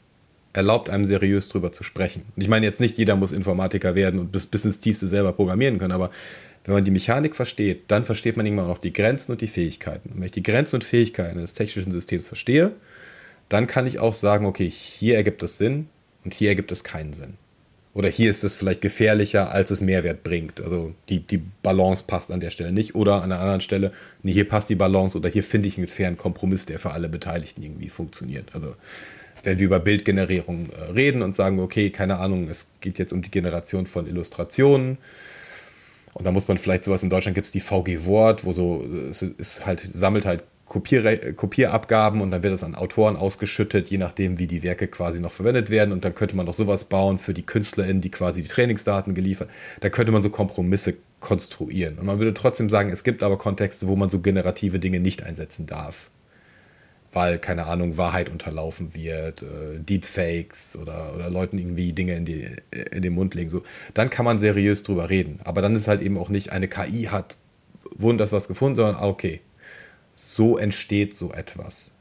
erlaubt 0.51 0.89
einem 0.89 1.05
seriös 1.05 1.47
drüber 1.47 1.71
zu 1.71 1.83
sprechen. 1.83 2.23
Und 2.35 2.41
ich 2.41 2.49
meine 2.49 2.65
jetzt 2.65 2.81
nicht, 2.81 2.97
jeder 2.97 3.15
muss 3.15 3.31
Informatiker 3.31 3.95
werden 3.95 4.19
und 4.19 4.31
bis, 4.33 4.45
bis 4.45 4.65
ins 4.65 4.79
Tiefste 4.79 5.07
selber 5.07 5.31
programmieren 5.31 5.77
können, 5.77 5.93
aber 5.93 6.11
wenn 6.65 6.73
man 6.73 6.83
die 6.83 6.91
Mechanik 6.91 7.33
versteht, 7.33 7.83
dann 7.87 8.03
versteht 8.03 8.35
man 8.35 8.45
irgendwann 8.45 8.69
auch 8.69 8.77
die 8.77 8.91
Grenzen 8.91 9.31
und 9.31 9.39
die 9.39 9.47
Fähigkeiten. 9.47 10.09
Und 10.09 10.17
wenn 10.17 10.25
ich 10.25 10.31
die 10.31 10.43
Grenzen 10.43 10.75
und 10.75 10.83
Fähigkeiten 10.83 11.39
des 11.39 11.53
technischen 11.53 11.91
Systems 11.91 12.27
verstehe, 12.27 12.71
dann 13.49 13.67
kann 13.67 13.87
ich 13.87 13.99
auch 13.99 14.13
sagen, 14.13 14.45
okay, 14.45 14.69
hier 14.69 15.15
ergibt 15.15 15.43
es 15.43 15.57
Sinn 15.57 15.87
und 16.23 16.33
hier 16.33 16.49
ergibt 16.49 16.71
es 16.71 16.83
keinen 16.83 17.13
Sinn. 17.13 17.35
Oder 17.95 18.09
hier 18.09 18.29
ist 18.29 18.43
es 18.43 18.57
vielleicht 18.57 18.81
gefährlicher, 18.81 19.51
als 19.51 19.71
es 19.71 19.79
Mehrwert 19.79 20.21
bringt. 20.23 20.59
Also 20.59 20.93
die, 21.07 21.19
die 21.21 21.41
Balance 21.63 22.03
passt 22.05 22.29
an 22.29 22.41
der 22.41 22.49
Stelle 22.49 22.73
nicht. 22.73 22.93
Oder 22.93 23.21
an 23.21 23.29
der 23.29 23.39
anderen 23.39 23.61
Stelle, 23.61 23.93
nee, 24.21 24.33
hier 24.33 24.47
passt 24.47 24.69
die 24.69 24.75
Balance 24.75 25.17
oder 25.17 25.29
hier 25.29 25.45
finde 25.45 25.69
ich 25.69 25.77
einen 25.77 25.87
fairen 25.87 26.17
Kompromiss, 26.17 26.65
der 26.65 26.77
für 26.77 26.91
alle 26.91 27.07
Beteiligten 27.07 27.63
irgendwie 27.63 27.87
funktioniert. 27.87 28.53
Also 28.53 28.75
wenn 29.43 29.59
wir 29.59 29.65
über 29.65 29.79
Bildgenerierung 29.79 30.71
äh, 30.71 30.91
reden 30.91 31.21
und 31.21 31.35
sagen, 31.35 31.59
okay, 31.59 31.89
keine 31.89 32.17
Ahnung, 32.17 32.49
es 32.49 32.67
geht 32.81 32.99
jetzt 32.99 33.13
um 33.13 33.21
die 33.21 33.31
Generation 33.31 33.85
von 33.85 34.07
Illustrationen. 34.07 34.97
Und 36.13 36.25
da 36.25 36.33
muss 36.33 36.49
man 36.49 36.57
vielleicht 36.57 36.83
sowas 36.83 37.01
in 37.01 37.09
Deutschland 37.09 37.35
gibt 37.35 37.45
es 37.45 37.53
die 37.53 37.61
VG 37.61 38.05
Wort, 38.05 38.43
wo 38.43 38.51
so 38.51 38.85
es 39.09 39.21
ist 39.21 39.65
halt 39.65 39.79
sammelt 39.79 40.25
halt 40.25 40.43
Kopier 40.65 41.33
Kopierabgaben 41.33 42.21
und 42.21 42.31
dann 42.31 42.41
wird 42.41 42.51
das 42.53 42.63
an 42.63 42.73
Autoren 42.73 43.15
ausgeschüttet, 43.15 43.89
je 43.89 43.99
nachdem, 43.99 44.39
wie 44.39 44.47
die 44.47 44.63
Werke 44.63 44.87
quasi 44.87 45.19
noch 45.19 45.31
verwendet 45.31 45.69
werden. 45.69 45.91
Und 45.91 46.03
dann 46.03 46.15
könnte 46.15 46.35
man 46.35 46.47
noch 46.47 46.55
sowas 46.55 46.85
bauen 46.85 47.19
für 47.19 47.35
die 47.35 47.43
KünstlerInnen, 47.43 48.01
die 48.01 48.09
quasi 48.09 48.41
die 48.41 48.47
Trainingsdaten 48.47 49.13
geliefert. 49.13 49.49
Da 49.81 49.89
könnte 49.89 50.11
man 50.11 50.23
so 50.23 50.31
Kompromisse 50.31 50.95
konstruieren. 51.19 51.99
Und 51.99 52.05
man 52.07 52.19
würde 52.19 52.33
trotzdem 52.33 52.69
sagen, 52.69 52.89
es 52.89 53.03
gibt 53.03 53.21
aber 53.21 53.37
Kontexte, 53.37 53.87
wo 53.87 53.95
man 53.95 54.09
so 54.09 54.19
generative 54.19 54.79
Dinge 54.79 54.99
nicht 54.99 55.23
einsetzen 55.23 55.67
darf. 55.67 56.09
weil, 57.11 57.39
keine 57.39 57.67
Ahnung, 57.67 57.95
Wahrheit 57.97 58.29
unterlaufen 58.29 58.93
wird, 58.93 59.41
äh, 59.41 59.79
Deepfakes 59.79 60.77
oder, 60.81 61.13
oder 61.15 61.29
Leuten 61.29 61.57
irgendwie 61.57 61.93
Dinge 61.93 62.15
in, 62.15 62.25
die, 62.25 62.47
in 62.91 63.01
den 63.01 63.13
Mund 63.13 63.33
legen. 63.35 63.49
So, 63.49 63.63
dann 63.93 64.09
kann 64.09 64.25
man 64.25 64.37
seriös 64.37 64.83
drüber 64.83 65.09
reden. 65.09 65.39
Aber 65.45 65.61
dann 65.61 65.75
ist 65.75 65.87
halt 65.87 66.01
eben 66.01 66.17
auch 66.17 66.29
nicht, 66.29 66.51
eine 66.51 66.67
KI 66.67 67.03
hat 67.05 67.37
wunders 67.97 68.33
was 68.33 68.49
gefunden, 68.49 68.75
sondern 68.75 68.95
ah, 68.97 69.07
okay, 69.07 69.39
so 70.15 70.57
entsteht 70.57 71.13
so 71.13 71.31
etwas. 71.31 71.91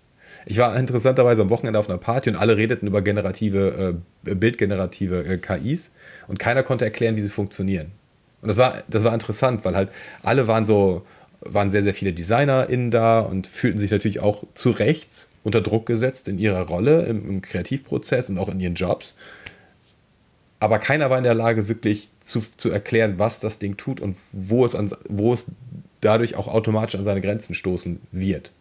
Ich 0.47 0.59
war 0.59 0.77
interessanterweise 0.77 1.43
am 1.43 1.51
Wochenende 1.51 1.79
auf 1.79 1.89
einer 1.89 1.99
Party 1.99 2.31
und 2.31 2.37
alle 2.37 2.57
redeten 2.57 2.87
über 2.87 3.03
generative, 3.03 3.95
äh, 4.25 4.35
bildgenerative 4.35 5.25
äh, 5.25 5.39
KIs 5.39 5.93
und 6.29 6.39
keiner 6.39 6.63
konnte 6.63 6.85
erklären, 6.85 7.17
wie 7.17 7.21
sie 7.21 7.29
funktionieren. 7.29 7.93
Und 8.41 8.49
das 8.49 8.59
war, 8.59 8.83
das 8.89 9.05
war 9.05 9.15
interessant, 9.15 9.65
weil 9.65 9.75
halt 9.75 9.91
alle 10.23 10.47
waren 10.47 10.67
so, 10.67 11.03
waren 11.41 11.71
sehr, 11.71 11.83
sehr 11.83 11.95
viele 11.95 12.13
DesignerInnen 12.13 12.91
da 12.91 13.21
und 13.21 13.47
fühlten 13.47 13.79
sich 13.79 13.91
natürlich 13.91 14.21
auch 14.21 14.45
zu 14.55 14.71
Recht 14.71 15.27
unter 15.43 15.61
Druck 15.61 15.87
gesetzt 15.87 16.29
in 16.29 16.39
ihrer 16.39 16.63
Rolle 16.63 17.05
im, 17.05 17.29
im 17.29 17.43
Kreativprozess 17.43 18.31
und 18.31 18.39
auch 18.39 18.49
in 18.49 18.61
ihren 18.61 18.75
Jobs. 18.75 19.15
Aber 20.61 20.79
keiner 20.79 21.11
war 21.11 21.19
in 21.19 21.25
der 21.25 21.35
Lage, 21.35 21.69
wirklich 21.69 22.11
zu, 22.21 22.41
zu 22.41 22.71
erklären, 22.71 23.19
was 23.19 23.41
das 23.41 23.59
Ding 23.59 23.77
tut 23.77 24.01
und 24.01 24.17
wo 24.33 24.65
es, 24.65 24.75
an, 24.75 24.91
wo 25.09 25.33
es 25.33 25.47
dadurch 26.05 26.37
auch 26.37 26.49
automatisch 26.49 26.99
an 26.99 27.05
seine 27.05 27.21
Grenzen 27.21 27.55
stoßen 27.55 28.01
wird. 28.13 28.53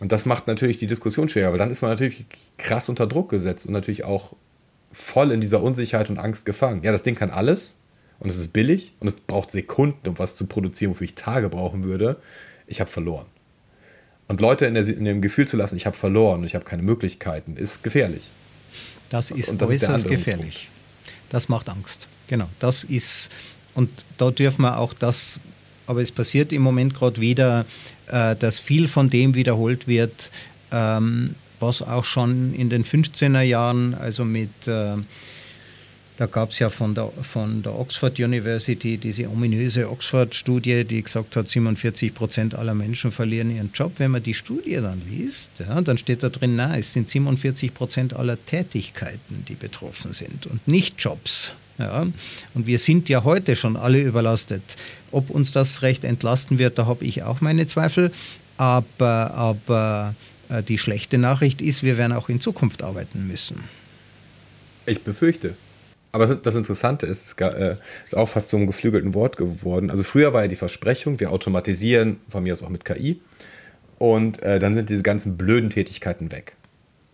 Und 0.00 0.12
das 0.12 0.26
macht 0.26 0.46
natürlich 0.46 0.78
die 0.78 0.86
Diskussion 0.86 1.28
schwerer, 1.28 1.50
weil 1.50 1.58
dann 1.58 1.70
ist 1.70 1.82
man 1.82 1.90
natürlich 1.90 2.26
krass 2.56 2.88
unter 2.88 3.06
Druck 3.06 3.28
gesetzt 3.30 3.66
und 3.66 3.72
natürlich 3.72 4.04
auch 4.04 4.34
voll 4.92 5.32
in 5.32 5.40
dieser 5.40 5.62
Unsicherheit 5.62 6.08
und 6.08 6.18
Angst 6.18 6.46
gefangen. 6.46 6.82
Ja, 6.84 6.92
das 6.92 7.02
Ding 7.02 7.14
kann 7.14 7.30
alles, 7.30 7.78
und 8.20 8.30
es 8.30 8.36
ist 8.36 8.52
billig 8.52 8.92
und 9.00 9.08
es 9.08 9.20
braucht 9.20 9.50
Sekunden, 9.50 10.08
um 10.08 10.18
was 10.18 10.34
zu 10.34 10.46
produzieren, 10.46 10.90
wofür 10.90 11.04
ich 11.04 11.14
Tage 11.14 11.48
brauchen 11.48 11.84
würde, 11.84 12.16
ich 12.66 12.80
habe 12.80 12.90
verloren. 12.90 13.26
Und 14.26 14.40
Leute 14.40 14.66
in, 14.66 14.74
der, 14.74 14.86
in, 14.86 15.04
dem 15.04 15.22
Gefühl 15.22 15.48
zu 15.48 15.56
lassen, 15.56 15.76
ich 15.76 15.86
habe 15.86 15.96
verloren 15.96 16.40
und 16.40 16.46
ich 16.46 16.54
habe 16.54 16.64
keine 16.64 16.82
Möglichkeiten, 16.82 17.56
ist 17.56 17.82
gefährlich. 17.82 18.30
Das 19.08 19.30
ist 19.30 19.48
und 19.48 19.62
das 19.62 19.70
äußerst 19.70 20.04
ist 20.04 20.10
gefährlich. 20.10 20.68
Das 21.30 21.48
macht 21.48 21.68
Angst. 21.68 22.08
Genau, 22.26 22.48
das 22.58 22.84
ist, 22.84 23.30
und 23.74 23.88
da 24.18 24.30
dürfen 24.30 24.62
wir 24.62 24.78
auch 24.78 24.92
das, 24.92 25.40
aber 25.88 26.02
es 26.02 26.12
passiert 26.12 26.52
im 26.52 26.62
Moment 26.62 26.94
gerade 26.94 27.20
wieder, 27.20 27.66
äh, 28.06 28.36
dass 28.36 28.58
viel 28.58 28.86
von 28.86 29.10
dem 29.10 29.34
wiederholt 29.34 29.88
wird, 29.88 30.30
ähm, 30.70 31.34
was 31.60 31.82
auch 31.82 32.04
schon 32.04 32.54
in 32.54 32.70
den 32.70 32.84
15er 32.84 33.42
Jahren, 33.42 33.94
also 33.94 34.24
mit 34.24 34.50
äh, 34.66 34.96
da 36.18 36.26
gab 36.26 36.50
es 36.50 36.58
ja 36.58 36.68
von 36.68 36.96
der, 36.96 37.12
von 37.22 37.62
der 37.62 37.78
Oxford 37.78 38.18
University 38.18 38.96
diese 38.96 39.28
ominöse 39.28 39.88
Oxford-Studie, 39.88 40.82
die 40.82 41.04
gesagt 41.04 41.36
hat, 41.36 41.48
47 41.48 42.12
Prozent 42.12 42.56
aller 42.56 42.74
Menschen 42.74 43.12
verlieren 43.12 43.54
ihren 43.54 43.70
Job. 43.72 43.92
Wenn 43.98 44.10
man 44.10 44.22
die 44.24 44.34
Studie 44.34 44.74
dann 44.74 45.00
liest, 45.08 45.52
ja, 45.60 45.80
dann 45.80 45.96
steht 45.96 46.24
da 46.24 46.28
drin, 46.28 46.56
na, 46.56 46.76
es 46.76 46.92
sind 46.92 47.08
47 47.08 47.72
Prozent 47.72 48.14
aller 48.14 48.36
Tätigkeiten, 48.46 49.44
die 49.46 49.54
betroffen 49.54 50.12
sind 50.12 50.46
und 50.46 50.66
nicht 50.66 50.96
Jobs. 50.98 51.52
Ja. 51.78 52.06
Und 52.54 52.66
wir 52.66 52.78
sind 52.78 53.08
ja 53.08 53.24
heute 53.24 53.56
schon 53.56 53.76
alle 53.76 54.00
überlastet. 54.00 54.62
Ob 55.12 55.30
uns 55.30 55.52
das 55.52 55.82
recht 55.82 56.04
entlasten 56.04 56.58
wird, 56.58 56.78
da 56.78 56.86
habe 56.86 57.04
ich 57.04 57.22
auch 57.22 57.40
meine 57.40 57.66
Zweifel. 57.66 58.12
Aber, 58.56 59.32
aber 59.34 60.14
äh, 60.48 60.62
die 60.62 60.78
schlechte 60.78 61.18
Nachricht 61.18 61.60
ist, 61.60 61.82
wir 61.82 61.96
werden 61.96 62.12
auch 62.12 62.28
in 62.28 62.40
Zukunft 62.40 62.82
arbeiten 62.82 63.26
müssen. 63.26 63.62
Ich 64.86 65.02
befürchte. 65.02 65.54
Aber 66.10 66.34
das 66.34 66.54
Interessante 66.54 67.06
ist, 67.06 67.26
es 67.26 67.32
äh, 67.34 67.76
ist 68.06 68.16
auch 68.16 68.28
fast 68.28 68.48
so 68.48 68.56
ein 68.56 68.66
geflügelten 68.66 69.14
Wort 69.14 69.36
geworden. 69.36 69.90
Also 69.90 70.02
früher 70.02 70.32
war 70.32 70.42
ja 70.42 70.48
die 70.48 70.56
Versprechung, 70.56 71.20
wir 71.20 71.30
automatisieren, 71.30 72.18
von 72.28 72.42
mir 72.42 72.54
aus 72.54 72.62
auch 72.62 72.70
mit 72.70 72.84
KI. 72.84 73.20
Und 73.98 74.42
äh, 74.42 74.58
dann 74.58 74.74
sind 74.74 74.88
diese 74.88 75.02
ganzen 75.02 75.36
blöden 75.36 75.70
Tätigkeiten 75.70 76.32
weg. 76.32 76.56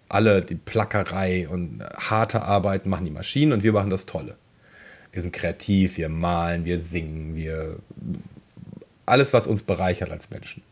Alle, 0.09 0.43
die 0.43 0.55
Plackerei 0.55 1.49
und 1.49 1.83
harte 1.97 2.43
Arbeit 2.43 2.87
machen 2.87 3.05
die 3.05 3.11
Maschinen 3.11 3.53
und 3.53 3.63
wir 3.63 3.73
machen 3.73 3.91
das 3.91 4.07
Tolle. 4.07 4.37
Wir 5.15 5.23
sind 5.23 5.33
kreativ, 5.33 5.97
wir 5.97 6.09
malen, 6.09 6.65
wir 6.65 6.81
singen, 6.81 7.37
wir 7.37 7.77
alles, 9.07 9.33
was 9.33 9.47
uns 9.47 9.63
bereichert 9.63 10.11
als 10.11 10.29
Menschen. 10.31 10.63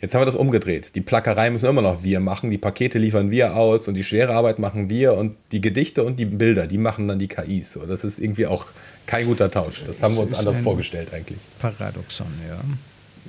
Jetzt 0.00 0.14
haben 0.14 0.20
wir 0.20 0.26
das 0.26 0.34
umgedreht. 0.34 0.94
Die 0.94 1.00
Plackerei 1.00 1.48
müssen 1.50 1.70
immer 1.70 1.80
noch 1.80 2.02
wir 2.02 2.18
machen, 2.20 2.50
die 2.50 2.58
Pakete 2.58 2.98
liefern 2.98 3.30
wir 3.30 3.54
aus 3.54 3.86
und 3.86 3.94
die 3.94 4.02
schwere 4.02 4.34
Arbeit 4.34 4.58
machen 4.58 4.90
wir 4.90 5.14
und 5.14 5.36
die 5.52 5.60
Gedichte 5.60 6.02
und 6.02 6.18
die 6.18 6.26
Bilder, 6.26 6.66
die 6.66 6.76
machen 6.76 7.06
dann 7.06 7.20
die 7.20 7.28
KIs. 7.28 7.72
So, 7.72 7.86
das 7.86 8.04
ist 8.04 8.18
irgendwie 8.18 8.46
auch 8.46 8.66
kein 9.06 9.26
guter 9.26 9.48
Tausch. 9.48 9.84
Das 9.86 10.02
haben 10.02 10.16
wir 10.16 10.22
uns 10.22 10.34
anders 10.34 10.58
vorgestellt 10.58 11.14
eigentlich. 11.14 11.38
Paradoxon, 11.60 12.26
ja. 12.48 12.60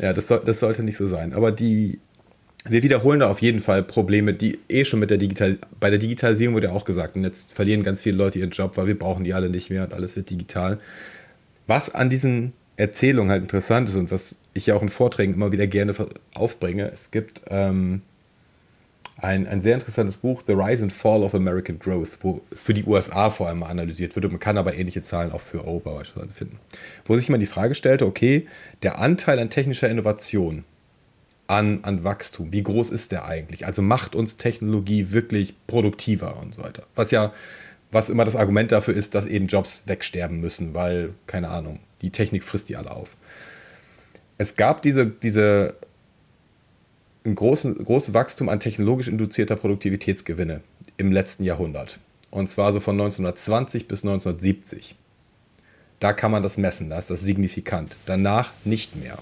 Ja, 0.04 0.14
das, 0.14 0.28
soll, 0.28 0.42
das 0.44 0.60
sollte 0.60 0.84
nicht 0.84 0.98
so 0.98 1.08
sein. 1.08 1.34
Aber 1.34 1.52
die, 1.52 2.00
wir 2.66 2.84
wiederholen 2.84 3.20
da 3.20 3.30
auf 3.30 3.42
jeden 3.42 3.60
Fall 3.60 3.84
Probleme, 3.84 4.34
die 4.34 4.60
eh 4.68 4.84
schon 4.84 5.00
mit 5.00 5.10
der 5.10 5.18
Digital 5.18 5.58
bei 5.80 5.90
der 5.90 6.00
Digitalisierung 6.00 6.56
wurde 6.56 6.68
ja 6.68 6.74
auch 6.74 6.86
gesagt, 6.86 7.16
und 7.16 7.24
jetzt 7.24 7.54
verlieren 7.54 7.84
ganz 7.84 8.02
viele 8.02 8.18
Leute 8.18 8.40
ihren 8.40 8.52
Job, 8.52 8.78
weil 8.78 8.88
wir 8.88 8.98
brauchen 8.98 9.24
die 9.24 9.34
alle 9.34 9.50
nicht 9.50 9.70
mehr 9.70 9.84
und 9.84 9.94
alles 9.94 10.16
wird 10.16 10.30
digital. 10.30 10.80
Was 11.66 11.94
an 11.94 12.10
diesen 12.10 12.54
Erzählung 12.78 13.30
halt 13.30 13.42
interessant 13.42 13.90
ist 13.90 13.96
und 13.96 14.12
was 14.12 14.38
ich 14.54 14.68
ja 14.68 14.76
auch 14.76 14.82
in 14.82 14.90
Vorträgen 14.90 15.34
immer 15.34 15.52
wieder 15.52 15.68
gerne 15.68 15.94
aufbringe. 16.36 16.90
Es 16.92 17.10
gibt 17.10 17.42
ähm, 17.50 18.04
ein, 19.18 19.48
ein 19.48 19.62
sehr 19.62 19.74
interessantes 19.74 20.18
Buch, 20.18 20.44
The 20.46 20.54
Rise 20.54 20.84
and 20.84 20.94
Fall 20.94 21.24
of 21.24 21.34
American 21.34 21.80
Growth, 21.80 22.20
wo 22.22 22.42
es 22.52 22.62
für 22.62 22.76
die 22.76 22.84
USA 22.86 23.32
vor 23.32 23.48
allem 23.48 23.64
analysiert 23.64 24.16
wird 24.16 24.26
und 24.26 24.32
man 24.32 24.40
kann 24.40 24.60
aber 24.60 24.76
ähnliche 24.76 25.02
Zahlen 25.02 25.32
auch 25.32 25.42
für 25.42 25.66
Europa 25.66 25.92
beispielsweise 25.92 26.36
finden. 26.36 26.60
Wo 27.06 27.16
sich 27.16 27.28
immer 27.28 27.40
die 27.40 27.48
Frage 27.48 27.74
stellte, 27.74 28.06
okay, 28.06 28.46
der 28.84 29.00
Anteil 29.00 29.40
an 29.40 29.50
technischer 29.50 29.90
Innovation, 29.90 30.64
an, 31.48 31.80
an 31.84 32.04
Wachstum, 32.04 32.52
wie 32.52 32.64
groß 32.64 32.90
ist 32.90 33.12
der 33.12 33.26
eigentlich? 33.26 33.66
Also 33.66 33.82
macht 33.82 34.16
uns 34.16 34.38
Technologie 34.38 35.12
wirklich 35.12 35.56
produktiver 35.66 36.38
und 36.42 36.56
so 36.56 36.62
weiter. 36.62 36.84
Was 36.96 37.12
ja, 37.12 37.34
was 37.92 38.10
immer 38.10 38.26
das 38.26 38.36
Argument 38.36 38.72
dafür 38.72 38.94
ist, 38.94 39.16
dass 39.16 39.26
eben 39.26 39.48
Jobs 39.48 39.84
wegsterben 39.86 40.42
müssen, 40.42 40.74
weil, 40.74 41.14
keine 41.26 41.50
Ahnung, 41.50 41.80
die 42.02 42.10
Technik 42.10 42.44
frisst 42.44 42.70
die 42.70 42.76
alle 42.76 42.92
auf. 42.92 43.16
Es 44.38 44.56
gab 44.56 44.82
diese, 44.82 45.08
diese 45.08 45.76
ein 47.26 47.36
großen, 47.36 47.76
großes 47.76 48.14
Wachstum 48.14 48.50
an 48.50 48.60
technologisch 48.60 49.08
induzierter 49.08 49.56
Produktivitätsgewinne 49.56 50.62
im 50.98 51.12
letzten 51.12 51.44
Jahrhundert. 51.44 52.00
Und 52.30 52.48
zwar 52.48 52.74
so 52.74 52.80
von 52.80 52.96
1920 52.96 53.88
bis 53.88 54.04
1970. 54.04 54.96
Da 56.00 56.14
kann 56.14 56.32
man 56.32 56.44
das 56.44 56.58
messen, 56.58 56.90
da 56.90 56.98
ist 56.98 57.10
das 57.10 57.22
signifikant. 57.22 57.98
Danach 58.06 58.52
nicht 58.64 58.96
mehr. 58.96 59.18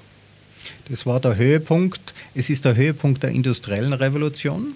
Das 0.89 1.05
war 1.05 1.19
der 1.19 1.36
Höhepunkt. 1.36 2.13
Es 2.36 2.49
ist 2.49 2.65
der 2.65 2.75
Höhepunkt 2.75 3.23
der 3.23 3.31
industriellen 3.31 3.93
Revolution. 3.93 4.73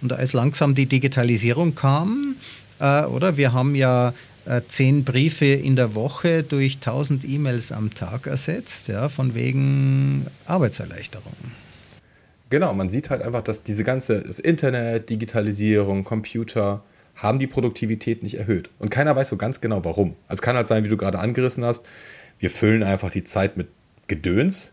Und 0.00 0.12
als 0.12 0.32
langsam 0.32 0.74
die 0.74 0.86
Digitalisierung 0.86 1.74
kam, 1.74 2.36
äh, 2.78 3.02
oder 3.04 3.36
wir 3.36 3.52
haben 3.52 3.74
ja 3.74 4.14
äh, 4.46 4.62
zehn 4.66 5.04
Briefe 5.04 5.46
in 5.46 5.76
der 5.76 5.94
Woche 5.94 6.42
durch 6.42 6.76
1000 6.76 7.28
E-Mails 7.28 7.72
am 7.72 7.94
Tag 7.94 8.26
ersetzt, 8.26 8.88
ja, 8.88 9.08
von 9.08 9.34
wegen 9.34 10.26
Arbeitserleichterung. 10.46 11.34
Genau, 12.48 12.72
man 12.72 12.88
sieht 12.88 13.10
halt 13.10 13.22
einfach, 13.22 13.42
dass 13.42 13.62
diese 13.62 13.84
ganze 13.84 14.22
das 14.22 14.40
Internet, 14.40 15.10
Digitalisierung, 15.10 16.04
Computer 16.04 16.82
haben 17.14 17.38
die 17.38 17.46
Produktivität 17.46 18.22
nicht 18.22 18.38
erhöht. 18.38 18.70
Und 18.78 18.90
keiner 18.90 19.14
weiß 19.14 19.28
so 19.28 19.36
ganz 19.36 19.60
genau 19.60 19.84
warum. 19.84 20.16
Also 20.26 20.40
es 20.40 20.42
kann 20.42 20.56
halt 20.56 20.68
sein, 20.68 20.84
wie 20.84 20.88
du 20.88 20.96
gerade 20.96 21.18
angerissen 21.18 21.64
hast, 21.64 21.86
wir 22.38 22.50
füllen 22.50 22.82
einfach 22.82 23.10
die 23.10 23.24
Zeit 23.24 23.58
mit 23.58 23.68
Gedöns 24.06 24.72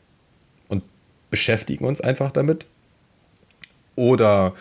beschäftigen 1.30 1.86
uns 1.86 2.02
einfach 2.02 2.32
damit. 2.32 2.66
Oder 3.96 4.54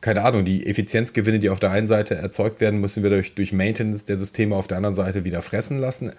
keine 0.00 0.22
Ahnung, 0.22 0.44
die 0.44 0.66
Effizienzgewinne, 0.66 1.38
die 1.38 1.50
auf 1.50 1.60
der 1.60 1.70
einen 1.70 1.86
Seite 1.86 2.14
erzeugt 2.14 2.60
werden, 2.60 2.80
müssen 2.80 3.02
wir 3.02 3.10
durch, 3.10 3.34
durch 3.34 3.52
Maintenance 3.52 4.04
der 4.04 4.16
Systeme 4.16 4.54
auf 4.54 4.66
der 4.66 4.76
anderen 4.76 4.94
Seite 4.94 5.24
wieder 5.24 5.40
fressen 5.42 5.78
lassen. 5.78 6.12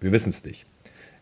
Wir 0.00 0.12
wissen 0.12 0.30
es 0.30 0.44
nicht. 0.44 0.66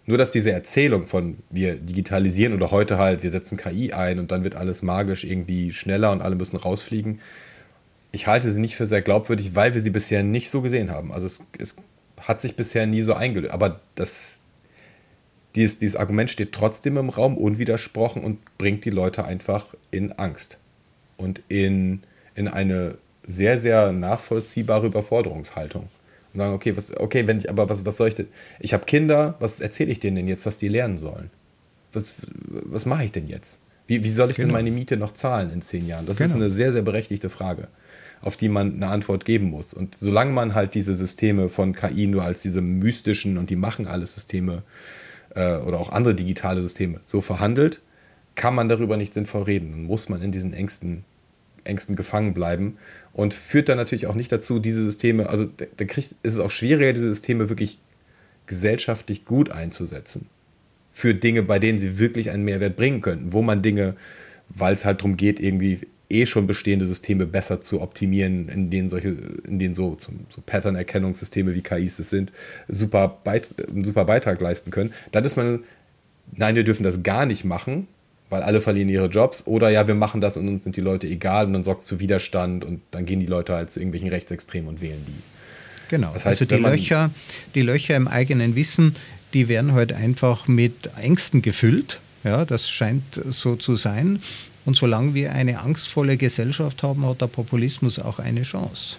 Nur, 0.07 0.17
dass 0.17 0.31
diese 0.31 0.51
Erzählung 0.53 1.05
von 1.05 1.37
wir 1.51 1.75
digitalisieren 1.75 2.55
oder 2.55 2.71
heute 2.71 2.97
halt, 2.97 3.23
wir 3.23 3.31
setzen 3.31 3.59
KI 3.59 3.93
ein 3.93 4.19
und 4.19 4.33
dann 4.33 4.43
wird 4.43 4.55
alles 4.55 4.81
magisch 4.81 5.25
irgendwie 5.25 5.75
schneller 5.75 6.11
und 6.11 6.23
alle 6.23 6.35
müssen 6.35 6.57
rausfliegen, 6.57 7.21
ich 8.11 8.27
halte 8.27 8.51
sie 8.51 8.61
nicht 8.61 8.75
für 8.75 8.87
sehr 8.87 9.03
glaubwürdig, 9.03 9.55
weil 9.55 9.75
wir 9.75 9.83
sie 9.83 9.91
bisher 9.91 10.23
nicht 10.23 10.49
so 10.49 10.63
gesehen 10.63 10.91
haben. 10.91 11.13
Also 11.13 11.27
es, 11.27 11.43
es 11.59 11.77
hat 12.23 12.41
sich 12.41 12.57
bisher 12.57 12.87
nie 12.87 13.03
so 13.03 13.13
eingelöst. 13.13 13.53
Aber 13.53 13.81
das, 13.97 14.41
dieses, 15.55 15.79
dieses 15.79 15.97
Argument 15.97 16.31
steht 16.31 16.53
trotzdem 16.53 16.97
im 16.97 17.09
Raum, 17.09 17.37
unwidersprochen 17.37 18.23
und 18.23 18.39
bringt 18.59 18.85
die 18.85 18.91
Leute 18.91 19.25
einfach 19.25 19.75
in 19.91 20.13
Angst 20.13 20.59
und 21.17 21.43
in, 21.49 22.03
in 22.35 22.49
eine 22.49 22.99
sehr, 23.27 23.59
sehr 23.59 23.93
nachvollziehbare 23.93 24.87
Überforderungshaltung. 24.87 25.89
Und 26.33 26.41
sagen, 26.41 26.55
okay, 26.55 26.77
was, 26.77 26.97
okay, 26.97 27.27
wenn 27.27 27.39
ich, 27.39 27.49
aber 27.49 27.69
was, 27.69 27.85
was 27.85 27.97
soll 27.97 28.09
ich 28.09 28.15
denn? 28.15 28.29
Ich 28.61 28.73
habe 28.73 28.85
Kinder, 28.85 29.37
was 29.41 29.61
erzähle 29.61 29.91
ich 29.91 30.01
denen 30.01 30.17
denn 30.17 30.29
jetzt, 30.29 30.47
was 30.47 30.57
die 30.57 30.69
lernen 30.69 30.99
sollen? 30.99 31.31
Was, 31.93 32.15
was 32.47 32.87
mache 32.87 33.05
ich 33.05 33.13
denn 33.13 33.29
jetzt? 33.29 33.61
Wie, 33.87 34.05
wie 34.05 34.11
soll 34.11 34.31
ich 34.31 34.37
genau. 34.37 34.49
denn 34.49 34.53
meine 34.53 34.71
Miete 34.71 34.99
noch 34.99 35.13
zahlen 35.13 35.51
in 35.51 35.63
zehn 35.63 35.87
Jahren? 35.87 36.05
Das 36.07 36.19
genau. 36.19 36.29
ist 36.29 36.37
eine 36.37 36.51
sehr, 36.51 36.73
sehr 36.73 36.83
berechtigte 36.83 37.31
Frage, 37.31 37.69
auf 38.21 38.37
die 38.37 38.51
man 38.51 38.75
eine 38.75 38.89
Antwort 38.89 39.25
geben 39.25 39.49
muss. 39.49 39.73
Und 39.73 39.95
solange 39.95 40.33
man 40.33 40.55
halt 40.55 40.75
diese 40.75 40.95
Systeme 40.95 41.49
von 41.49 41.75
KI 41.75 42.07
nur 42.07 42.23
als 42.23 42.43
diese 42.43 42.61
mystischen 42.61 43.39
und 43.39 43.49
die 43.49 43.57
machen 43.57 43.87
alles 43.87 44.15
Systeme 44.15 44.63
äh, 45.35 45.57
oder 45.57 45.79
auch 45.79 45.91
andere 45.91 46.15
digitale 46.15 46.63
Systeme 46.63 46.99
so 47.03 47.21
verhandelt, 47.21 47.81
kann 48.35 48.55
man 48.55 48.69
darüber 48.69 48.97
nicht 48.97 49.15
sinnvoll 49.15 49.43
reden. 49.43 49.71
Dann 49.73 49.83
muss 49.85 50.09
man 50.09 50.23
in 50.23 50.33
diesen 50.33 50.53
Ängsten, 50.53 51.05
Ängsten 51.65 51.97
gefangen 51.97 52.35
bleiben 52.35 52.79
und 53.13 53.35
führt 53.35 53.69
dann 53.69 53.77
natürlich 53.77 54.07
auch 54.07 54.15
nicht 54.15 54.31
dazu, 54.31 54.59
diese 54.59 54.85
Systeme, 54.85 55.29
also 55.29 55.47
da 55.47 55.85
kriegt, 55.85 56.15
ist 56.23 56.33
es 56.33 56.39
auch 56.39 56.51
schwieriger, 56.51 56.93
diese 56.93 57.09
Systeme 57.09 57.49
wirklich 57.49 57.81
gesellschaftlich 58.47 59.25
gut 59.25 59.51
einzusetzen. 59.51 60.27
Für 60.91 61.15
Dinge, 61.15 61.43
bei 61.43 61.59
denen 61.59 61.79
sie 61.79 61.99
wirklich 61.99 62.31
einen 62.31 62.45
Mehrwert 62.45 62.77
bringen 62.77 63.01
könnten, 63.03 63.33
wo 63.33 63.43
man 63.43 63.63
Dinge, 63.63 63.95
weil 64.49 64.75
es 64.75 64.85
halt 64.85 65.01
darum 65.01 65.17
geht, 65.17 65.39
irgendwie 65.41 65.81
eh 66.11 66.27
schon 66.27 66.47
bestehende 66.47 66.87
Systeme 66.87 67.27
besser 67.27 67.61
zu 67.61 67.81
optimieren, 67.81 68.49
in 68.49 68.71
denen 68.71 68.89
solche, 68.89 69.15
in 69.47 69.59
denen 69.59 69.75
so, 69.75 69.97
so 69.99 70.41
Pattern-Erkennungssysteme 70.45 71.55
wie 71.55 71.61
KIs 71.61 71.99
es 71.99 72.11
sind, 72.11 72.33
super, 72.67 73.19
Beit, 73.25 73.55
super 73.83 74.05
Beitrag 74.05 74.41
leisten 74.41 74.71
können, 74.71 74.93
dann 75.11 75.25
ist 75.25 75.37
man, 75.37 75.61
nein, 76.33 76.55
wir 76.55 76.65
dürfen 76.65 76.83
das 76.83 77.03
gar 77.03 77.27
nicht 77.27 77.45
machen, 77.45 77.89
weil 78.31 78.43
alle 78.43 78.61
verlieren 78.61 78.89
ihre 78.89 79.07
Jobs, 79.07 79.47
oder 79.47 79.71
ja, 79.71 79.87
wir 79.87 79.95
machen 79.95 80.21
das 80.21 80.37
und 80.37 80.49
uns 80.49 80.65
sind 80.65 80.77
die 80.77 80.81
Leute 80.81 81.07
egal 81.07 81.47
und 81.47 81.53
dann 81.53 81.65
sorgt 81.65 81.83
es 81.83 81.87
zu 81.87 82.01
Widerstand 82.01 82.65
und 82.65 82.81
dann 82.91 83.05
gehen 83.05 83.21
die 83.21 83.27
Leute 83.27 83.55
halt 83.55 83.71
zu 83.71 83.81
irgendwelchen 83.81 84.09
Rechtsextremen 84.09 84.69
und 84.69 84.81
wählen 84.81 85.05
die. 85.07 85.23
Genau, 85.89 86.13
das 86.13 86.27
heißt, 86.27 86.43
also 86.43 86.57
die 86.57 86.63
Löcher, 86.63 87.11
die 87.55 87.63
Löcher 87.63 87.97
im 87.97 88.09
eigenen 88.09 88.55
Wissen, 88.55 88.97
die 89.33 89.49
werden 89.49 89.73
halt 89.73 89.93
einfach 89.93 90.49
mit 90.49 90.91
Ängsten 91.01 91.43
gefüllt. 91.43 92.01
Ja, 92.29 92.45
das 92.45 92.69
scheint 92.69 93.23
so 93.31 93.57
zu 93.57 93.77
sein. 93.77 94.21
Und 94.67 94.77
solange 94.77 95.15
wir 95.15 95.33
eine 95.33 95.61
angstvolle 95.61 96.19
Gesellschaft 96.19 96.83
haben, 96.83 97.07
hat 97.07 97.23
der 97.23 97.27
Populismus 97.27 97.99
auch 97.99 98.19
eine 98.19 98.43
Chance. 98.43 98.99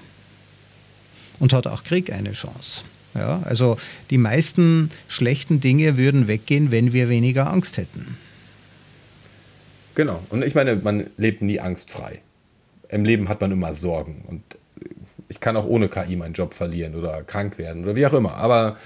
Und 1.40 1.54
hat 1.54 1.68
auch 1.68 1.84
Krieg 1.84 2.12
eine 2.12 2.32
Chance. 2.32 2.82
Ja, 3.14 3.44
also 3.46 3.78
die 4.10 4.18
meisten 4.18 4.90
schlechten 5.08 5.62
Dinge 5.62 5.96
würden 5.96 6.28
weggehen, 6.28 6.72
wenn 6.72 6.92
wir 6.92 7.08
weniger 7.08 7.52
Angst 7.52 7.78
hätten. 7.78 8.18
Genau. 9.94 10.24
Und 10.30 10.44
ich 10.44 10.56
meine, 10.56 10.78
man 10.78 11.06
lebt 11.18 11.44
nie 11.44 11.60
angstfrei. 11.60 12.22
Im 12.88 13.06
Leben 13.06 13.30
hat 13.30 13.42
man 13.42 13.52
immer 13.52 13.76
Sorgen. 13.76 14.24
Und 14.26 14.42
ich 15.28 15.40
kann 15.40 15.56
auch 15.56 15.66
ohne 15.66 15.88
KI 15.88 16.16
meinen 16.16 16.34
Job 16.34 16.56
verlieren 16.56 16.96
oder 16.96 17.22
krank 17.22 17.60
werden 17.60 17.84
oder 17.84 17.96
wie 17.96 18.08
auch 18.08 18.14
immer. 18.14 18.34
Aber 18.38 18.78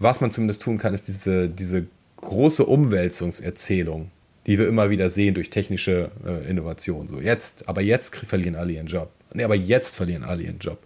was 0.00 0.20
man 0.20 0.32
zumindest 0.32 0.62
tun 0.62 0.78
kann, 0.78 0.94
ist 0.94 1.06
diese, 1.06 1.48
diese 1.48 1.86
große 2.24 2.64
Umwälzungserzählung, 2.64 4.10
die 4.46 4.58
wir 4.58 4.68
immer 4.68 4.90
wieder 4.90 5.08
sehen 5.08 5.34
durch 5.34 5.50
technische 5.50 6.10
äh, 6.26 6.48
Innovation. 6.48 7.06
So 7.06 7.20
jetzt, 7.20 7.68
aber 7.68 7.80
jetzt 7.80 8.16
verlieren 8.16 8.56
alle 8.56 8.72
ihren 8.72 8.86
Job. 8.86 9.10
Nee, 9.32 9.44
aber 9.44 9.54
jetzt 9.54 9.96
verlieren 9.96 10.24
alle 10.24 10.42
ihren 10.42 10.58
Job. 10.58 10.78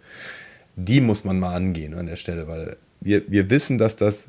Die 0.76 1.01
muss 1.01 1.24
man 1.24 1.39
mal 1.39 1.55
angehen 1.55 1.95
an 1.95 2.07
der 2.07 2.16
Stelle, 2.16 2.47
weil 2.47 2.76
wir, 3.01 3.22
wir 3.30 3.51
wissen, 3.51 3.78
dass 3.78 3.97
das 3.97 4.28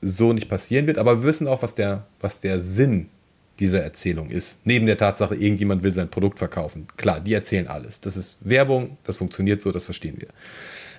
so 0.00 0.32
nicht 0.32 0.48
passieren 0.48 0.86
wird, 0.86 0.98
aber 0.98 1.22
wir 1.22 1.28
wissen 1.28 1.48
auch, 1.48 1.62
was 1.62 1.74
der, 1.74 2.06
was 2.20 2.40
der 2.40 2.60
Sinn 2.60 3.08
dieser 3.58 3.82
Erzählung 3.82 4.30
ist. 4.30 4.60
Neben 4.64 4.86
der 4.86 4.96
Tatsache, 4.96 5.34
irgendjemand 5.34 5.82
will 5.82 5.94
sein 5.94 6.10
Produkt 6.10 6.38
verkaufen. 6.38 6.86
Klar, 6.96 7.20
die 7.20 7.32
erzählen 7.32 7.66
alles. 7.66 8.00
Das 8.00 8.16
ist 8.16 8.36
Werbung, 8.40 8.98
das 9.04 9.16
funktioniert 9.16 9.62
so, 9.62 9.72
das 9.72 9.84
verstehen 9.84 10.16
wir. 10.18 10.28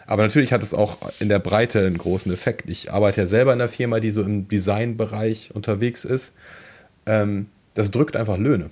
Aber 0.07 0.23
natürlich 0.23 0.51
hat 0.53 0.63
es 0.63 0.73
auch 0.73 0.97
in 1.19 1.29
der 1.29 1.39
Breite 1.39 1.85
einen 1.85 1.97
großen 1.97 2.31
Effekt. 2.33 2.69
Ich 2.69 2.91
arbeite 2.91 3.21
ja 3.21 3.27
selber 3.27 3.53
in 3.53 3.61
einer 3.61 3.69
Firma, 3.69 3.99
die 3.99 4.11
so 4.11 4.23
im 4.23 4.47
Designbereich 4.47 5.51
unterwegs 5.53 6.05
ist 6.05 6.33
ähm, 7.07 7.47
das 7.73 7.89
drückt 7.89 8.15
einfach 8.15 8.37
Löhne. 8.37 8.69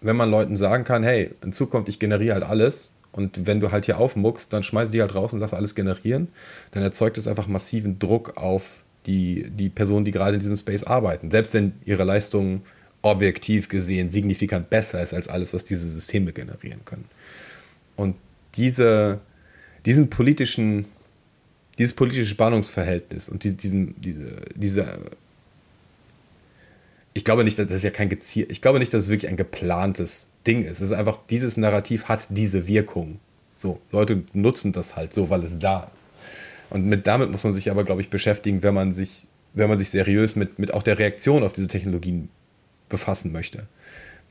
Wenn 0.00 0.16
man 0.16 0.30
Leuten 0.30 0.56
sagen 0.56 0.84
kann, 0.84 1.02
hey, 1.02 1.30
in 1.42 1.52
Zukunft, 1.52 1.88
ich 1.88 1.98
generiere 1.98 2.34
halt 2.34 2.44
alles 2.44 2.90
und 3.12 3.46
wenn 3.46 3.60
du 3.60 3.72
halt 3.72 3.86
hier 3.86 3.98
aufmuckst, 3.98 4.52
dann 4.52 4.62
schmeiß 4.62 4.90
die 4.90 5.00
halt 5.00 5.14
raus 5.14 5.32
und 5.32 5.40
lass 5.40 5.54
alles 5.54 5.74
generieren, 5.74 6.28
dann 6.72 6.82
erzeugt 6.82 7.16
es 7.18 7.26
einfach 7.26 7.46
massiven 7.46 7.98
Druck 7.98 8.36
auf 8.36 8.82
die, 9.06 9.48
die 9.50 9.70
Personen, 9.70 10.04
die 10.04 10.10
gerade 10.10 10.34
in 10.34 10.40
diesem 10.40 10.56
Space 10.56 10.82
arbeiten. 10.84 11.30
Selbst 11.30 11.54
wenn 11.54 11.72
ihre 11.84 12.04
Leistung 12.04 12.62
objektiv 13.02 13.68
gesehen 13.68 14.10
signifikant 14.10 14.70
besser 14.70 15.02
ist 15.02 15.14
als 15.14 15.28
alles, 15.28 15.54
was 15.54 15.64
diese 15.64 15.86
Systeme 15.86 16.32
generieren 16.32 16.84
können. 16.84 17.04
Und 17.96 18.16
diese, 18.54 19.20
diesen 19.88 20.10
politischen, 20.10 20.84
dieses 21.78 21.94
politische 21.94 22.26
Spannungsverhältnis 22.26 23.30
und 23.30 23.42
diesen, 23.42 23.98
diese, 23.98 24.36
diese 24.54 24.98
ich 27.14 27.24
glaube 27.24 27.42
nicht, 27.42 27.58
dass 27.58 27.68
das 27.68 27.82
ja 27.82 27.90
kein 27.90 28.10
gezielt, 28.10 28.52
ich 28.52 28.60
glaube 28.60 28.80
nicht, 28.80 28.92
dass 28.92 29.04
es 29.04 29.08
wirklich 29.08 29.30
ein 29.30 29.38
geplantes 29.38 30.26
Ding 30.46 30.62
ist. 30.62 30.82
Es 30.82 30.90
ist 30.90 30.92
einfach, 30.92 31.18
dieses 31.30 31.56
Narrativ 31.56 32.04
hat 32.04 32.26
diese 32.28 32.68
Wirkung. 32.68 33.18
So, 33.56 33.80
Leute 33.90 34.24
nutzen 34.34 34.72
das 34.72 34.94
halt 34.94 35.14
so, 35.14 35.30
weil 35.30 35.42
es 35.42 35.58
da 35.58 35.90
ist. 35.94 36.06
Und 36.68 36.84
mit 36.84 37.06
damit 37.06 37.32
muss 37.32 37.42
man 37.44 37.54
sich 37.54 37.70
aber, 37.70 37.82
glaube 37.82 38.02
ich, 38.02 38.10
beschäftigen, 38.10 38.62
wenn 38.62 38.74
man 38.74 38.92
sich, 38.92 39.26
wenn 39.54 39.70
man 39.70 39.78
sich 39.78 39.88
seriös 39.88 40.36
mit, 40.36 40.58
mit 40.58 40.74
auch 40.74 40.82
der 40.82 40.98
Reaktion 40.98 41.42
auf 41.42 41.54
diese 41.54 41.66
Technologien 41.66 42.28
befassen 42.90 43.32
möchte. 43.32 43.66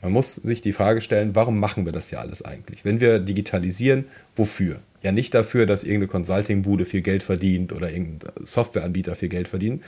Man 0.02 0.12
muss 0.12 0.36
sich 0.36 0.62
die 0.62 0.74
Frage 0.74 1.02
stellen, 1.02 1.36
warum 1.36 1.60
machen 1.60 1.86
wir 1.86 1.92
das 1.92 2.12
ja 2.12 2.20
alles 2.20 2.44
eigentlich? 2.44 2.86
Wenn 2.86 3.02
wir 3.02 3.20
digitalisieren, 3.20 4.06
wofür? 4.36 4.80
Ja, 5.02 5.12
nicht 5.12 5.34
dafür, 5.34 5.66
dass 5.66 5.84
irgendeine 5.84 6.08
Consulting-Bude 6.08 6.86
viel 6.86 7.02
Geld 7.02 7.24
verdient 7.24 7.74
oder 7.74 7.92
irgendein 7.92 8.32
Softwareanbieter 8.44 9.16
viel 9.16 9.30
Geld 9.30 9.48
verdient. 9.48 9.84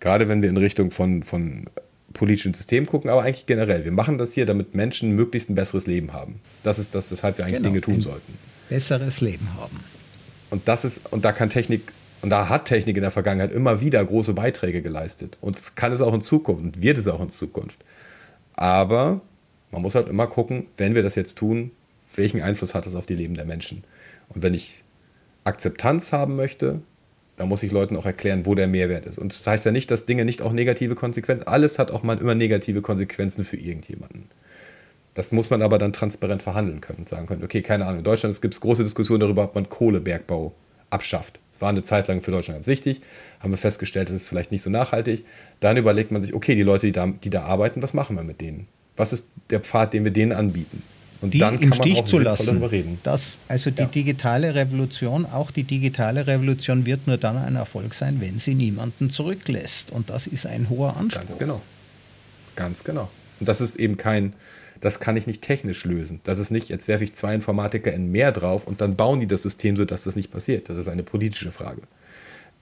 Gerade 0.00 0.28
wenn 0.28 0.42
wir 0.42 0.48
in 0.48 0.56
Richtung 0.56 0.90
von, 0.90 1.22
von 1.22 1.66
politischen 2.12 2.54
System 2.54 2.86
gucken, 2.86 3.10
aber 3.10 3.22
eigentlich 3.22 3.46
generell. 3.46 3.84
Wir 3.84 3.92
machen 3.92 4.18
das 4.18 4.34
hier, 4.34 4.46
damit 4.46 4.74
Menschen 4.74 5.12
möglichst 5.12 5.50
ein 5.50 5.54
besseres 5.54 5.86
Leben 5.86 6.12
haben. 6.12 6.40
Das 6.62 6.78
ist 6.78 6.94
das, 6.94 7.10
weshalb 7.10 7.38
wir 7.38 7.44
eigentlich 7.44 7.58
genau, 7.58 7.70
Dinge 7.70 7.80
tun 7.80 8.00
sollten. 8.00 8.34
Besseres 8.68 9.20
Leben 9.20 9.48
haben. 9.56 9.80
Und 10.50 10.68
das 10.68 10.84
ist, 10.84 11.12
und 11.12 11.24
da 11.24 11.32
kann 11.32 11.48
Technik, 11.48 11.92
und 12.20 12.30
da 12.30 12.48
hat 12.48 12.66
Technik 12.66 12.96
in 12.96 13.02
der 13.02 13.10
Vergangenheit 13.10 13.52
immer 13.52 13.80
wieder 13.80 14.04
große 14.04 14.34
Beiträge 14.34 14.82
geleistet. 14.82 15.38
Und 15.40 15.76
kann 15.76 15.92
es 15.92 16.00
auch 16.00 16.14
in 16.14 16.20
Zukunft 16.20 16.62
und 16.62 16.82
wird 16.82 16.98
es 16.98 17.08
auch 17.08 17.20
in 17.20 17.30
Zukunft. 17.30 17.80
Aber 18.54 19.22
man 19.72 19.82
muss 19.82 19.94
halt 19.94 20.08
immer 20.08 20.26
gucken, 20.28 20.66
wenn 20.76 20.94
wir 20.94 21.02
das 21.02 21.16
jetzt 21.16 21.36
tun, 21.36 21.72
welchen 22.14 22.42
Einfluss 22.42 22.74
hat 22.74 22.86
es 22.86 22.94
auf 22.94 23.06
die 23.06 23.14
Leben 23.14 23.34
der 23.34 23.46
Menschen. 23.46 23.84
Und 24.28 24.42
wenn 24.42 24.54
ich 24.54 24.84
Akzeptanz 25.44 26.12
haben 26.12 26.36
möchte, 26.36 26.82
da 27.36 27.46
muss 27.46 27.62
ich 27.62 27.72
Leuten 27.72 27.96
auch 27.96 28.06
erklären, 28.06 28.46
wo 28.46 28.54
der 28.54 28.68
Mehrwert 28.68 29.06
ist. 29.06 29.18
Und 29.18 29.32
das 29.32 29.46
heißt 29.46 29.64
ja 29.66 29.72
nicht, 29.72 29.90
dass 29.90 30.06
Dinge 30.06 30.24
nicht 30.24 30.42
auch 30.42 30.52
negative 30.52 30.94
Konsequenzen, 30.94 31.46
alles 31.46 31.78
hat 31.78 31.90
auch 31.90 32.02
mal 32.02 32.18
immer 32.18 32.34
negative 32.34 32.82
Konsequenzen 32.82 33.44
für 33.44 33.56
irgendjemanden. 33.56 34.28
Das 35.14 35.32
muss 35.32 35.50
man 35.50 35.62
aber 35.62 35.78
dann 35.78 35.92
transparent 35.92 36.42
verhandeln 36.42 36.80
können 36.80 37.00
und 37.00 37.08
sagen 37.08 37.26
können, 37.26 37.42
okay, 37.42 37.62
keine 37.62 37.84
Ahnung, 37.86 37.98
in 37.98 38.04
Deutschland 38.04 38.40
gibt 38.40 38.54
es 38.54 38.60
große 38.60 38.82
Diskussionen 38.82 39.20
darüber, 39.20 39.44
ob 39.44 39.54
man 39.54 39.68
Kohlebergbau 39.68 40.54
abschafft. 40.90 41.40
Das 41.50 41.60
war 41.60 41.68
eine 41.68 41.82
Zeit 41.82 42.08
lang 42.08 42.20
für 42.20 42.30
Deutschland 42.30 42.58
ganz 42.58 42.66
wichtig, 42.66 43.00
haben 43.40 43.50
wir 43.50 43.58
festgestellt, 43.58 44.08
das 44.08 44.16
ist 44.16 44.28
vielleicht 44.28 44.52
nicht 44.52 44.62
so 44.62 44.70
nachhaltig. 44.70 45.24
Dann 45.60 45.76
überlegt 45.76 46.12
man 46.12 46.22
sich, 46.22 46.34
okay, 46.34 46.54
die 46.54 46.62
Leute, 46.62 46.86
die 46.86 46.92
da, 46.92 47.06
die 47.06 47.30
da 47.30 47.42
arbeiten, 47.42 47.82
was 47.82 47.94
machen 47.94 48.16
wir 48.16 48.22
mit 48.22 48.40
denen? 48.40 48.68
Was 48.96 49.12
ist 49.12 49.28
der 49.50 49.60
Pfad, 49.60 49.92
den 49.92 50.04
wir 50.04 50.10
denen 50.10 50.32
anbieten? 50.32 50.82
Und 51.20 51.34
die 51.34 51.38
dann 51.38 51.54
kann 51.54 51.62
im 51.62 51.72
Stich 51.72 51.94
man 51.94 52.02
auch 52.02 52.06
zu 52.06 52.18
lassen. 52.18 52.46
Darüber 52.46 52.72
reden. 52.72 52.98
Das, 53.04 53.38
also 53.46 53.70
die 53.70 53.82
ja. 53.82 53.86
digitale 53.86 54.54
Revolution, 54.54 55.24
auch 55.24 55.52
die 55.52 55.62
digitale 55.62 56.26
Revolution 56.26 56.84
wird 56.84 57.06
nur 57.06 57.16
dann 57.16 57.36
ein 57.36 57.54
Erfolg 57.54 57.94
sein, 57.94 58.20
wenn 58.20 58.40
sie 58.40 58.54
niemanden 58.54 59.08
zurücklässt. 59.08 59.92
Und 59.92 60.10
das 60.10 60.26
ist 60.26 60.46
ein 60.46 60.68
hoher 60.68 60.96
Anspruch. 60.96 61.20
Ganz 61.20 61.38
genau. 61.38 61.62
Ganz 62.56 62.84
genau. 62.84 63.08
Und 63.38 63.48
das 63.48 63.60
ist 63.60 63.76
eben 63.76 63.96
kein, 63.96 64.32
das 64.80 64.98
kann 64.98 65.16
ich 65.16 65.28
nicht 65.28 65.42
technisch 65.42 65.84
lösen. 65.84 66.20
Das 66.24 66.40
ist 66.40 66.50
nicht, 66.50 66.68
jetzt 66.68 66.88
werfe 66.88 67.04
ich 67.04 67.14
zwei 67.14 67.34
Informatiker 67.34 67.92
in 67.92 68.10
mehr 68.10 68.32
drauf 68.32 68.66
und 68.66 68.80
dann 68.80 68.96
bauen 68.96 69.20
die 69.20 69.28
das 69.28 69.42
System 69.42 69.76
so, 69.76 69.84
dass 69.84 70.02
das 70.02 70.16
nicht 70.16 70.32
passiert. 70.32 70.68
Das 70.68 70.76
ist 70.76 70.88
eine 70.88 71.04
politische 71.04 71.52
Frage 71.52 71.82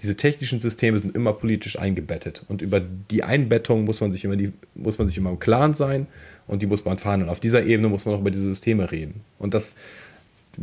diese 0.01 0.17
technischen 0.17 0.59
Systeme 0.59 0.97
sind 0.97 1.15
immer 1.15 1.33
politisch 1.35 1.79
eingebettet. 1.79 2.45
Und 2.49 2.63
über 2.63 2.81
die 2.81 3.23
Einbettung 3.23 3.85
muss 3.85 4.01
man 4.01 4.13
sich 4.13 4.25
immer, 4.25 4.37
die, 4.37 4.53
muss 4.75 4.99
man 4.99 5.07
sich 5.07 5.19
immer 5.19 5.31
im 5.31 5.39
Klaren 5.39 5.75
sein 5.75 6.07
und 6.47 6.63
die 6.63 6.67
muss 6.67 6.85
man. 6.85 6.97
Und 6.97 7.29
auf 7.29 7.41
dieser 7.41 7.65
Ebene 7.65 7.89
muss 7.89 8.07
man 8.07 8.15
auch 8.15 8.21
über 8.21 8.31
diese 8.31 8.45
Systeme 8.45 8.91
reden. 8.91 9.21
Und 9.39 9.53
das 9.53 9.75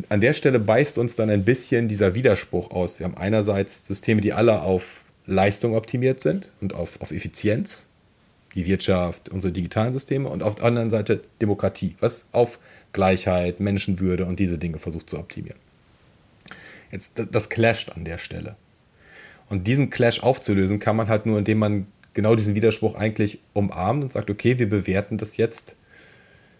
an 0.09 0.21
der 0.21 0.33
Stelle 0.33 0.59
beißt 0.59 0.97
uns 0.97 1.15
dann 1.15 1.29
ein 1.29 1.43
bisschen 1.45 1.87
dieser 1.87 2.15
Widerspruch 2.15 2.71
aus. 2.71 2.99
Wir 2.99 3.05
haben 3.05 3.17
einerseits 3.17 3.85
Systeme, 3.85 4.21
die 4.21 4.33
alle 4.33 4.61
auf 4.61 5.05
Leistung 5.25 5.75
optimiert 5.75 6.19
sind 6.19 6.51
und 6.61 6.73
auf, 6.73 7.01
auf 7.01 7.11
Effizienz, 7.11 7.85
die 8.55 8.65
Wirtschaft, 8.65 9.29
unsere 9.29 9.53
digitalen 9.53 9.93
Systeme, 9.93 10.29
und 10.29 10.41
auf 10.41 10.55
der 10.55 10.65
anderen 10.65 10.89
Seite 10.89 11.21
Demokratie, 11.41 11.95
was 11.99 12.25
auf 12.31 12.59
Gleichheit, 12.91 13.59
Menschenwürde 13.59 14.25
und 14.25 14.39
diese 14.39 14.57
Dinge 14.57 14.79
versucht 14.79 15.09
zu 15.09 15.19
optimieren. 15.19 15.59
Jetzt, 16.91 17.13
das 17.31 17.49
clasht 17.49 17.91
an 17.91 18.05
der 18.05 18.17
Stelle. 18.17 18.55
Und 19.49 19.67
diesen 19.67 19.89
Clash 19.89 20.21
aufzulösen 20.21 20.79
kann 20.79 20.95
man 20.95 21.07
halt 21.07 21.25
nur, 21.25 21.37
indem 21.37 21.59
man 21.59 21.87
genau 22.13 22.35
diesen 22.35 22.55
Widerspruch 22.55 22.95
eigentlich 22.95 23.39
umarmt 23.53 24.03
und 24.03 24.11
sagt, 24.11 24.29
okay, 24.29 24.59
wir 24.59 24.67
bewerten 24.67 25.17
das 25.17 25.37
jetzt. 25.37 25.75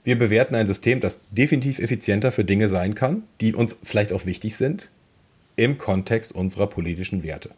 Wir 0.04 0.18
bewerten 0.18 0.56
ein 0.56 0.68
System, 0.68 1.00
das 1.00 1.20
definitiv 1.32 1.80
effizienter 1.80 2.32
für 2.32 2.46
Dinge 2.46 2.68
sein 2.68 2.96
kann, 2.96 3.24
die 3.42 3.54
uns 3.54 3.76
vielleicht 3.84 4.14
auch 4.14 4.26
wichtig 4.26 4.56
sind, 4.56 4.90
im 5.58 5.78
Kontext 5.78 6.32
unserer 6.32 6.68
politischen 6.68 7.24
Werte. 7.24 7.50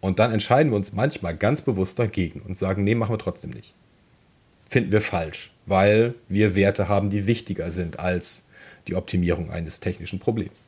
Und 0.00 0.18
dann 0.18 0.32
entscheiden 0.32 0.70
wir 0.70 0.76
uns 0.76 0.92
manchmal 0.92 1.36
ganz 1.36 1.62
bewusst 1.62 1.98
dagegen 1.98 2.40
und 2.40 2.56
sagen, 2.56 2.84
nee, 2.84 2.94
machen 2.94 3.12
wir 3.12 3.18
trotzdem 3.18 3.50
nicht. 3.50 3.74
Finden 4.70 4.92
wir 4.92 5.00
falsch, 5.00 5.52
weil 5.66 6.14
wir 6.28 6.54
Werte 6.54 6.88
haben, 6.88 7.10
die 7.10 7.26
wichtiger 7.26 7.70
sind 7.70 7.98
als 7.98 8.46
die 8.86 8.94
Optimierung 8.94 9.50
eines 9.50 9.80
technischen 9.80 10.20
Problems. 10.20 10.66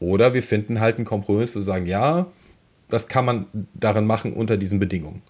Oder 0.00 0.34
wir 0.34 0.42
finden 0.42 0.80
halt 0.80 0.96
einen 0.96 1.06
Kompromiss 1.06 1.54
und 1.54 1.62
sagen, 1.62 1.86
ja, 1.86 2.26
das 2.88 3.08
kann 3.08 3.24
man 3.24 3.46
darin 3.74 4.06
machen 4.06 4.32
unter 4.32 4.56
diesen 4.56 4.78
Bedingungen. 4.78 5.22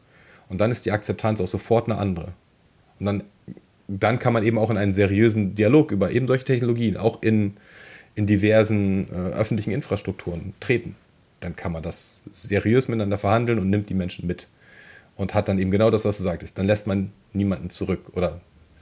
Und 0.48 0.60
dann 0.60 0.70
ist 0.70 0.86
die 0.86 0.92
Akzeptanz 0.92 1.40
auch 1.40 1.46
sofort 1.46 1.88
eine 1.88 1.98
andere. 1.98 2.32
Und 2.98 3.06
dann, 3.06 3.22
dann 3.88 4.18
kann 4.18 4.32
man 4.32 4.42
eben 4.42 4.58
auch 4.58 4.70
in 4.70 4.76
einen 4.76 4.92
seriösen 4.92 5.54
Dialog 5.54 5.90
über 5.90 6.10
eben 6.10 6.26
solche 6.26 6.44
Technologien, 6.44 6.96
auch 6.96 7.22
in, 7.22 7.56
in 8.14 8.26
diversen 8.26 9.08
äh, 9.10 9.32
öffentlichen 9.32 9.72
Infrastrukturen 9.72 10.54
treten. 10.60 10.94
Dann 11.40 11.56
kann 11.56 11.72
man 11.72 11.82
das 11.82 12.22
seriös 12.30 12.88
miteinander 12.88 13.16
verhandeln 13.16 13.58
und 13.58 13.70
nimmt 13.70 13.88
die 13.88 13.94
Menschen 13.94 14.26
mit. 14.26 14.46
Und 15.16 15.32
hat 15.32 15.48
dann 15.48 15.58
eben 15.58 15.70
genau 15.70 15.90
das, 15.90 16.04
was 16.04 16.18
du 16.18 16.22
sagtest. 16.22 16.58
Dann 16.58 16.66
lässt 16.66 16.86
man 16.86 17.10
niemanden 17.32 17.70
zurück 17.70 18.10
oder 18.12 18.40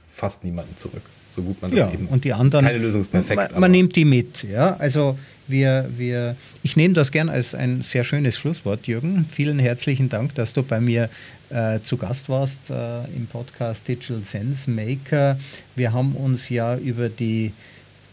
fast 0.09 0.43
niemanden 0.43 0.75
zurück 0.75 1.03
so 1.35 1.41
gut 1.41 1.61
man 1.61 1.71
das 1.71 1.79
ja, 1.79 1.91
eben. 1.91 2.07
Und 2.07 2.23
die 2.23 2.33
anderen. 2.33 2.65
Keine 2.65 2.77
Lösung 2.77 3.01
ist 3.01 3.11
perfekt. 3.11 3.51
Man, 3.51 3.61
man 3.61 3.71
nimmt 3.71 3.95
die 3.95 4.05
mit, 4.05 4.43
ja. 4.43 4.75
Also 4.77 5.17
wir, 5.47 5.89
wir, 5.97 6.35
ich 6.63 6.75
nehme 6.75 6.93
das 6.93 7.11
gern 7.11 7.29
als 7.29 7.53
ein 7.55 7.81
sehr 7.81 8.03
schönes 8.03 8.37
Schlusswort, 8.37 8.87
Jürgen. 8.87 9.25
Vielen 9.31 9.59
herzlichen 9.59 10.09
Dank, 10.09 10.35
dass 10.35 10.53
du 10.53 10.63
bei 10.63 10.79
mir 10.79 11.09
äh, 11.49 11.79
zu 11.81 11.97
Gast 11.97 12.29
warst 12.29 12.69
äh, 12.69 13.03
im 13.15 13.27
Podcast 13.27 13.87
Digital 13.87 14.23
Sense 14.23 14.69
Maker. 14.69 15.37
Wir 15.75 15.93
haben 15.93 16.15
uns 16.15 16.49
ja 16.49 16.75
über 16.77 17.09
die 17.09 17.51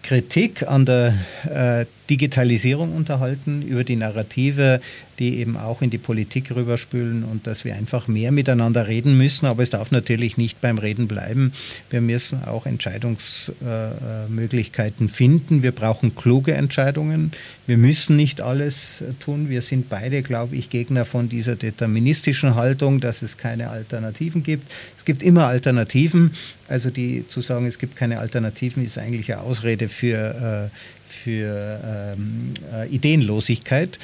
Kritik 0.03 0.69
an 0.69 0.85
der 0.85 1.15
äh, 1.45 1.87
Digitalisierung 2.11 2.95
unterhalten, 2.95 3.63
über 3.63 3.85
die 3.85 3.97
Narrative, 3.97 4.81
die 5.19 5.39
eben 5.39 5.57
auch 5.57 5.81
in 5.83 5.91
die 5.91 5.99
Politik 5.99 6.51
rüberspülen 6.55 7.23
und 7.23 7.47
dass 7.47 7.65
wir 7.65 7.77
einfach 7.77 8.09
mehr 8.09 8.33
miteinander 8.33 8.89
reden 8.89 9.17
müssen. 9.17 9.47
Aber 9.47 9.63
es 9.63 9.71
darf 9.71 9.93
natürlich 9.93 10.37
nicht 10.37 10.61
beim 10.61 10.79
Reden 10.79 11.07
bleiben. 11.07 11.53
Wir 11.91 12.01
müssen 12.01 12.43
auch 12.45 12.67
Entscheidungsmöglichkeiten 12.67 15.09
finden. 15.09 15.63
Wir 15.63 15.71
brauchen 15.71 16.17
kluge 16.17 16.55
Entscheidungen. 16.55 17.31
Wir 17.67 17.79
müssen 17.79 18.17
nicht 18.17 18.41
alles 18.41 19.05
tun. 19.21 19.49
Wir 19.49 19.63
sind 19.63 19.89
beide, 19.89 20.23
glaube 20.23 20.57
ich, 20.57 20.71
Gegner 20.71 21.05
von 21.05 21.29
dieser 21.29 21.55
deterministischen 21.55 22.57
Haltung, 22.57 22.99
dass 23.01 23.23
es 23.23 23.39
keine 23.39 23.71
Alternativen 23.71 24.43
gibt. 24.43 24.69
Es 24.97 25.05
gibt 25.05 25.23
immer 25.23 25.47
Alternativen. 25.47 26.33
Also 26.69 26.91
die 26.91 27.29
zu 27.29 27.41
sagen, 27.41 27.67
es 27.67 27.79
gibt 27.79 27.95
keine 27.95 28.19
Alternativen, 28.19 28.85
ist 28.85 28.99
eigentlich 28.99 29.33
eine 29.33 29.43
Ausrede 29.43 29.89
für, 29.89 30.71
äh, 30.73 30.77
für 31.13 32.15
ähm, 32.17 32.55
äh, 32.73 32.89
Ideenlosigkeit. 32.89 33.99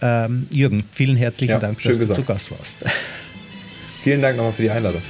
Ähm, 0.00 0.46
Jürgen, 0.50 0.84
vielen 0.92 1.16
herzlichen 1.16 1.52
ja, 1.52 1.58
Dank, 1.58 1.82
dass 1.82 1.98
gesagt. 1.98 2.18
du 2.18 2.22
zu 2.22 2.26
Gast 2.26 2.50
warst. 2.50 2.84
Vielen 4.02 4.20
Dank 4.20 4.36
nochmal 4.36 4.52
für 4.52 4.62
die 4.62 4.70
Einladung. 4.70 5.00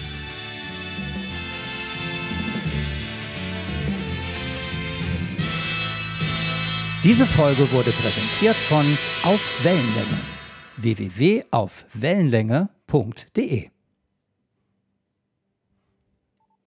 Diese 7.02 7.24
Folge 7.26 7.72
wurde 7.72 7.90
präsentiert 7.90 8.54
von 8.54 8.86
Auf 9.24 9.64
Wellenlänge 9.64 10.20
www.aufwellenlänge.de 10.76 13.68